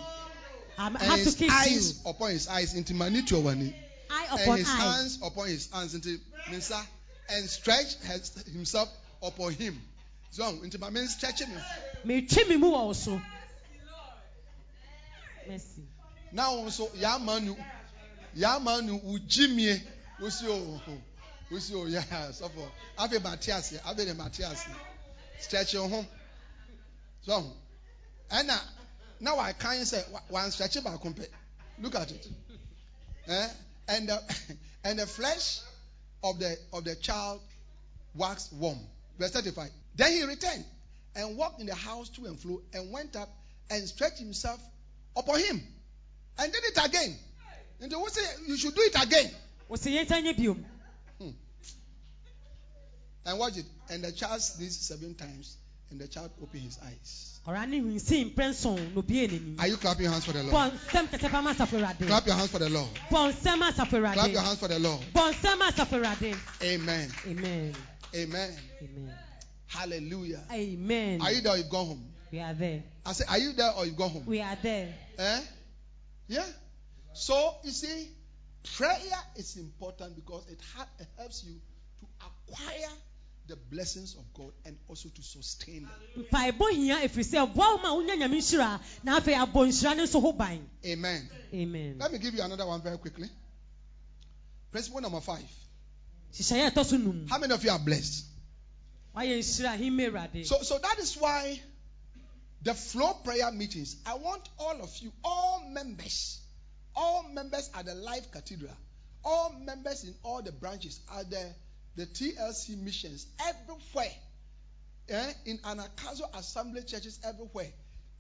I 0.79 0.87
and 0.87 0.99
have 0.99 1.19
to 1.19 1.25
his 1.25 1.35
kiss 1.35 1.49
you. 1.49 1.51
eyes 1.51 2.01
upon 2.07 2.31
his 2.31 2.49
eyes 2.49 2.75
nti 2.75 2.95
ma 2.95 3.09
ni 3.09 3.23
tuo 3.23 3.41
wani 3.41 3.75
eye 4.11 4.27
and 4.31 4.41
upon 4.41 4.59
his 4.59 4.69
eye. 4.69 4.77
hands 4.77 5.19
upon 5.23 5.49
his 5.49 5.71
hands 5.73 5.95
nti 5.95 6.21
ne 6.51 6.57
nsa 6.59 6.87
and 7.31 7.49
stretch 7.49 7.95
his, 8.03 8.33
himself 8.53 8.89
upon 9.23 9.53
him. 9.53 9.81
So 10.31 10.45
nti 10.53 10.79
ma 10.79 10.91
me 10.91 11.07
stretch 11.07 11.41
me 11.41 11.57
metwi 12.05 12.49
me 12.49 12.57
mu 12.57 12.71
wɔ 12.71 12.95
so 12.95 13.21
mercy. 15.51 15.83
Na 16.33 16.51
wo 16.53 16.65
nso 16.67 16.89
yɛama 16.95 17.43
nu 17.43 17.57
yɛama 18.37 18.83
nu 18.85 18.97
wo 19.03 19.19
gyimie 19.19 19.81
wosi 20.21 20.47
o 20.47 20.81
wosi 21.51 21.75
o 21.75 21.87
yɛ 21.87 22.03
sɔfo 22.33 22.71
afei 22.97 23.23
ma 23.23 23.37
te 23.37 23.51
ase 23.53 23.79
afei 23.85 24.07
de 24.07 24.15
ma 24.15 24.29
te 24.29 24.45
ase 24.45 24.69
stretch 25.41 25.73
ho 25.75 26.07
so 27.23 27.57
ɛna 28.31 28.59
na 29.21 29.35
wakan 29.35 29.83
sɛ 29.83 30.09
wa- 30.11 30.23
wan 30.29 30.51
stretch 30.51 30.77
baako 30.77 31.15
pɛ 31.15 31.27
look 31.79 31.95
at 31.95 32.11
it. 32.11 32.29
Eh? 33.27 33.49
and 33.89 34.09
the 34.09 34.37
and 34.85 34.99
the 34.99 35.07
flesh 35.07 35.61
of 36.23 36.39
the 36.39 36.57
of 36.73 36.85
the 36.85 36.95
child 36.97 37.41
waxed 38.15 38.53
warm. 38.53 38.79
Verse 39.19 39.31
thirty-five. 39.31 39.71
Then 39.97 40.13
he 40.13 40.23
returned 40.25 40.65
and 41.15 41.37
walked 41.37 41.61
in 41.61 41.67
the 41.67 41.75
house 41.75 42.09
to 42.11 42.27
and 42.27 42.39
fro 42.39 42.61
and 42.75 42.93
went 42.93 43.17
up 43.17 43.29
and 43.71 43.87
stretched 43.89 44.19
himself 44.19 44.61
upon 45.21 45.39
him 45.41 45.63
and 46.39 46.53
did 46.53 46.65
it 46.65 46.79
again. 46.85 47.17
And 47.81 47.91
they 47.91 47.97
will 47.97 48.09
say, 48.09 48.23
You 48.47 48.57
should 48.57 48.75
do 48.75 48.83
it 48.83 48.95
again. 49.03 49.31
wɔsi 49.71 49.93
yɛn 49.97 50.07
nsa 50.07 50.23
nye 50.23 50.33
biom 50.35 50.65
hmm. 51.19 51.31
And 53.27 53.39
watch 53.39 53.57
it. 53.59 53.67
And 53.91 54.03
the 54.05 54.13
child 54.13 54.41
sneezed 54.43 54.81
seven 54.83 55.15
times, 55.15 55.57
and 55.91 56.01
the 56.01 56.09
child 56.09 56.31
opened 56.43 56.63
his 56.63 56.79
eyes. 56.85 57.41
ɔra 57.47 57.67
ne 57.69 57.81
hwinsi 57.81 58.35
mprɛnson 58.35 58.93
na 58.95 59.01
obie 59.01 59.27
n'anim 59.29 59.59
Are 59.61 59.67
you 59.69 59.77
clapping 59.77 60.03
your 60.05 60.13
hands 60.13 60.25
for 60.27 60.33
the 60.33 60.43
Lord? 60.43 60.55
bɔ 60.55 60.79
nsɛm 60.79 61.09
kɛse 61.09 61.31
pam 61.31 61.47
asafo 61.47 61.79
awurade 61.81 62.07
Clap 62.07 62.27
your 62.27 62.35
hands 62.37 62.51
for 62.51 62.59
the 62.59 62.69
Lord. 62.69 62.91
bɔ 63.11 63.33
nsɛm 63.33 63.71
asafo 63.71 64.13
Clap 64.15 64.31
your 64.33 64.43
hands 64.43 64.59
for 64.59 64.69
the 64.69 64.79
Lord. 64.79 65.01
bɔ 65.15 65.33
nsɛm 65.33 65.59
asafo 65.71 66.03
awurade 66.03 66.37
Amen. 66.63 67.11
amen 67.27 67.75
Amen. 68.15 68.57
amen 68.83 69.15
Hallelujah. 69.69 70.43
amen 70.53 71.21
Are 71.23 71.33
you 71.33 71.41
there 71.41 71.57
you've 71.57 71.71
gone 71.71 71.87
home? 71.87 72.05
We 72.31 72.41
are 72.41 72.55
there. 72.55 72.83
I 73.05 73.13
said, 73.13 73.27
Are 73.29 73.39
you 73.39 73.53
there 73.53 73.73
or 73.77 73.87
you 73.87 73.93
go 73.93 74.09
home? 74.09 74.25
We 74.27 74.41
are 74.41 74.57
there. 74.63 74.95
Eh? 75.19 75.41
Yeah. 76.29 76.47
So 77.13 77.55
you 77.65 77.71
see, 77.71 78.09
prayer 78.77 78.97
is 79.37 79.57
important 79.57 80.15
because 80.15 80.47
it, 80.49 80.59
ha- 80.77 80.87
it 80.99 81.07
helps 81.19 81.45
you 81.45 81.55
to 82.01 82.07
acquire 82.21 82.91
the 83.49 83.57
blessings 83.57 84.15
of 84.15 84.23
God 84.33 84.53
and 84.65 84.77
also 84.89 85.09
to 85.09 85.23
sustain 85.23 85.83
them. 85.83 86.25
Amen. 90.87 91.29
Amen. 91.53 91.97
Let 91.99 92.13
me 92.13 92.19
give 92.19 92.35
you 92.35 92.43
another 92.43 92.65
one 92.67 92.81
very 92.81 92.99
quickly. 92.99 93.29
Principle 94.71 95.01
number 95.01 95.21
five. 95.21 95.43
How 97.29 97.39
many 97.39 97.53
of 97.53 97.65
you 97.65 97.71
are 97.73 97.79
blessed? 97.81 98.25
So, 100.45 100.63
so 100.63 100.79
that 100.79 101.01
is 101.01 101.17
why 101.17 101.61
the 102.63 102.75
flow 102.75 103.15
prayer 103.25 103.51
meetings, 103.53 103.97
I 104.07 104.15
want 104.15 104.49
all 104.59 104.81
of 104.83 104.95
you, 104.99 105.13
all 105.25 105.65
members, 105.71 106.41
all 106.95 107.29
members 107.33 107.71
at 107.75 107.87
the 107.87 107.95
Life 107.95 108.31
Cathedral, 108.31 108.77
all 109.25 109.55
members 109.65 110.05
in 110.05 110.15
all 110.23 110.43
the 110.43 110.53
branches 110.53 111.01
at 111.17 111.31
the, 111.31 111.55
the 111.97 112.07
TLC 112.07 112.77
missions, 112.79 113.27
everywhere, 113.41 114.13
eh, 115.09 115.33
in 115.47 115.59
Anagkazo 115.59 116.35
Assembly 116.35 116.83
churches 116.83 117.19
everywhere. 117.25 117.71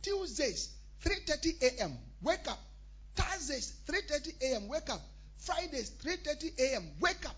Tuesdays, 0.02 0.74
3.30 1.04 1.62
a.m., 1.62 1.98
wake 2.22 2.48
up. 2.48 2.58
Thursdays, 3.16 3.74
3.30 3.86 4.42
a.m., 4.42 4.68
wake 4.68 4.88
up. 4.88 5.00
Fridays, 5.38 5.90
3.30 6.02 6.58
a.m., 6.58 6.90
wake 7.00 7.26
up. 7.26 7.36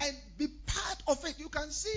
And 0.00 0.16
be 0.38 0.48
part 0.48 1.02
of 1.06 1.24
it. 1.24 1.38
You 1.38 1.48
can 1.48 1.70
see 1.70 1.94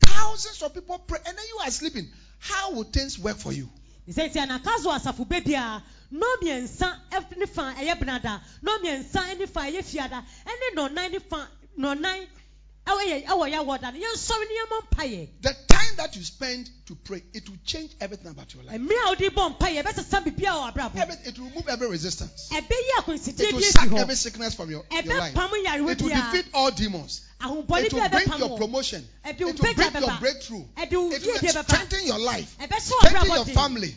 thousands 0.00 0.62
of 0.62 0.74
people 0.74 0.98
pray, 0.98 1.18
and 1.26 1.36
then 1.36 1.44
you 1.48 1.58
are 1.64 1.70
sleeping. 1.70 2.08
how 2.38 2.72
will 2.72 2.84
things 2.84 3.18
work 3.18 3.36
for 3.36 3.52
you? 3.52 3.68
nsɛnti 4.08 4.38
anakaso 4.38 4.90
asafo 4.92 5.24
bebia 5.26 5.82
no 6.10 6.26
mmiɛnsa 6.40 7.36
ne 7.36 7.46
fa 7.46 7.74
ɛyɛ 7.74 7.98
benada 7.98 8.40
no 8.62 8.78
mmiɛnsa 8.78 9.38
ne 9.38 9.46
fa 9.46 9.60
ɛyɛ 9.62 9.82
fiada 9.84 10.24
ɛne 10.46 10.74
nɔnan 10.76 11.10
ne 11.12 11.18
fa 11.18 11.48
nɔnan 11.78 12.26
The 15.42 15.54
time 15.68 15.96
that 15.96 16.14
you 16.16 16.22
spend 16.22 16.70
to 16.86 16.94
pray, 16.94 17.22
it 17.34 17.48
will 17.48 17.58
change 17.64 17.90
everything 18.00 18.28
about 18.28 18.54
your 18.54 18.62
life. 18.62 18.74
Every, 21.02 21.16
it 21.24 21.38
will 21.38 21.48
remove 21.48 21.68
every 21.68 21.88
resistance. 21.88 22.48
It 23.48 23.52
will 23.54 23.60
sack 23.62 23.92
every 24.00 24.14
sickness 24.16 24.54
from 24.54 24.70
your, 24.70 24.84
your 25.06 25.18
life. 25.18 25.34
It 25.90 26.00
will 26.02 26.10
defeat 26.32 26.46
all 26.54 26.70
demons. 26.70 27.22
It 27.86 27.92
will 27.92 28.00
bring 28.08 28.28
your 28.38 28.48
promotion. 28.58 29.08
It 29.24 29.40
will 29.44 29.52
bring 29.74 29.76
your 30.00 30.10
breakthrough. 30.20 30.64
It 31.12 31.22
will 31.26 31.38
strengthen 31.64 32.06
your 32.06 32.18
life. 32.18 32.56
Strengthen 32.80 33.28
your 33.34 33.44
family. 33.54 33.94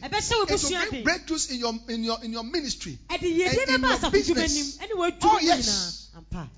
It 0.49 0.63
will 0.63 0.69
bring 0.89 1.03
breakthroughs 1.03 1.51
in 1.51 1.59
your 1.59 1.73
in 1.89 2.03
your 2.03 2.23
in 2.23 2.31
your 2.33 2.43
ministry. 2.43 2.97
And 3.45 3.55
in 3.69 3.81
your 3.81 4.11
business. 4.11 4.77
Oh, 5.21 5.29
oh 5.35 5.39
yes. 5.41 6.07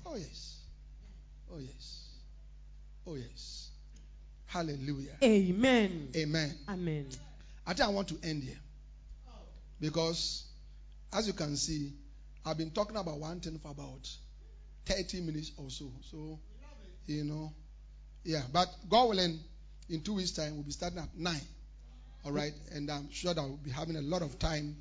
Oh 0.06 0.16
yes. 0.16 0.51
Oh, 3.12 3.16
yes. 3.16 3.68
Hallelujah. 4.46 5.16
Amen. 5.22 6.08
Amen. 6.16 6.54
Amen. 6.68 7.06
I 7.66 7.74
think 7.74 7.88
I 7.88 7.92
want 7.92 8.08
to 8.08 8.18
end 8.22 8.42
here. 8.42 8.58
Because, 9.80 10.44
as 11.12 11.26
you 11.26 11.34
can 11.34 11.56
see, 11.56 11.92
I've 12.46 12.56
been 12.56 12.70
talking 12.70 12.96
about 12.96 13.18
one 13.18 13.40
thing 13.40 13.58
for 13.58 13.70
about 13.70 14.08
30 14.86 15.20
minutes 15.20 15.52
or 15.58 15.68
so. 15.68 15.90
So, 16.10 16.38
you 17.06 17.24
know, 17.24 17.52
yeah. 18.24 18.42
But 18.50 18.68
God 18.88 19.10
willing, 19.10 19.40
in 19.90 20.00
two 20.00 20.14
weeks' 20.14 20.30
time, 20.30 20.54
we'll 20.54 20.64
be 20.64 20.70
starting 20.70 20.98
at 20.98 21.14
9. 21.14 21.36
All 22.24 22.32
right. 22.32 22.52
And 22.72 22.90
I'm 22.90 23.10
sure 23.10 23.34
that 23.34 23.42
we'll 23.42 23.58
be 23.58 23.70
having 23.70 23.96
a 23.96 24.02
lot 24.02 24.22
of 24.22 24.38
time 24.38 24.76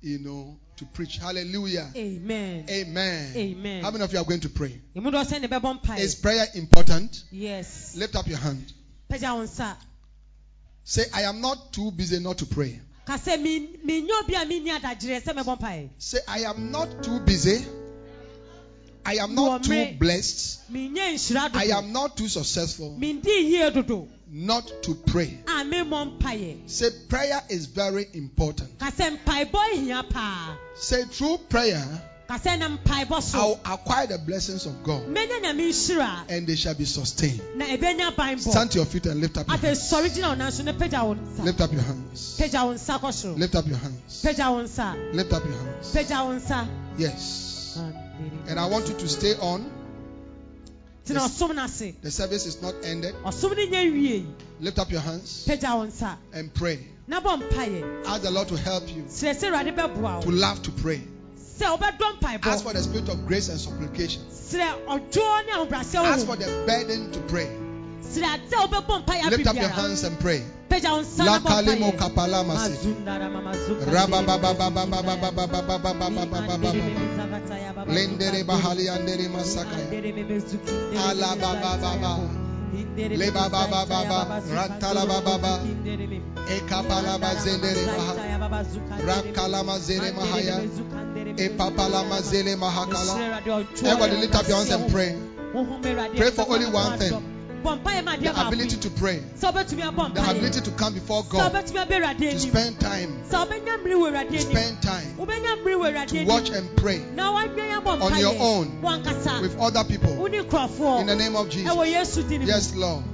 you 0.00 0.18
know, 0.18 0.58
to 0.76 0.84
preach. 0.86 1.18
Hallelujah. 1.18 1.90
Amen. 1.94 2.66
Amen. 2.68 3.36
Amen. 3.36 3.82
How 3.82 3.90
many 3.90 4.04
of 4.04 4.12
you 4.12 4.18
are 4.18 4.24
going 4.24 4.40
to 4.40 4.48
pray? 4.48 4.80
Is 5.98 6.14
prayer 6.14 6.46
important? 6.54 7.24
Yes. 7.30 7.94
Lift 7.96 8.16
up 8.16 8.26
your 8.26 8.38
hand. 8.38 8.72
Say, 10.84 11.04
I 11.12 11.22
am 11.22 11.40
not 11.40 11.72
too 11.72 11.90
busy 11.90 12.18
not 12.20 12.38
to 12.38 12.46
pray. 12.46 12.80
Say, 15.98 16.18
I 16.28 16.38
am 16.40 16.70
not 16.70 17.02
too 17.02 17.20
busy 17.20 17.66
I 19.04 19.14
am 19.18 19.34
not 19.34 19.64
too 19.64 19.96
blessed. 19.98 20.60
I 21.54 21.70
am 21.78 21.92
not 21.92 22.16
too 22.16 22.28
successful. 22.28 22.96
Not 24.32 24.82
to 24.82 24.94
pray. 24.94 25.38
Say 26.66 26.90
prayer 27.08 27.42
is 27.48 27.66
very 27.66 28.06
important. 28.14 28.70
Say 30.76 31.04
true 31.10 31.38
prayer. 31.48 31.84
I'll 33.34 33.60
acquire 33.64 34.06
the 34.06 34.18
blessings 34.18 34.64
of 34.66 34.84
God. 34.84 35.02
And 36.28 36.46
they 36.46 36.54
shall 36.54 36.74
be 36.74 36.84
sustained. 36.84 37.40
Stand 38.38 38.70
to 38.70 38.78
your 38.78 38.86
feet 38.86 39.06
and 39.06 39.20
lift 39.20 39.36
up 39.36 39.48
your 39.48 39.56
hands. 39.58 39.92
Lift 41.44 41.60
up 41.60 41.72
your 41.72 41.82
hands. 41.82 42.36
Lift 43.36 43.54
up 43.56 43.66
your 43.66 43.78
hands. 43.78 44.22
Lift 45.12 45.32
up 45.32 45.44
your 45.44 45.54
hands. 45.58 45.92
Yes. 46.98 47.49
And 48.48 48.58
I 48.58 48.66
want 48.66 48.88
you 48.88 48.94
to 48.94 49.08
stay 49.08 49.34
on. 49.40 49.70
The, 51.14 51.14
the 52.02 52.10
service 52.10 52.46
is 52.46 52.60
not 52.62 52.74
ended. 52.84 53.14
Lift 54.60 54.78
up 54.78 54.90
your 54.90 55.00
hands 55.00 55.44
and 56.32 56.52
pray. 56.54 56.78
Ask 58.06 58.22
the 58.22 58.30
Lord 58.30 58.48
to 58.48 58.56
help 58.56 58.88
you 58.94 59.04
to 60.22 60.30
love 60.30 60.62
to 60.62 60.70
pray. 60.70 61.00
Ask 62.42 62.64
for 62.64 62.72
the 62.72 62.82
spirit 62.82 63.08
of 63.08 63.26
grace 63.26 63.48
and 63.48 63.58
supplication. 63.60 64.22
Ask 66.04 66.26
for 66.26 66.36
the 66.36 66.64
burden 66.66 67.10
to 67.12 67.20
pray. 67.20 67.48
Lift 69.30 69.46
up 69.46 69.56
your 69.56 69.68
hands 69.68 70.04
and 70.04 70.18
pray. 70.20 70.42
La 71.26 71.40
kalimo 71.40 71.92
kapala 71.92 72.44
masi. 72.44 72.94
Lendere 77.88 78.44
bahali 78.44 78.88
andere 78.88 79.28
masakaya. 79.28 79.90
Ala 81.08 81.36
baba 81.36 81.76
baba. 81.82 82.18
Le 82.96 83.30
baba 83.30 83.66
baba 83.70 83.86
baba 83.86 84.40
rantala 84.54 85.06
baba 85.06 85.38
baba 85.38 85.60
e 86.48 86.60
kapala 86.68 87.18
mazele 87.18 87.74
maha 87.86 88.14
rakala 89.06 89.62
mazele 89.64 90.12
mahaya 90.12 90.60
e 91.36 91.48
papala 91.48 92.04
mazele 92.04 92.56
mahakala 92.56 93.14
everybody 93.82 94.16
lift 94.16 94.34
up 94.36 94.48
your 94.48 94.56
hands 94.58 94.70
and 94.70 94.90
pray 94.92 95.16
pray 96.16 96.30
for 96.30 96.46
only 96.48 96.66
one 96.66 96.98
thing 96.98 97.14
the 97.62 98.46
ability 98.46 98.76
to 98.76 98.90
pray. 98.90 99.22
The 99.40 99.48
ability 100.30 100.60
to 100.60 100.70
come 100.72 100.94
before 100.94 101.22
God. 101.28 101.52
To 101.52 102.38
spend 102.38 102.80
time. 102.80 103.22
To 103.30 104.38
spend 104.38 104.82
time. 104.82 105.16
To 105.16 106.24
watch 106.26 106.50
and 106.50 106.76
pray 106.76 107.00
on 107.18 108.18
your 108.18 108.34
own 108.40 108.80
with 109.42 109.58
other 109.60 109.84
people. 109.84 110.26
In 110.26 111.06
the 111.06 111.16
name 111.16 111.36
of 111.36 111.48
Jesus. 111.48 111.72
Yes, 112.46 112.74
Lord. 112.74 113.04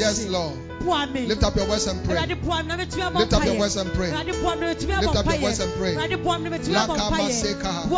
Yes, 0.00 0.26
Lord. 0.28 0.67
Lift 0.80 1.42
up 1.44 1.56
your 1.56 1.66
voice 1.66 1.86
and 1.86 2.04
pray. 2.04 2.26
Lift 2.26 3.32
up 3.34 3.44
your 3.44 3.54
voice 3.56 3.76
and 3.76 3.92
pray. 3.92 4.10
Lift 4.10 5.16
up 5.16 5.26
your 5.26 5.38
voice 5.38 5.60
and 5.60 5.72
pray. 5.74 5.94
Lakama 5.96 7.30
sekaha. 7.30 7.88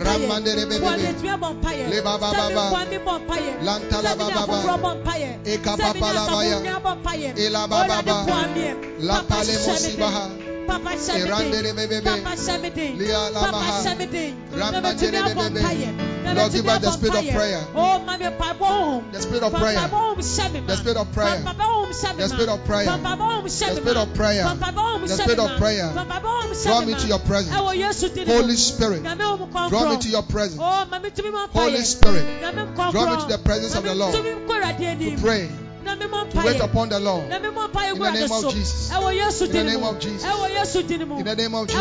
Ramandere 0.00 0.66
bebebe. 0.66 1.90
Le 1.90 2.02
baba 2.02 2.30
baba. 2.32 2.86
Lantala 3.62 4.16
baba 4.16 4.46
baba. 4.46 5.38
Eka 5.44 5.76
papa 5.76 6.12
la 6.14 6.26
baya. 6.26 7.34
Ela 7.36 7.66
baba 7.68 8.02
baba. 8.02 8.26
La 9.00 9.22
pale 9.22 9.58
mosibaha. 9.58 10.48
Papa 10.68 10.90
Erandere 10.90 11.72
Shemede, 11.72 11.88
bebebe. 11.88 12.22
Papa 12.22 12.36
Shemede, 12.36 12.86
Lia 12.98 13.30
Papa. 13.32 13.58
Lord, 16.34 16.52
give 16.52 16.68
us 16.68 16.82
the 16.82 16.90
spirit 16.90 17.14
of 17.14 17.34
prayer. 17.34 17.64
Oh, 17.74 18.04
Pabom. 18.38 19.12
The 19.12 19.20
spirit 19.20 19.42
of 19.42 19.52
prayer. 19.52 19.88
The 19.88 20.62
The 20.66 20.76
spirit 20.76 20.96
of 20.96 21.12
prayer. 21.12 21.42
The 21.42 22.28
spirit 22.28 22.48
of 22.48 22.64
prayer. 22.64 22.88
The 23.46 23.58
spirit 23.68 23.96
of 23.96 24.14
prayer. 24.14 24.44
The 24.44 25.08
spirit 25.08 25.38
of 25.38 25.58
prayer. 25.58 25.92
Draw 26.62 26.80
me 26.82 26.94
to 26.94 27.06
your 27.06 27.18
presence. 27.20 27.56
Holy 27.56 28.56
Spirit, 28.56 29.02
draw 29.02 29.90
me 29.90 29.96
to 29.98 30.08
your 30.08 30.22
presence. 30.22 30.60
Oh, 30.60 30.86
Mami 30.90 31.10
Tumi 31.10 31.32
Mo 31.32 31.46
Holy 31.48 31.82
Spirit, 31.82 32.40
draw 32.92 33.16
me 33.16 33.22
to 33.22 33.28
the 33.28 33.40
presence 33.44 33.74
of 33.74 33.84
the 33.84 33.94
Lord 33.94 34.14
to 34.14 35.16
pray, 35.20 35.50
to 36.32 36.38
wait 36.46 36.60
upon 36.60 36.88
the 36.88 36.98
Lord. 36.98 37.24
In 37.92 37.98
the 37.98 38.10
name 38.12 38.32
of 38.32 38.42
Jesus. 38.54 38.90
In 39.46 39.52
the 39.52 39.64
name 39.64 39.84
of 39.84 39.98
Jesus. 39.98 40.24
In 41.18 41.24
the 41.24 41.34
name 41.36 41.54
of 41.54 41.66
Jesus. 41.68 41.80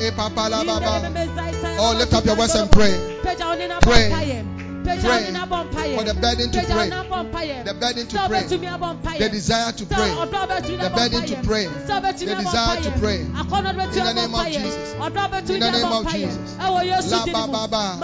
Epapalababa. 0.00 1.00
Oh, 1.78 1.94
lift 1.98 2.12
up 2.14 2.24
your 2.26 2.36
voice 2.36 2.54
and 2.54 2.70
pray. 2.70 2.94
Pray. 3.80 4.10
Pray 4.88 5.94
for 5.94 6.04
the 6.04 6.14
burden 6.14 6.50
to 6.50 6.60
pray. 6.64 6.88
The 6.88 7.74
burden 7.74 8.06
to 8.08 8.18
pray. 8.28 8.42
The 9.18 9.28
desire 9.28 9.72
to 9.72 9.86
pray. 9.86 10.10
The 10.10 10.90
burden 10.94 11.26
to 11.26 11.36
pray. 11.42 11.66
The 11.66 12.34
desire 12.38 12.80
to 12.82 12.90
pray. 12.98 13.20
In 13.20 13.32
the 13.32 14.12
name 14.14 14.34
of 14.34 14.46
Jesus. 14.46 14.94
In 15.50 15.60
the 15.60 15.70
name 15.70 15.92
of 15.92 16.12
Jesus. 16.12 16.56
La 17.10 17.26
baba. 17.26 17.98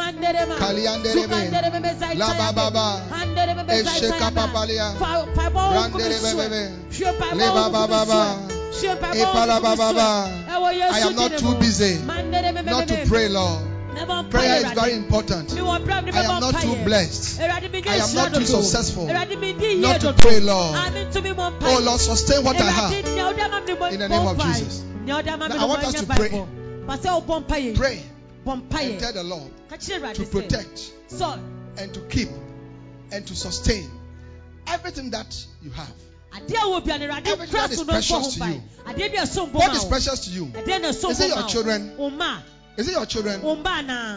Kalianderebe. 0.59 2.19
La 2.19 2.53
baba. 2.53 3.03
Esheka 3.69 4.31
papalia. 4.31 4.95
Randerebe. 5.75 6.71
Le 7.35 7.51
baba 7.55 7.87
baba. 7.89 8.55
Sue 8.75 8.91
mpaebɔ 8.97 9.23
wɔ 9.23 9.35
bala, 9.35 9.55
wo 9.55 9.61
ba, 9.63 9.77
ba, 9.77 9.89
so. 9.89 9.95
ba. 9.95 10.11
Ɛwɔ 10.51 10.69
Yesu 10.75 10.93
I 10.93 10.99
am 11.07 11.15
not 11.15 11.39
too 11.39 11.55
busy 11.61 11.95
me 11.95 12.23
me 12.53 12.63
not 12.63 12.89
to 12.89 13.07
pray, 13.07 13.29
Lord. 13.29 13.74
Prayer 14.31 14.67
is 14.67 14.73
very 14.73 14.95
important. 14.95 15.51
Mewɔ 15.51 15.85
bra- 15.85 16.03
mebɛbɔ 16.03 16.15
I 16.15 16.25
am 16.25 16.41
not 16.41 16.61
too 16.61 16.77
blessed 16.85 17.41
I 17.41 17.97
am 17.97 18.15
not 18.15 18.35
too 18.35 18.45
successful 18.47 19.07
not 19.07 20.01
to 20.01 20.13
pray, 20.15 20.41
Lord. 20.41 20.77
Oh. 20.77 21.81
Lord, 21.85 22.01
sustain 22.01 22.45
what 22.45 22.57
I 22.61 22.71
have. 22.71 22.91
nea 23.05 23.25
wode 23.25 23.37
me 23.67 23.75
bɔ- 23.75 23.93
In 23.93 24.01
the 24.01 24.09
name 24.09 24.27
of. 24.27 24.39
Jesus. 24.43 24.83
Nea 25.05 25.15
wode 25.15 25.29
ama 25.29 25.49
me 25.49 25.55
Now, 25.55 25.63
I 25.63 25.65
want 25.67 25.85
us 25.85 25.95
to 25.95 26.07
pray. 26.07 26.29
mpaebɔ. 26.29 26.87
Pa 26.87 26.97
sɛ 26.97 27.27
wobɔ 27.27 27.47
mpaeɛ. 27.47 27.77
Pray 27.77 28.03
and 28.47 29.01
tell 29.01 29.13
the 29.13 29.23
Lord 29.25 29.51
Ka 29.71 29.77
kyerɛ 29.77 30.01
Awurade 30.01 30.15
to 30.17 30.25
protect 30.27 30.93
and 31.79 31.95
to 31.95 32.01
keep 32.11 32.29
and 33.13 33.27
to 33.27 33.35
sustain 33.35 33.91
everything 34.67 35.11
that 35.11 35.37
you 35.63 35.71
have. 35.71 35.93
adeɛ 36.35 36.55
a 36.55 36.81
wɔ 36.81 36.85
bia 36.85 36.99
no, 36.99 37.15
Everything 37.15 37.53
that 37.53 37.71
is 37.71 37.79
so 37.79 37.85
no 37.85 37.93
mfa 37.93 38.11
ho 38.11 38.21
precious 38.21 38.35
to 38.35 38.47
you. 38.47 38.63
Adeɛ 38.87 39.13
bi 39.13 39.23
a 39.23 39.27
ɛsom 39.27 39.51
bɔ 39.51 39.55
What 39.55 39.75
is 39.75 39.85
precious 39.85 40.21
to 40.21 40.31
you? 40.31 40.47
Ɛdeɛ 40.47 40.81
na 40.83 40.89
ɛsom 40.89 41.11
Is 41.11 41.21
it 41.21 41.29
your 41.29 41.49
children? 41.49 41.97
Is 42.77 42.89
it 42.89 42.93
your 42.93 43.07
children? 43.07 43.41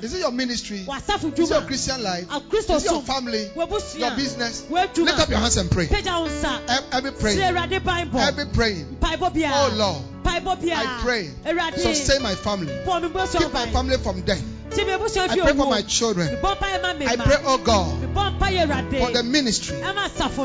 Is 0.04 0.14
it 0.16 0.20
your 0.20 0.32
ministry? 0.32 0.80
Is 0.80 1.10
it 1.10 1.50
your. 1.50 1.62
Christian 1.62 2.02
life? 2.02 2.26
Is 2.54 2.70
it 2.70 2.92
your 2.92 3.02
family? 3.02 3.50
Your 3.56 4.12
business? 4.16 4.70
Lift 4.70 5.20
up 5.20 5.30
your 5.30 5.40
hands 5.40 5.58
and 5.58 5.70
pray. 5.70 5.86
Pagya 5.86 6.20
wo 6.20 6.28
nsa. 6.28 6.94
Every 6.94 7.12
Sɛ 7.12 7.20
praying, 7.20 7.40
Awurade 7.40 7.84
ban 7.84 8.10
bɔ. 8.10 8.28
every 8.28 8.46
praying. 8.48 8.98
Oh 9.04 9.74
Lord, 9.76 10.04
I 10.26 11.00
pray. 11.04 11.30
Sustain 11.78 12.24
my 12.24 12.34
family. 12.34 12.74
bɔ 12.86 13.02
me 13.04 13.10
bosua 13.10 13.40
Keep 13.40 13.54
my 13.54 13.68
family 13.68 13.98
from 13.98 14.22
death. 14.22 14.44
Tie 14.72 14.84
me 14.84 14.92
abusua 14.92 15.30
I 15.30 15.40
pray 15.40 15.54
for 15.54 15.70
my 15.70 15.82
children. 15.84 16.28
Mebɔ 16.28 16.58
mpaeɛ 16.58 16.82
ma 16.82 16.94
me 16.94 17.06
I 17.06 17.16
pray, 17.16 17.38
oh 17.44 17.58
God, 17.60 18.02
Mebɔ 18.02 18.40
mpaeɛ 18.40 18.68
Awurade. 18.68 19.00
for 19.06 19.12
the 19.12 19.24
ministry, 19.24 19.78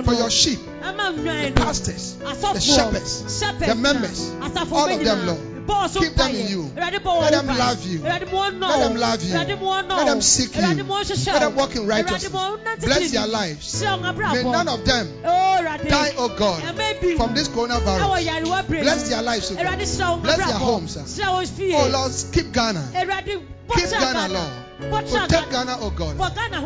for 0.04 0.12
your 0.12 0.30
sheep, 0.30 0.58
the 0.82 1.52
pastors, 1.56 2.16
the 2.16 2.60
Shepherds 2.60 3.40
the 3.66 3.74
members, 3.74 4.30
all 4.70 4.90
of 4.90 5.04
them. 5.04 5.26
Lord. 5.26 5.51
Keep 5.92 6.14
them 6.14 6.34
in 6.34 6.48
you. 6.48 6.62
Awurade 6.76 6.98
bɔ 7.02 7.10
wɔn 7.12 7.20
Let 7.20 7.32
them 7.32 7.46
love 7.58 7.86
you. 7.86 7.98
Awurade 8.00 8.32
ma 8.32 8.38
wɔn 8.38 8.58
nɔ 8.58 8.68
Let 8.68 8.78
them 8.80 8.96
love 8.96 9.22
you. 9.22 9.34
Awurade 9.34 9.60
ma 9.60 9.66
wɔn 9.66 9.88
nɔ 9.88 9.96
Let 9.96 10.06
them 10.06 10.20
seek 10.22 10.56
you. 10.56 10.62
ma 10.62 10.68
wɔn 10.68 11.04
hyehyɛ 11.04 11.26
Let 11.32 11.40
them 11.40 11.54
walk 11.56 11.76
in 11.76 11.86
righteousness. 11.86 12.32
ma 12.32 12.50
wɔn 12.50 12.64
nante 12.64 12.84
Bless 12.84 13.10
their 13.10 13.26
lives. 13.26 13.82
May 13.82 14.42
none 14.42 14.68
of 14.68 14.84
them 14.84 15.08
Oh, 15.24 15.78
die, 15.88 16.12
oh 16.18 16.28
God, 16.28 16.62
from 17.16 17.34
this 17.34 17.48
coronavirus. 17.48 18.68
Bless 18.68 19.08
their 19.08 19.22
lives, 19.22 19.50
oh 19.52 19.56
God. 19.56 20.22
Bless 20.22 20.36
their 20.38 20.58
homes, 20.58 20.92
sir. 20.92 21.00
Hyira 21.00 21.32
wɔn 21.32 21.48
fie. 21.48 21.74
Oh 21.74 21.88
Lord, 21.88 22.12
keep 22.32 22.52
Ghana. 22.52 22.88
Keep 22.94 23.90
Ghana, 23.90 24.12
Ghana. 24.12 24.32
Lord. 24.34 24.52
Protect 24.90 25.50
Ghana, 25.50 25.76
oh 25.80 25.90
God. 25.90 26.16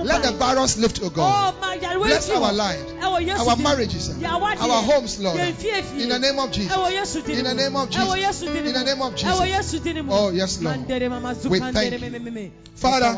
Let 0.04 0.22
the 0.22 0.32
virus 0.32 0.76
lift, 0.78 1.00
oh 1.02 1.06
Oh, 1.06 1.10
God. 1.10 1.54
Bless 1.98 2.30
our 2.30 2.52
lives, 2.52 2.92
our 3.02 3.56
marriages, 3.56 4.22
our 4.22 4.82
homes, 4.82 5.20
Lord. 5.20 5.38
Yɛn 5.38 5.54
fie 5.54 5.82
fie. 5.82 6.02
In 6.02 6.08
the 6.08 6.18
name 6.18 6.38
of 6.38 6.52
Jesus. 6.52 6.72
Ɛwɔ 6.72 6.90
Yesu 6.90 7.24
din 7.26 7.38
In 7.38 7.44
the 7.44 7.54
name 7.54 7.76
of 7.76 7.90
Jesus. 7.90 8.42
In 8.42 8.72
the 8.72 8.84
name 8.84 9.02
of 9.02 9.16
Jesus. 9.16 9.40
Yesu 9.40 9.82
din 9.82 10.06
mu. 10.06 10.12
Oh, 10.12 10.30
yes, 10.30 10.60
Lord. 10.60 10.78
Mandere 10.78 11.10
mama 11.10 11.34
zu 11.34 11.48
We 11.48 11.58
thank 11.60 12.00
you. 12.00 12.52
Father, 12.76 13.16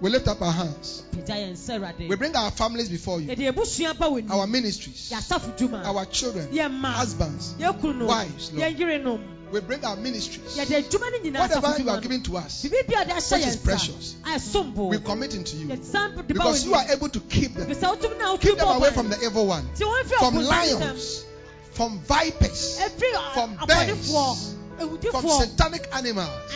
We 0.00 0.10
lift 0.10 0.26
up 0.28 0.42
our 0.42 0.52
hands. 0.52 1.02
Pagya 1.12 1.36
yɛn 1.36 1.52
nsa, 1.52 1.78
Awurade. 1.78 2.08
We 2.08 2.16
bring 2.16 2.34
our 2.34 2.50
families 2.50 2.88
before 2.88 3.20
you, 3.20 3.28
Yɛde 3.28 3.52
abusua 3.52 3.96
ba 3.98 4.06
wɔ 4.06 4.18
anim. 4.18 4.32
our 4.32 4.46
ministries, 4.46 5.12
our 5.12 6.04
children, 6.06 6.48
husbands. 6.82 7.54
Wives, 7.58 8.52
Lord. 8.52 9.37
We 9.50 9.60
bring 9.60 9.84
our 9.84 9.96
ministries. 9.96 10.56
Yɛde 10.56 10.84
adwuma 10.84 11.10
no 11.10 11.18
nyinaa 11.18 11.40
Whatever 11.40 11.82
you 11.82 11.90
are 11.90 12.00
giving 12.00 12.22
to 12.24 12.36
us, 12.36 12.62
Biribi 12.62 12.86
bi 12.88 13.00
a 13.00 13.04
ɔde 13.04 13.12
ahyɛ 13.12 13.32
which 13.32 13.46
is 13.46 13.56
precious, 13.56 14.14
a 14.24 14.28
ɛsom 14.30 14.74
bo. 14.74 14.86
we 14.86 14.98
commit 14.98 15.34
into 15.34 15.56
you. 15.56 15.68
Yɛsan 15.68 16.16
de 16.16 16.22
ba 16.22 16.34
Because 16.34 16.64
you 16.64 16.74
are 16.74 16.84
able 16.90 17.08
to 17.08 17.20
keep 17.20 17.54
them. 17.54 17.68
Bisa 17.68 17.96
wotumi 17.96 18.18
na 18.18 18.36
Keep 18.36 18.58
them 18.58 18.68
away 18.68 18.90
from 18.90 19.08
the 19.08 19.24
evil 19.24 19.46
one, 19.46 19.66
from 20.18 20.34
lions, 20.36 21.24
from 21.72 22.00
vipers, 22.00 22.80
from 23.34 23.58
bears, 23.66 24.56
from 24.78 25.28
satanic 25.28 25.88
animals, 25.94 26.52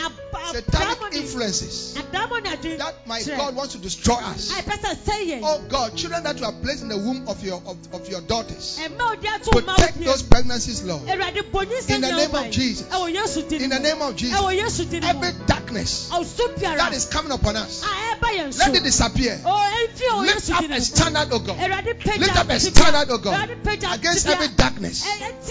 satanic 0.53 1.15
influences 1.15 1.95
that 1.95 2.95
my. 3.07 3.23
God 3.23 3.57
wants 3.57 3.75
to 3.75 3.81
destroy 3.81 4.15
us. 4.15 4.51
A 4.59 4.63
ɛpɛ 4.63 4.77
sɛ 4.79 4.97
sɛe 4.97 5.27
yɛn. 5.29 5.41
Oh 5.43 5.65
God, 5.69 5.97
children 5.97 6.23
that 6.25 6.39
you 6.39 6.45
have 6.45 6.63
placed 6.63 6.83
in 6.83 6.89
the 6.89 6.99
womb 6.99 7.29
of 7.29 7.43
your 7.43 7.63
of, 7.67 7.77
of 7.95 8.09
your 8.09 8.21
daughters. 8.21 8.79
Ɛmma 8.81 9.13
odi 9.13 9.29
ato 9.29 9.51
wo 9.53 9.61
ma 9.63 9.73
wo 9.73 9.77
Protect 9.77 10.05
those 10.05 10.23
pregnancies, 10.23 10.83
Lord. 10.83 11.03
Awurade 11.03 11.43
bɔnyi 11.51 11.83
sɛ 11.83 11.95
In 11.95 12.01
the 12.03 12.13
name 12.13 12.35
of. 12.35 12.51
Jesus. 12.51 12.87
Ɛwɔ 12.89 13.15
Yesu 13.15 13.49
din 13.49 13.63
In 13.63 13.71
the 13.71 13.79
name 13.81 14.03
of 14.03 14.17
Jesus. 14.17 14.39
Ɛwɔ 14.39 14.59
Yesu 14.61 14.91
din 14.91 15.03
mu. 15.03 15.09
Every 15.09 15.33
darkness 15.47 16.09
that 16.11 16.93
is 16.93 17.07
coming 17.07 17.33
upon 17.33 17.57
us, 17.57 17.83
a 17.83 17.87
ɛba 17.87 18.29
yɛn 18.37 18.53
so. 18.53 18.67
let 18.67 18.77
it 18.77 18.83
disappear. 18.85 19.41
Oh, 19.45 19.49
wɔ 19.49 20.03
oh 20.11 20.21
Lift 20.21 20.51
up 20.51 20.71
a 20.71 20.81
standard, 20.81 21.29
oh 21.33 21.39
God. 21.39 21.59
Lift 21.59 22.37
up 22.37 22.51
a 22.51 22.61
standard, 22.61 23.11
oh. 23.11 23.19
God, 23.19 23.51
against 23.51 24.27
every 24.29 24.49
darkness 24.49 25.03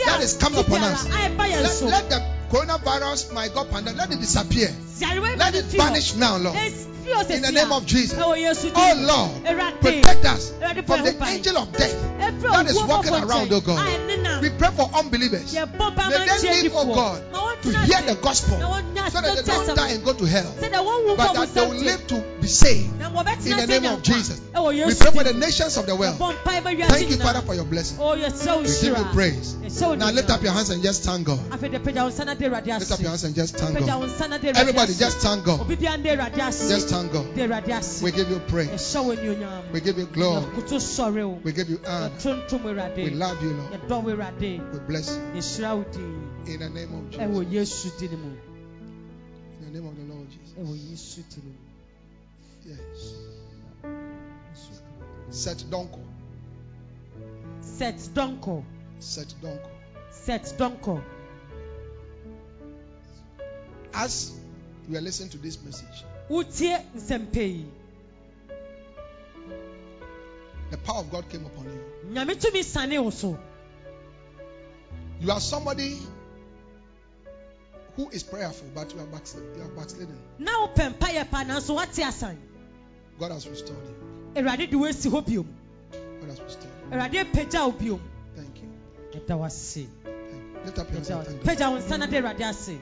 that 0.05 0.21
is 0.21 0.37
coming 0.37 0.59
upon 0.59 0.83
us. 0.83 1.05
a 1.05 1.09
ɛba 1.09 1.45
yɛn 1.49 1.63
Let, 1.63 1.81
let 1.81 2.09
the 2.09 2.40
coronavirus, 2.51 3.33
my 3.33 3.47
God, 3.47 3.69
pandemic, 3.71 3.97
let 3.99 4.11
it 4.11 4.19
disappear. 4.19 4.69
Let 5.37 5.55
it 5.55 5.65
vanish 5.65 6.15
now, 6.15 6.37
Lord. 6.37 6.57
In 6.57 7.41
the 7.41 7.51
name 7.51 7.71
of 7.71 7.85
Jesus. 7.85 8.17
Ɛwɔ 8.17 8.71
Oh. 8.75 8.75
oh 8.75 9.41
Lord, 9.43 9.81
protect 9.81 10.25
us 10.25 10.51
from 10.85 11.03
the 11.03 11.25
angel 11.25 11.57
of 11.57 11.71
death 11.73 11.95
that 12.19 12.67
is 12.67 12.75
walking 12.83 13.13
around, 13.13 13.51
oh 13.53 13.61
God. 13.61 14.41
We 14.41 14.49
pray 14.49 14.69
for 14.71 14.89
unbelievers. 14.93 15.53
May 15.53 15.65
ma 15.65 16.37
they 16.41 16.61
live, 16.63 16.73
oh. 16.75 16.95
God, 16.95 17.23
to 17.61 17.71
hear 17.71 18.01
the 18.01 18.15
gospel 18.21 18.57
Na 18.57 18.69
wɔn 18.69 18.93
nya 18.93 19.11
so 19.11 19.21
that 19.21 19.35
they 19.35 19.43
don't 19.43 19.75
die 19.75 19.89
and 19.89 20.03
go 20.03 20.13
to 20.13 20.25
hell, 20.25 20.55
Sɛdeɛ 20.59 20.79
wɔn 20.83 21.05
wu 21.05 21.15
but 21.15 21.33
that 21.33 21.53
they 21.53 21.65
will 21.65 21.75
live 21.75 22.07
to 22.07 22.23
be 22.41 22.47
saved. 22.47 22.91
In 23.45 23.57
the 23.57 23.67
name 23.67 23.85
of. 23.85 24.01
Jesus. 24.03 24.41
We 24.53 24.95
pray 24.95 25.11
for 25.11 25.23
the 25.23 25.33
nations 25.33 25.77
of 25.77 25.85
the 25.85 25.95
world. 25.95 26.17
Yɛbɔ 26.17 26.35
mpae 26.43 26.63
ma 26.63 26.69
wiase 26.71 26.87
Thank 26.89 27.09
you. 27.09 27.17
Father, 27.17 27.41
for 27.41 27.55
your 27.55 27.65
blessing. 27.65 27.97
Oh, 27.99 28.13
We 28.15 28.21
give 28.21 28.97
you 28.97 29.05
praise. 29.13 29.55
Now 29.81 30.11
lift 30.11 30.29
up 30.29 30.41
your 30.41 30.51
hands 30.51 30.69
and 30.69 30.83
just 30.83 31.03
thank 31.03 31.25
God. 31.25 31.39
Afei 31.49 31.71
de 31.71 31.79
pagya 31.79 32.03
wo 32.03 32.09
nsa 32.09 32.25
na 32.25 32.33
de 32.33 32.49
Awurade 32.49 32.67
ase. 32.67 32.79
Lift 32.79 32.91
up 32.91 32.99
your 32.99 33.09
hands 33.09 33.23
and 33.23 33.35
just 33.35 33.57
thank 33.57 33.79
God. 33.79 33.99
wo 34.01 34.07
nsa 34.07 34.29
na 34.29 34.37
de 34.37 34.47
Awurade 34.47 34.57
Everybody, 34.57 34.93
just 34.93 35.17
thank 35.19 35.45
God. 35.45 35.61
Obi 35.61 35.75
biara 35.75 36.03
de 36.03 36.09
Awurade 36.09 36.39
ase. 36.39 36.69
Just 36.69 36.89
thank 36.89 37.11
God. 37.11 37.35
De 37.35 37.47
Awurade 37.47 37.69
ase. 37.69 38.01
We 38.01 38.11
give 38.11 38.29
you 38.29 38.39
praise. 38.47 38.69
Yɛhyɛ 38.69 39.05
wo 39.05 39.15
anuonyam. 39.15 39.71
We 39.71 39.81
give 39.81 39.97
you 39.97 40.05
glory. 40.05 40.45
Yɛkoto 40.45 40.79
sɔre 40.79 41.27
wo. 41.27 41.39
We 41.43 41.51
give 41.51 41.69
you 41.69 41.79
honor. 41.85 42.11
We 42.21 43.09
love 43.11 43.41
you, 43.43 43.51
Lord. 43.51 43.71
Yɛdɔ 43.73 44.03
wo 44.03 44.11
Awurade. 44.11 44.73
We 44.73 44.79
bless 44.79 45.09
you. 45.09 46.30
Yɛhyira 46.41 46.41
wo 46.41 46.43
din. 46.45 46.47
In 46.47 46.59
the 46.59 46.69
name 46.69 46.93
of 46.93 47.09
Jesus. 47.11 47.45
Yesu 47.53 47.89
din 47.99 48.11
mu. 48.19 48.29
In 49.59 49.65
the 49.65 49.71
name 49.79 49.87
of 49.87 49.95
the 49.95 50.03
Lord 50.13 50.27
Jesus. 50.29 50.53
Ɛwɔ 50.57 50.75
Yesu 50.91 51.21
din 51.29 51.43
mu. 51.45 51.53
Yes. 52.65 53.13
Set 55.29 55.63
donko. 55.69 55.99
Set 57.61 57.97
donko. 58.13 58.63
Set 58.99 59.33
donko. 59.41 59.69
Set 60.11 60.43
donko. 60.57 61.01
As 63.93 64.31
you 64.89 64.97
are 64.97 65.01
listening 65.01 65.29
to 65.29 65.37
this 65.37 65.57
message, 65.63 66.03
the 66.29 66.43
power 70.83 70.99
of 70.99 71.11
God 71.11 71.29
came 71.29 71.45
upon 71.45 71.65
you. 71.65 71.83
Nyame 72.13 72.35
tumi 72.35 72.63
sane. 72.63 72.91
You 75.21 75.31
are 75.31 75.39
somebody 75.39 75.97
who 78.01 78.09
is 78.09 78.23
prayerful, 78.23 78.67
but 78.73 78.93
you 78.93 78.99
are, 78.99 79.05
backslid, 79.05 79.43
you 79.55 79.61
are 79.63 79.67
backslidden. 79.67 80.17
Na 80.39 80.51
wopɛ 80.65 80.93
mpayɛ 80.97 81.29
pa 81.29 81.43
nanso 81.43 81.75
woate 81.75 81.99
asan. 81.99 82.37
God 83.19 83.31
has 83.31 83.47
restored 83.47 83.77
you. 83.85 84.41
Awurade 84.41 84.69
de 84.69 84.77
woasi 84.77 85.09
hɔ 85.11 85.23
biom. 85.25 85.45
God 86.19 86.29
has 86.29 86.39
restored 86.41 86.71
apagya 86.91 87.65
wo 87.65 87.71
biom. 87.71 87.99
Thank 88.35 88.57
you. 88.57 89.19
Ɛda 89.19 89.37
wo 89.37 89.45
ase. 89.45 89.73
Thank 89.73 89.87
you. 90.05 90.65
Lift 90.65 90.79
up 90.79 90.87
your 90.87 90.95
hands 90.95 91.09
Pagya 91.09 91.11
and 91.11 91.17
wo- 91.17 91.23
thank 91.23 91.43
God. 91.43 91.57
Pagya 91.57 91.71
wo 91.71 91.77
nsa 91.79 91.99
na 91.99 92.05
de 92.07 92.21
Awurade 92.21 92.49
ase. 92.49 92.77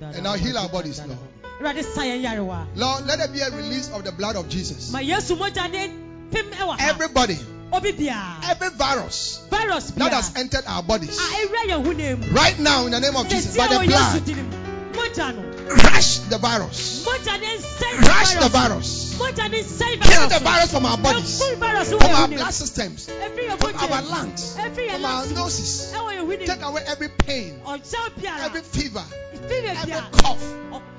And 0.00 0.22
now 0.22 0.34
heal 0.34 0.58
our 0.58 0.68
bodies, 0.68 1.00
Lord. 1.00 1.18
Awurade 1.60 1.82
sa 1.84 2.02
yɛn 2.02 2.22
yarewa. 2.24 2.66
Lord, 2.74 3.06
let 3.06 3.18
there 3.18 3.28
be 3.28 3.40
a 3.40 3.50
release 3.50 3.90
of 3.90 4.04
the 4.04 4.12
blood 4.12 4.36
of 4.36 4.48
Jesus. 4.48 4.90
Ma 4.92 4.98
Yesu 4.98 5.36
mogya 5.36 5.70
ne 5.70 5.88
pem 6.30 6.50
ɛwɔ 6.50 6.78
ha. 6.78 6.90
Everybody. 6.90 7.38
Every 7.72 8.70
virus 8.70 9.42
Virus 9.50 9.90
that 9.92 10.12
has 10.12 10.36
entered 10.36 10.64
our 10.66 10.82
bodies, 10.82 11.18
A 11.18 11.22
ewura 11.22 11.62
yɛn 11.68 11.84
honam 11.84 12.18
mu. 12.26 12.34
right 12.34 12.58
now 12.58 12.86
in 12.86 12.92
the 12.92 13.00
name 13.00 13.16
of 13.16 13.28
Jesus, 13.28 13.56
by 13.56 13.66
the 13.68 13.84
blood, 13.86 14.24
din 14.24 14.36
mu. 14.36 14.56
Mogya 14.92 15.34
no. 15.36 15.68
crush 15.68 16.18
the 16.30 16.38
virus. 16.38 17.04
Mogya 17.06 17.40
ne 17.40 17.56
nsɛe 17.58 18.04
Crush 18.04 18.32
the 18.34 18.48
virus. 18.48 19.14
virus. 19.14 19.18
Mogya 19.18 19.50
ne 19.50 19.62
nsɛe 19.62 20.00
Kill 20.02 20.28
the 20.28 20.38
virus 20.44 20.70
from 20.72 20.86
our 20.86 20.98
bodies, 20.98 21.40
Ɛfiri 21.40 21.56
virus 21.58 21.88
wɔ 21.90 22.00
from 22.00 22.14
our 22.14 22.28
blood 22.28 22.54
systems, 22.54 23.06
from 23.06 23.92
our 23.92 24.02
lungs, 24.02 24.54
from 24.56 25.04
our 25.04 25.26
noses. 25.26 25.92
Ɛwɔ 25.94 26.12
yɛn 26.16 26.26
honam. 26.26 26.46
Take 26.46 26.62
away 26.62 26.82
every 26.86 27.08
pain, 27.08 27.60
every 27.66 28.62
fever, 28.62 29.04
every 29.34 30.00
cough. 30.12 30.42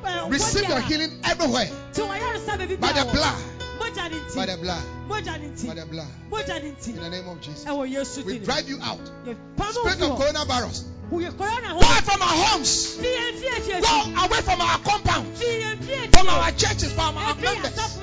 Ɛ, 0.06 0.32
Receive 0.32 0.68
your 0.70 0.80
healing 0.80 1.20
everywhere 1.26 1.68
Tí 1.94 2.02
wọ́n 2.02 2.20
yára 2.20 2.40
sábẹ́ 2.46 2.68
bíbí 2.70 2.80
by 2.80 2.92
the 2.94 3.06
blood, 3.06 3.36
by 3.80 4.46
the 4.46 4.58
blood, 4.62 4.84
by 5.10 5.22
the 5.74 5.86
blood. 5.90 6.08
Mọ́jà 6.30 6.62
ni 6.64 6.72
ti. 6.82 6.92
In 6.92 6.96
the 6.98 7.10
name 7.10 7.28
of 7.28 7.42
Jesus. 7.42 8.26
We 8.26 8.40
drive 8.40 8.68
you 8.70 8.80
out. 8.82 9.00
Spirit 9.06 10.02
of 10.02 10.20
coronavirus. 10.20 10.84
Go 11.10 11.18
out 11.26 12.04
from 12.04 12.22
our 12.22 12.28
homes. 12.28 12.98
Go 12.98 13.02
away 13.02 14.42
from 14.42 14.62
our 14.62 14.78
compound. 14.80 15.36
Fíye 15.36 15.76
fíye 15.82 16.12
From 16.16 16.28
our 16.30 16.52
churches, 16.52 16.92
from 16.94 17.18
our 17.18 17.36
members. 17.36 17.98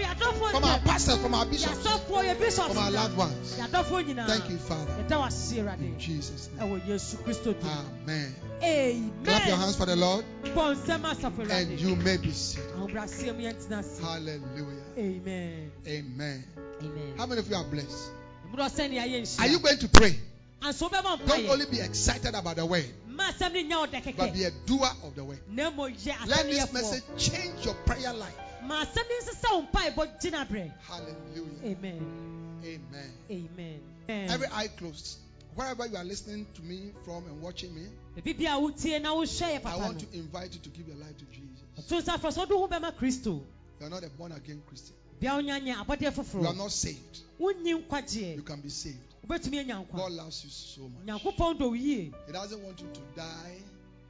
from 0.50 0.64
our 0.64 0.78
pastors, 0.80 1.18
from 1.18 1.34
our 1.34 1.46
bishops, 1.46 1.86
yɛasɔfoɔ 1.86 2.24
yɛ 2.24 2.38
bishops 2.40 2.66
from 2.68 2.78
our 2.78 2.90
loved 2.90 3.16
ones. 3.16 3.54
Thank 3.56 4.50
you, 4.50 4.58
Father. 4.58 4.92
yɛda 5.04 5.18
wo 5.18 5.24
ase 5.24 5.52
In 5.52 5.98
Jesus' 6.00 6.48
name. 6.58 6.68
ɛwɔ 6.68 6.86
yesu 6.88 7.16
kristo 7.24 7.54
din 7.60 7.70
Amen. 8.04 8.34
amen 8.62 9.12
Clap 9.24 9.46
your 9.46 9.56
hands 9.56 9.76
for 9.76 9.86
the 9.86 9.96
Lord 9.96 10.24
bɔ 10.44 10.74
nsɛm 10.74 11.02
asafo 11.02 11.48
and 11.50 11.78
you 11.80 11.94
may 11.96 12.16
be 12.16 12.32
seated. 12.32 12.70
ahobraseɛ 12.74 13.36
mu 13.36 13.42
yɛntena 13.44 13.78
ase 13.80 14.00
Hallelujah. 14.00 14.82
amen 14.98 15.65
Amen. 15.86 16.44
amen 16.82 17.14
How 17.16 17.26
many 17.26 17.40
of 17.40 17.48
you 17.48 17.56
are 17.56 17.64
blessed? 17.64 18.10
mmorɔ 18.52 18.70
sɛnea 18.70 19.06
yɛ 19.06 19.40
Are 19.40 19.48
you 19.48 19.58
going 19.58 19.78
to 19.78 19.88
pray? 19.88 20.18
Don't 20.62 21.48
only 21.48 21.66
be 21.66 21.80
excited 21.80 22.34
about 22.34 22.56
the 22.56 22.66
word, 22.66 22.86
mma 23.08 23.30
asɛm 23.32 23.52
no 23.52 23.62
nya 23.62 23.80
wo 23.80 23.86
dɛ 23.86 24.16
but 24.16 24.32
be 24.32 24.44
a 24.44 24.50
doer 24.50 24.88
of 25.04 25.14
the 25.14 25.24
word. 25.24 25.38
na 25.48 25.70
mmom 25.70 25.94
yɛ 25.94 26.26
Let 26.26 26.46
this 26.46 26.72
message 26.72 27.04
change 27.16 27.64
your 27.64 27.74
prayer 27.86 28.12
life. 28.12 28.34
ma 28.64 28.84
asɛm 28.84 29.04
no 29.08 29.20
nsesa 29.22 29.50
wo 29.52 29.62
mpaebɔ 29.66 30.20
gyina 30.20 30.46
berɛ 30.48 30.72
Hallelujah. 30.82 31.64
amen 31.64 32.62
Amen. 32.64 33.12
amen 33.30 34.30
Every 34.30 34.46
eye 34.52 34.68
closed. 34.68 35.18
Wherever 35.54 35.86
you 35.86 35.96
are 35.96 36.04
listening 36.04 36.46
to 36.54 36.62
me 36.62 36.92
from 37.04 37.24
and 37.26 37.40
watching 37.40 37.74
me, 37.74 37.86
baabi 38.16 38.36
bia 38.36 38.50
wotie 38.58 39.00
na 39.00 39.14
wohwɛ 39.14 39.60
yɛ 39.60 39.64
I 39.64 39.76
want 39.76 40.00
to 40.00 40.06
invite 40.18 40.52
you 40.54 40.60
to 40.60 40.68
give 40.70 40.86
your 40.88 40.96
life 40.96 41.16
to 41.18 41.24
Jesus. 41.26 41.62
ɔto 41.78 42.02
nsa 42.02 42.18
frɛ 42.20 42.32
sɛ 42.32 42.38
wode 42.38 42.50
wo 42.50 42.68
bɛma 42.68 42.92
kristo 42.96 43.40
You 43.80 43.86
are 43.86 43.90
not 43.90 44.04
a 44.04 44.08
born 44.08 44.32
again 44.32 44.62
Christian. 44.66 44.96
Bia 45.20 45.32
wonyanyɛ 45.34 45.84
abɔdeɛ 45.84 46.34
You 46.42 46.46
are 46.48 46.54
not 46.54 46.70
saved. 46.72 47.20
You 47.38 48.42
can 48.42 48.60
be 48.60 48.68
saved. 48.68 49.14
wobɛtumi 49.26 49.58
anya 49.60 49.74
nkwa 49.84 49.96
God 49.96 50.12
loves 50.12 50.44
you 50.44 50.50
so 50.50 50.88
much. 50.88 51.04
nyankopɔn 51.06 51.58
dɔ 51.58 51.60
wo 51.68 51.72
yie 51.74 52.12
He 52.26 52.32
doesn't 52.32 52.62
want 52.62 52.80
you 52.80 52.88
to 52.92 53.00
die. 53.16 53.58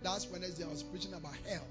Last 0.02 0.30
Wednesday 0.30 0.64
I 0.64 0.68
was 0.68 0.82
preaching 0.82 1.14
about 1.14 1.34
hell 1.46 1.66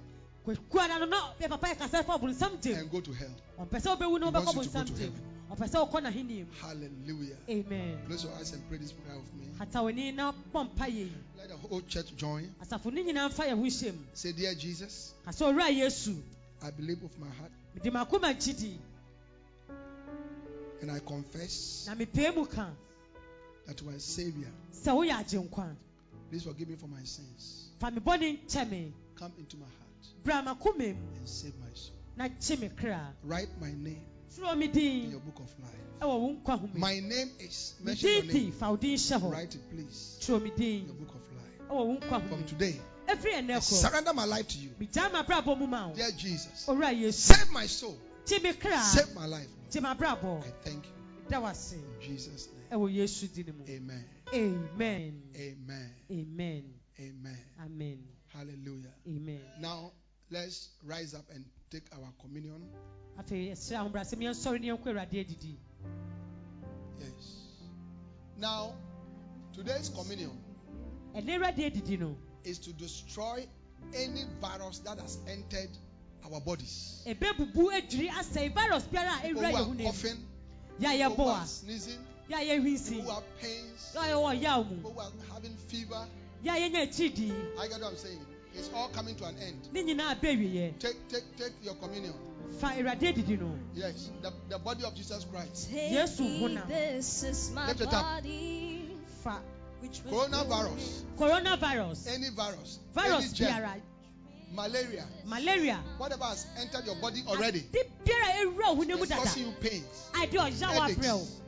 kwakuada 0.46 1.00
no 1.00 1.06
na 1.06 1.34
yɛ 1.40 1.50
papa 1.50 1.68
yɛkasa 1.68 2.06
fa 2.06 2.18
ɔbonsam 2.18 2.62
gyem 2.62 2.80
and 2.80 2.92
go 2.92 3.02
to 3.02 3.12
hell. 3.14 3.32
ɔmpɛ 3.60 3.82
sɛ 3.82 3.98
wobɛwu 3.98 4.20
na 4.20 4.28
He 4.32 4.46
wants 4.46 4.56
you 4.56 4.64
to 4.64 4.70
go 4.70 4.84
to 4.84 4.94
heaven. 4.94 5.22
ɔpɛ 5.52 5.70
sɛ 5.70 5.92
wokɔ 5.92 6.02
n'ahenni 6.04 6.40
mu 6.40 6.46
Hallelujah. 6.62 7.38
amen 7.50 8.00
Close 8.08 8.24
your 8.24 8.34
eyes 8.34 8.54
and 8.54 8.68
pray 8.70 8.78
this 8.78 8.92
prayer 8.92 9.18
with 9.18 9.34
me. 9.36 9.48
hata 9.58 9.80
w'ani 9.80 10.14
na 10.16 10.32
bɔ 10.54 10.70
mpa 10.76 10.86
yɛ 10.88 10.96
yi 10.96 11.12
Let 11.38 11.50
the 11.50 11.58
whole 11.58 11.82
church 11.82 12.16
join. 12.16 12.54
asafo 12.64 12.92
no 12.92 13.02
nyinaa 13.04 13.30
mfa 13.32 13.46
yɛn 13.46 13.58
ho 13.58 13.64
hyɛ 13.64 13.94
mu 13.94 14.04
Say, 14.14 14.32
Dear 14.32 14.56
Jesus, 14.56 15.14
ka 15.24 15.32
sɛ 15.32 15.52
owura 15.54 15.70
yesu 15.76 16.16
I 16.62 16.72
believe 16.72 17.02
with 17.04 17.18
my 17.20 17.28
heart 17.30 17.52
mede 17.76 17.92
makoma 17.94 18.34
gyidi 18.34 18.78
and 20.82 20.92
I 20.92 21.00
confess 21.00 21.86
na 21.88 21.96
mepɛɛ 21.96 22.36
mu 22.36 22.46
ka 22.46 22.70
that 23.68 23.82
you 23.82 23.90
are 23.90 23.94
a 23.96 24.00
Savior. 24.00 24.52
sɛ 24.74 24.92
woyɛ 24.94 25.24
agyenkwa 25.24 25.76
Please 26.30 26.44
forgive 26.44 26.68
me 26.70 26.76
for 26.76 26.88
my 26.88 27.04
sins. 27.04 27.70
fa 27.80 27.92
me 27.92 28.00
bɔne 28.00 28.92
Come 29.16 29.32
into 29.40 29.58
my 29.58 29.66
heart 29.66 30.24
bra 30.24 30.42
makoma 30.44 30.78
mu 30.78 31.16
and 31.18 31.30
save 31.30 31.54
my 31.60 31.68
soul. 31.74 31.94
Write 33.24 33.50
my 33.62 33.72
name 33.72 34.02
in 34.38 35.12
your 35.12 35.20
book 35.22 35.40
of 35.40 35.54
life. 35.62 36.02
ɛwɔ 36.02 36.20
wo 36.20 36.34
nkwa 36.36 36.60
ho 36.60 36.68
mu 36.74 36.80
My 36.80 37.00
name 37.00 37.32
is 37.40 37.74
mention 37.82 38.10
your 38.10 38.24
name. 38.24 38.52
fa 38.52 38.70
wo 38.70 38.76
din 38.78 38.96
hyɛ 38.98 39.22
hɔ 39.22 39.32
Write 39.32 39.56
it, 39.56 39.70
please. 39.70 40.18
In 40.30 40.86
your 40.88 40.96
book 40.96 41.16
of 41.16 41.22
life. 41.38 41.70
ɛwɔ 41.70 41.86
wo 41.88 41.98
nkwa 41.98 42.22
ho 42.22 42.28
From 42.28 42.44
today, 42.46 42.80
I 43.08 43.60
surrender 43.60 44.14
my 44.14 44.26
life 44.26 44.48
to 44.50 44.58
you. 44.58 44.70
megyaa 44.80 45.12
m'abrabɔ 45.12 45.58
mu 45.58 45.68
ma 45.68 45.88
wo 45.88 45.94
Dear 45.96 46.12
Jesus, 46.12 46.68
save 47.16 47.50
my 47.52 47.68
soul. 47.68 47.98
Save 48.26 49.14
my 49.16 49.26
life. 49.28 49.48
I 49.74 50.52
thank 50.64 50.86
you. 50.86 50.92
da 51.30 51.40
wo 51.42 51.48
ase 51.48 51.74
In 51.76 51.84
Jesus' 52.02 52.48
name. 52.54 52.80
ɛwɔ 52.80 52.94
yesu 52.94 53.28
din 53.34 53.54
mu 53.58 53.64
Amen. 53.68 54.06
amen 54.34 55.22
Amen. 55.36 55.92
amen 56.12 56.74
Amen. 57.00 57.38
amen 57.60 58.00
Hallelujah. 58.28 58.94
amen 59.08 59.42
Now, 59.60 59.92
let's 60.30 60.70
rise 60.84 61.14
up 61.16 61.26
and 61.34 61.44
take 61.72 61.84
our 61.94 62.12
communion. 62.22 62.62
afei 63.18 63.50
yɛsrɛ 63.50 63.76
ahobrɛasɛm 63.92 64.22
yɛnsɔre 64.22 64.60
ne 64.62 64.68
yɛnkɔ 64.68 64.86
awurade 64.88 65.26
adidi 65.26 65.58
Yes. 67.00 67.42
Now, 68.38 68.76
today's 69.54 69.90
communion 69.90 70.38
ɛnɛ 71.16 71.40
awurade 71.40 71.72
adidi 71.74 72.00
no 72.00 72.16
is 72.44 72.60
to 72.60 72.72
destroy 72.74 73.48
any 73.96 74.24
virus 74.42 74.80
that 74.80 75.00
has 75.00 75.18
entered 75.28 75.70
our 76.34 76.42
bodies. 76.42 77.02
ɛbɛbubu 77.06 77.72
adwiri 77.72 78.10
asɛe 78.10 78.54
virus 78.54 78.84
biara 78.84 79.18
a 79.20 79.22
People 79.28 79.42
ɛwura 79.42 79.50
who 79.52 79.56
are 79.56 79.64
ho 79.64 79.74
no 79.74 79.78
mu 79.78 79.84
coughing, 79.86 80.18
yɛ 80.80 81.06
a 81.06 81.10
people 81.10 81.26
who 81.26 81.32
are 81.32 81.46
sneezing, 81.46 82.00
yɛ 82.30 82.36
a 82.36 82.46
yɛhwinsi 82.60 82.90
people 82.90 83.04
who 83.06 83.12
have 83.12 83.40
pains, 83.40 83.92
yɛ 83.96 84.00
a 84.02 84.14
yɛwɔ 84.16 84.42
yaw 84.42 84.64
mu 84.64 84.76
people 84.76 84.92
who 84.94 85.00
are 85.00 85.12
having 85.34 85.56
fever. 85.68 86.08
yɛ 86.44 86.50
a 86.52 86.70
yɛnya 86.70 86.88
akyidii 86.88 87.60
I 87.60 87.68
get 87.68 87.82
what 87.82 87.92
I'm 87.92 87.98
saying. 87.98 88.20
It's 88.58 88.70
all 88.74 88.88
coming 88.90 89.16
to 89.18 89.26
an 89.26 89.36
end. 89.40 89.68
ne 89.74 89.84
nyinaa 89.84 90.16
bɛ 90.20 90.36
awieɛ 90.38 90.80
Take, 90.80 91.08
take, 91.10 91.36
take 91.38 91.54
your 91.64 91.76
communion. 91.76 92.14
fa 92.60 92.68
awurade 92.68 93.02
adidi 93.14 93.38
no 93.40 93.52
Yes, 93.74 94.10
the, 94.22 94.32
the 94.50 94.58
body 94.60 94.84
of 94.86 94.96
Jesus 94.96 95.26
Christ. 95.26 95.70
Take 95.72 95.92
Yesu 95.92 96.22
me, 96.22 96.40
honam. 96.42 96.68
this 96.68 97.24
is 97.24 97.52
my 97.52 97.68
Lift 97.68 97.92
body. 97.92 98.90
fa 99.24 99.42
Which 99.82 100.02
Coronavirus, 100.06 101.04
coronavirus 101.18 102.08
any 102.16 102.30
virus, 102.30 102.80
virus 102.94 103.26
any 103.26 103.34
germ, 103.34 103.52
biara 103.52 103.82
malaria, 104.56 105.06
malaria. 105.26 105.84
Whatever 105.98 106.24
has 106.26 106.48
entered 106.58 106.86
your 106.86 106.96
body 106.96 107.24
already, 107.28 107.60
ade 107.60 107.92
biara 108.06 108.42
a 108.42 108.46
ɛwura 108.46 108.76
wo 108.78 108.84
ne 108.84 108.96
mu 108.96 109.04
is 109.04 109.10
dada 109.10 109.22
causing 109.22 109.46
you 109.48 109.52
pains, 109.60 110.10
ade 110.16 110.32
ɔya 110.32 110.74
wo 110.74 110.82
abrɛ 110.82 110.96
headaches, 110.96 111.42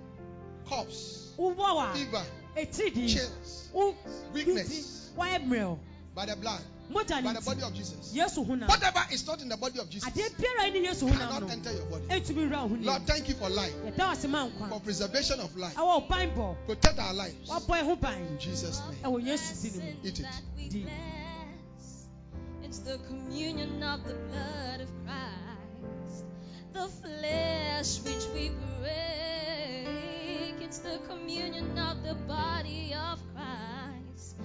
coughs, 0.68 1.34
a 1.40 1.94
fever, 1.94 2.26
chills, 3.08 3.70
weakness. 4.34 5.12
By 5.16 6.26
the 6.26 6.36
blood, 6.36 6.62
by 6.94 7.34
the 7.34 7.42
body 7.46 7.62
of 7.62 7.74
Jesus. 7.74 8.14
Whatever 8.16 9.06
is 9.12 9.26
not 9.28 9.42
in 9.42 9.50
the 9.50 9.58
body 9.58 9.80
of 9.80 9.90
Jesus 9.90 10.10
adeɛ 10.10 10.30
biara 10.36 10.72
ne 10.74 10.88
yesu 10.88 11.08
honam 11.08 11.18
cannot 11.18 11.42
no 11.44 11.48
enter 11.48 11.72
your 11.72 11.86
body. 11.86 12.06
ɛntumi 12.08 12.50
wura 12.50 12.62
wo 12.64 12.68
ho 12.70 12.76
ne 12.76 12.86
Lord, 12.86 13.08
thank 13.08 13.30
you 13.30 13.36
for 13.36 13.50
life, 13.50 13.74
yɛda 13.74 13.98
wo 13.98 14.12
ase 14.12 14.28
ma 14.28 14.50
for 14.70 14.80
preservation 14.82 15.40
of 15.40 15.56
life. 15.56 15.76
Protect 16.66 17.00
our 17.00 17.14
lives. 17.14 17.50
woabɔ 17.50 17.84
ho 17.84 17.96
ban 17.96 18.22
In 18.22 18.40
Jesus' 18.40 18.80
name. 18.90 19.00
ɛwɔ 19.04 19.26
yesu 19.26 19.72
din 19.72 19.86
mu. 19.86 19.94
Eat 20.04 20.20
it. 20.76 20.88
It's 22.68 22.80
the 22.80 22.98
communion 23.08 23.82
of 23.82 24.04
the 24.04 24.16
blood 24.28 24.82
of 24.82 24.90
Christ, 25.06 26.26
the 26.74 26.90
flesh 27.02 28.00
which 28.04 28.28
we 28.34 28.52
break. 28.82 29.88
It's 30.62 30.80
the 30.80 31.00
communion 31.08 31.78
of 31.80 32.04
the 32.04 32.16
body 32.28 32.94
of 32.94 33.22
Christ. 33.34 34.36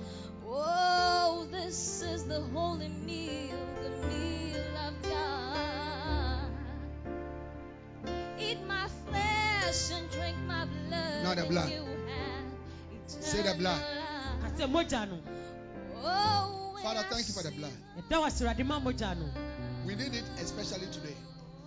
Oh, 0.47 1.49
this 1.51 2.03
is 2.03 2.23
the 2.23 2.43
holy 2.55 2.91
meal, 2.91 3.59
the 3.83 3.91
meal 4.07 4.77
of 4.87 5.03
God. 5.03 6.47
Eat 8.39 8.64
my 8.68 8.87
flesh 9.11 9.91
and 9.99 10.09
drink 10.12 10.37
my 10.47 10.66
blood. 10.66 11.25
Now 11.25 11.35
the 11.35 11.47
blood. 11.47 11.70
you 11.73 11.85
have 12.07 12.45
Say 13.09 13.43
the 13.43 13.55
blood. 13.59 13.83
eternal 13.83 14.85
ka 14.89 15.07
sɛ 15.07 15.18
Oh, 16.05 16.62
when 16.62 16.62
Father, 16.83 17.05
thank 17.11 17.26
you 17.28 17.35
for 17.35 17.43
the 17.43 17.51
blood. 17.53 17.72
yɛda 17.97 18.18
wo 18.20 18.24
ase 18.26 18.41
awurade 18.45 18.66
ma 18.66 18.80
mogya 18.80 19.16
no 19.16 19.26
We 19.87 19.95
need 19.95 20.14
it 20.14 20.24
especially 20.41 20.87
today. 20.93 21.16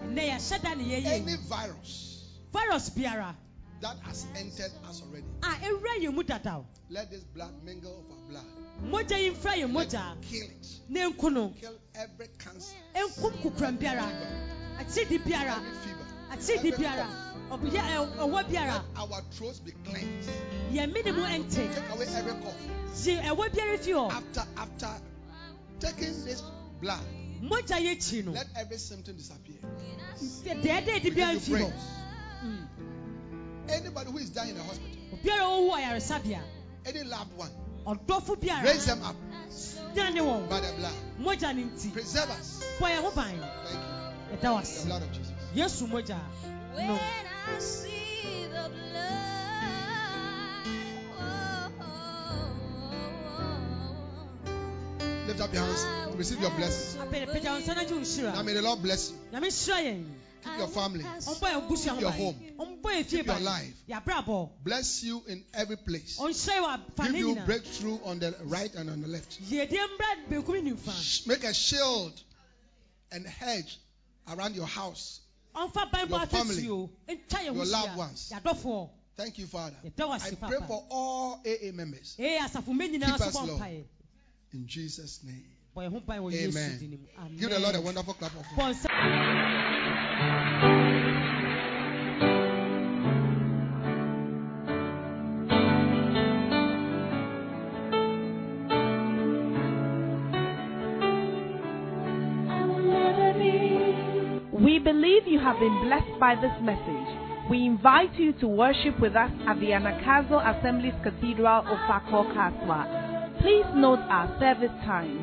ɛnɛ 0.03 0.29
yɛhyɛ 0.31 0.61
da 0.61 0.73
ne 0.75 0.83
yɛyɛ 0.83 1.05
Any 1.05 1.35
virus 1.37 2.23
virus 2.51 2.89
biara. 2.89 3.35
that 3.81 3.97
has 4.03 4.25
entered 4.35 4.71
us 4.89 5.01
already, 5.01 5.25
ah, 5.43 5.57
a 5.61 5.65
ɛwura 5.65 6.01
yɛn 6.01 6.13
mu 6.13 6.23
let 6.89 7.09
this 7.11 7.23
blood 7.23 7.51
mingle 7.63 7.91
of 7.99 8.11
our 8.11 8.29
blood. 8.29 8.45
mogya 8.83 9.17
yi 9.21 9.31
mfra 9.31 9.53
yɛn 9.55 9.73
Let 9.73 9.87
mogya 9.89 10.17
it 10.17 10.21
kill 10.29 10.43
it. 10.47 10.67
ne 10.89 10.99
nku 11.11 11.31
no 11.31 11.49
Kill 11.61 11.73
every 11.95 12.27
cancer, 12.37 12.75
ɛnkum 12.93 13.31
kukuram 13.41 13.77
biara. 13.77 14.11
Akyidi 14.79 15.19
biara. 15.23 15.55
Every 15.57 16.57
fever, 16.57 16.71
akyidi 16.71 16.77
biara. 16.77 17.07
cough. 17.49 17.61
ɔbɛyɛ 17.61 17.81
ɛ- 17.81 18.17
eh, 18.17 18.43
biara. 18.49 18.73
Let 18.73 18.83
our 18.97 19.21
throats 19.31 19.59
be 19.59 19.71
cleansed. 19.85 20.29
yɛn 20.73 20.93
mene 20.93 21.11
mu 21.15 21.21
ɛnte 21.23 21.73
Take 21.73 21.89
away 21.93 22.05
every 22.07 22.33
cough. 22.41 23.05
yi 23.05 23.17
ɛwɔ 23.17 23.49
biara 23.53 23.77
fi 23.79 23.91
hɔ 23.91 24.11
after 24.57 24.94
taking 25.85 26.25
this 26.25 26.41
blood, 26.81 26.99
mogya 27.41 27.77
yɛ 27.79 27.91
akyi 27.95 28.25
no 28.25 28.31
let 28.31 28.47
every 28.57 28.77
symptom 28.77 29.15
disappear. 29.15 29.57
deɛdeɛ 30.19 30.85
We 30.85 30.99
di 30.99 31.09
give 31.09 31.13
biara 31.15 31.33
you 31.33 31.39
mfi 31.39 31.51
hɔ 31.51 31.57
praise. 31.59 31.73
Mm. 32.43 32.67
Anybody 33.69 34.11
who 34.11 34.17
is 34.19 34.29
dying 34.29 34.49
in 34.49 34.55
the 34.57 34.63
hospital, 34.63 34.97
obiara 35.13 35.41
a 35.41 35.43
ɔwɔ 35.43 35.71
ayaresabea 35.79 36.41
any 36.85 37.03
loved 37.03 37.33
one, 37.37 37.51
raise 38.63 38.85
them 38.85 39.03
up 39.03 39.15
gyina 39.95 40.13
ne 40.13 40.19
wɔn 40.21 40.49
by 40.49 40.59
the 40.59 40.71
blood. 40.73 40.93
mogya 41.19 41.55
ne 41.55 41.63
nti 41.63 41.93
Preserve 41.93 42.29
us. 42.31 42.63
bɔ 42.79 42.87
yɛn 42.89 43.01
Thank 43.65 43.79
you. 44.33 44.37
yɛda 44.37 44.81
The 44.81 44.85
blood 44.87 45.01
of 45.03 45.11
Jesus. 45.11 45.33
yesu 45.55 45.87
mogya 45.87 46.19
When 46.75 46.87
no 46.87 46.99
Lift 55.35 55.49
up 55.49 55.53
your 55.53 55.63
hands 55.63 56.15
receive 56.15 56.39
your 56.39 56.51
blessings. 56.51 56.95
apɛdɛpɛgya 56.95 57.51
wo 57.51 57.59
nsa 57.59 57.75
no 57.75 57.81
agye 57.81 58.23
wo 58.23 58.31
Now 58.31 58.41
may 58.43 58.53
the 58.53 58.61
Lord 58.61 58.81
bless 58.81 59.11
you. 59.11 59.17
nyame 59.33 59.47
hyira 59.47 59.83
yɛn 59.83 60.05
Keep 60.45 60.57
your 60.59 60.67
family. 60.69 61.03
ɔmbɔ 61.03 61.39
yɛn 61.41 61.67
busua 61.67 61.89
ho 61.89 61.95
Keep 61.95 62.01
your 62.01 62.11
home. 62.11 62.79
Keep 63.03 63.25
your 63.25 63.39
life. 63.39 64.53
Bless 64.63 65.03
you 65.03 65.21
in 65.27 65.43
every 65.53 65.75
place. 65.75 66.17
ɔnhyira 66.21 66.61
wɔ 66.61 66.79
afa 66.97 67.03
Give 67.11 67.15
you 67.17 67.35
breakthrough 67.45 67.99
on 68.05 68.19
the 68.19 68.33
right 68.45 68.73
and 68.75 68.89
on 68.89 69.01
the 69.01 69.09
left. 69.09 69.41
yɛdeɛ 69.43 69.87
mbra 69.97 70.29
benkum 70.29 70.63
ne 70.63 70.71
nimfa 70.71 70.93
Sh- 71.01 71.25
Make 71.27 71.43
a 71.43 71.53
shield 71.53 72.13
and 73.11 73.27
hedge 73.27 73.77
around 74.29 74.55
your 74.55 74.67
house 74.67 75.19
ɔmfa 75.53 75.91
ban 75.91 76.07
bɔ 76.07 76.11
Your 76.11 76.25
family, 76.27 76.55
asɛsi 76.63 76.69
o 76.69 76.89
ntwa 77.09 77.39
yɛn 77.39 77.47
ho 77.47 77.53
your 77.55 77.65
loved 77.65 77.97
ones. 77.97 78.31
Thank 79.17 79.37
you, 79.37 79.47
Father. 79.47 79.75
I 79.83 79.89
pray 80.47 80.59
for 80.65 80.85
all 80.89 81.41
AA 81.45 81.73
members 81.73 82.15
ee 82.19 82.37
asafo 82.39 82.67
mɛ 82.73 82.89
nyinaa 82.89 83.17
Keep 83.17 83.21
us, 83.27 83.35
Lord. 83.35 83.85
Mpaeɛ 84.55 84.61
in 84.61 84.67
Jesus' 84.67 85.19
name. 85.23 85.43
bɔ 85.75 85.81
yɛn 85.83 85.91
ho 85.91 85.99
ban 85.99 86.21
wɔ 86.21 86.31
yesu 86.31 86.57
Amen. 86.57 87.37
Give 87.39 87.49
the 87.49 87.59
Lord 87.59 87.75
a 87.75 87.81
wonderful 87.81 88.13
clap 88.13 88.33
of 88.35 88.45
bɔ 88.55 88.63
hands. 88.63 88.85
We 104.53 104.79
believe 104.79 105.27
you 105.27 105.39
have 105.39 105.59
been 105.59 105.81
blessed 105.83 106.19
by 106.19 106.35
this 106.35 106.61
message. 106.61 107.49
We 107.49 107.65
invite 107.65 108.15
you 108.15 108.33
to 108.39 108.47
worship 108.47 108.99
with 108.99 109.15
us 109.15 109.29
at 109.45 109.59
the 109.59 109.67
Anagkazo 109.71 110.39
Assemblies 110.41 110.95
Cathedral, 111.03 111.63
Ofako, 111.63 112.33
Kasoa. 112.33 112.94
Please 113.41 113.65
note 113.75 113.99
our 114.09 114.27
service 114.39 114.73
times. 114.85 115.21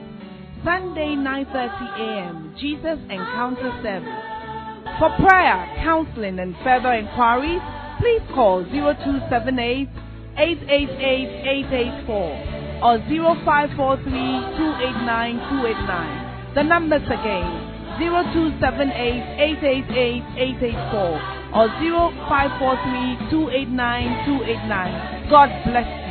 Sunday 0.64 1.16
9:30 1.16 1.98
a.m. 1.98 2.54
Jesus 2.60 2.98
Encounter 3.10 3.72
Service. 3.82 4.22
For 4.98 5.10
prayer, 5.18 5.58
counseling, 5.82 6.38
and 6.38 6.54
further 6.62 6.92
inquiries, 6.92 7.62
please 7.98 8.22
call 8.34 8.62
0278 8.64 9.88
888 10.36 12.06
884 12.06 12.82
or 12.82 12.98
0543 12.98 14.04
289 14.06 15.38
289. 15.50 16.54
The 16.54 16.62
numbers 16.62 17.06
again 17.06 17.72
0278 17.98 18.92
888 19.62 20.22
884 20.62 21.58
or 21.58 21.68
0543 21.68 23.30
289 23.30 24.24
289. 24.26 25.30
God 25.30 25.50
bless 25.64 25.88
you. 25.88 26.01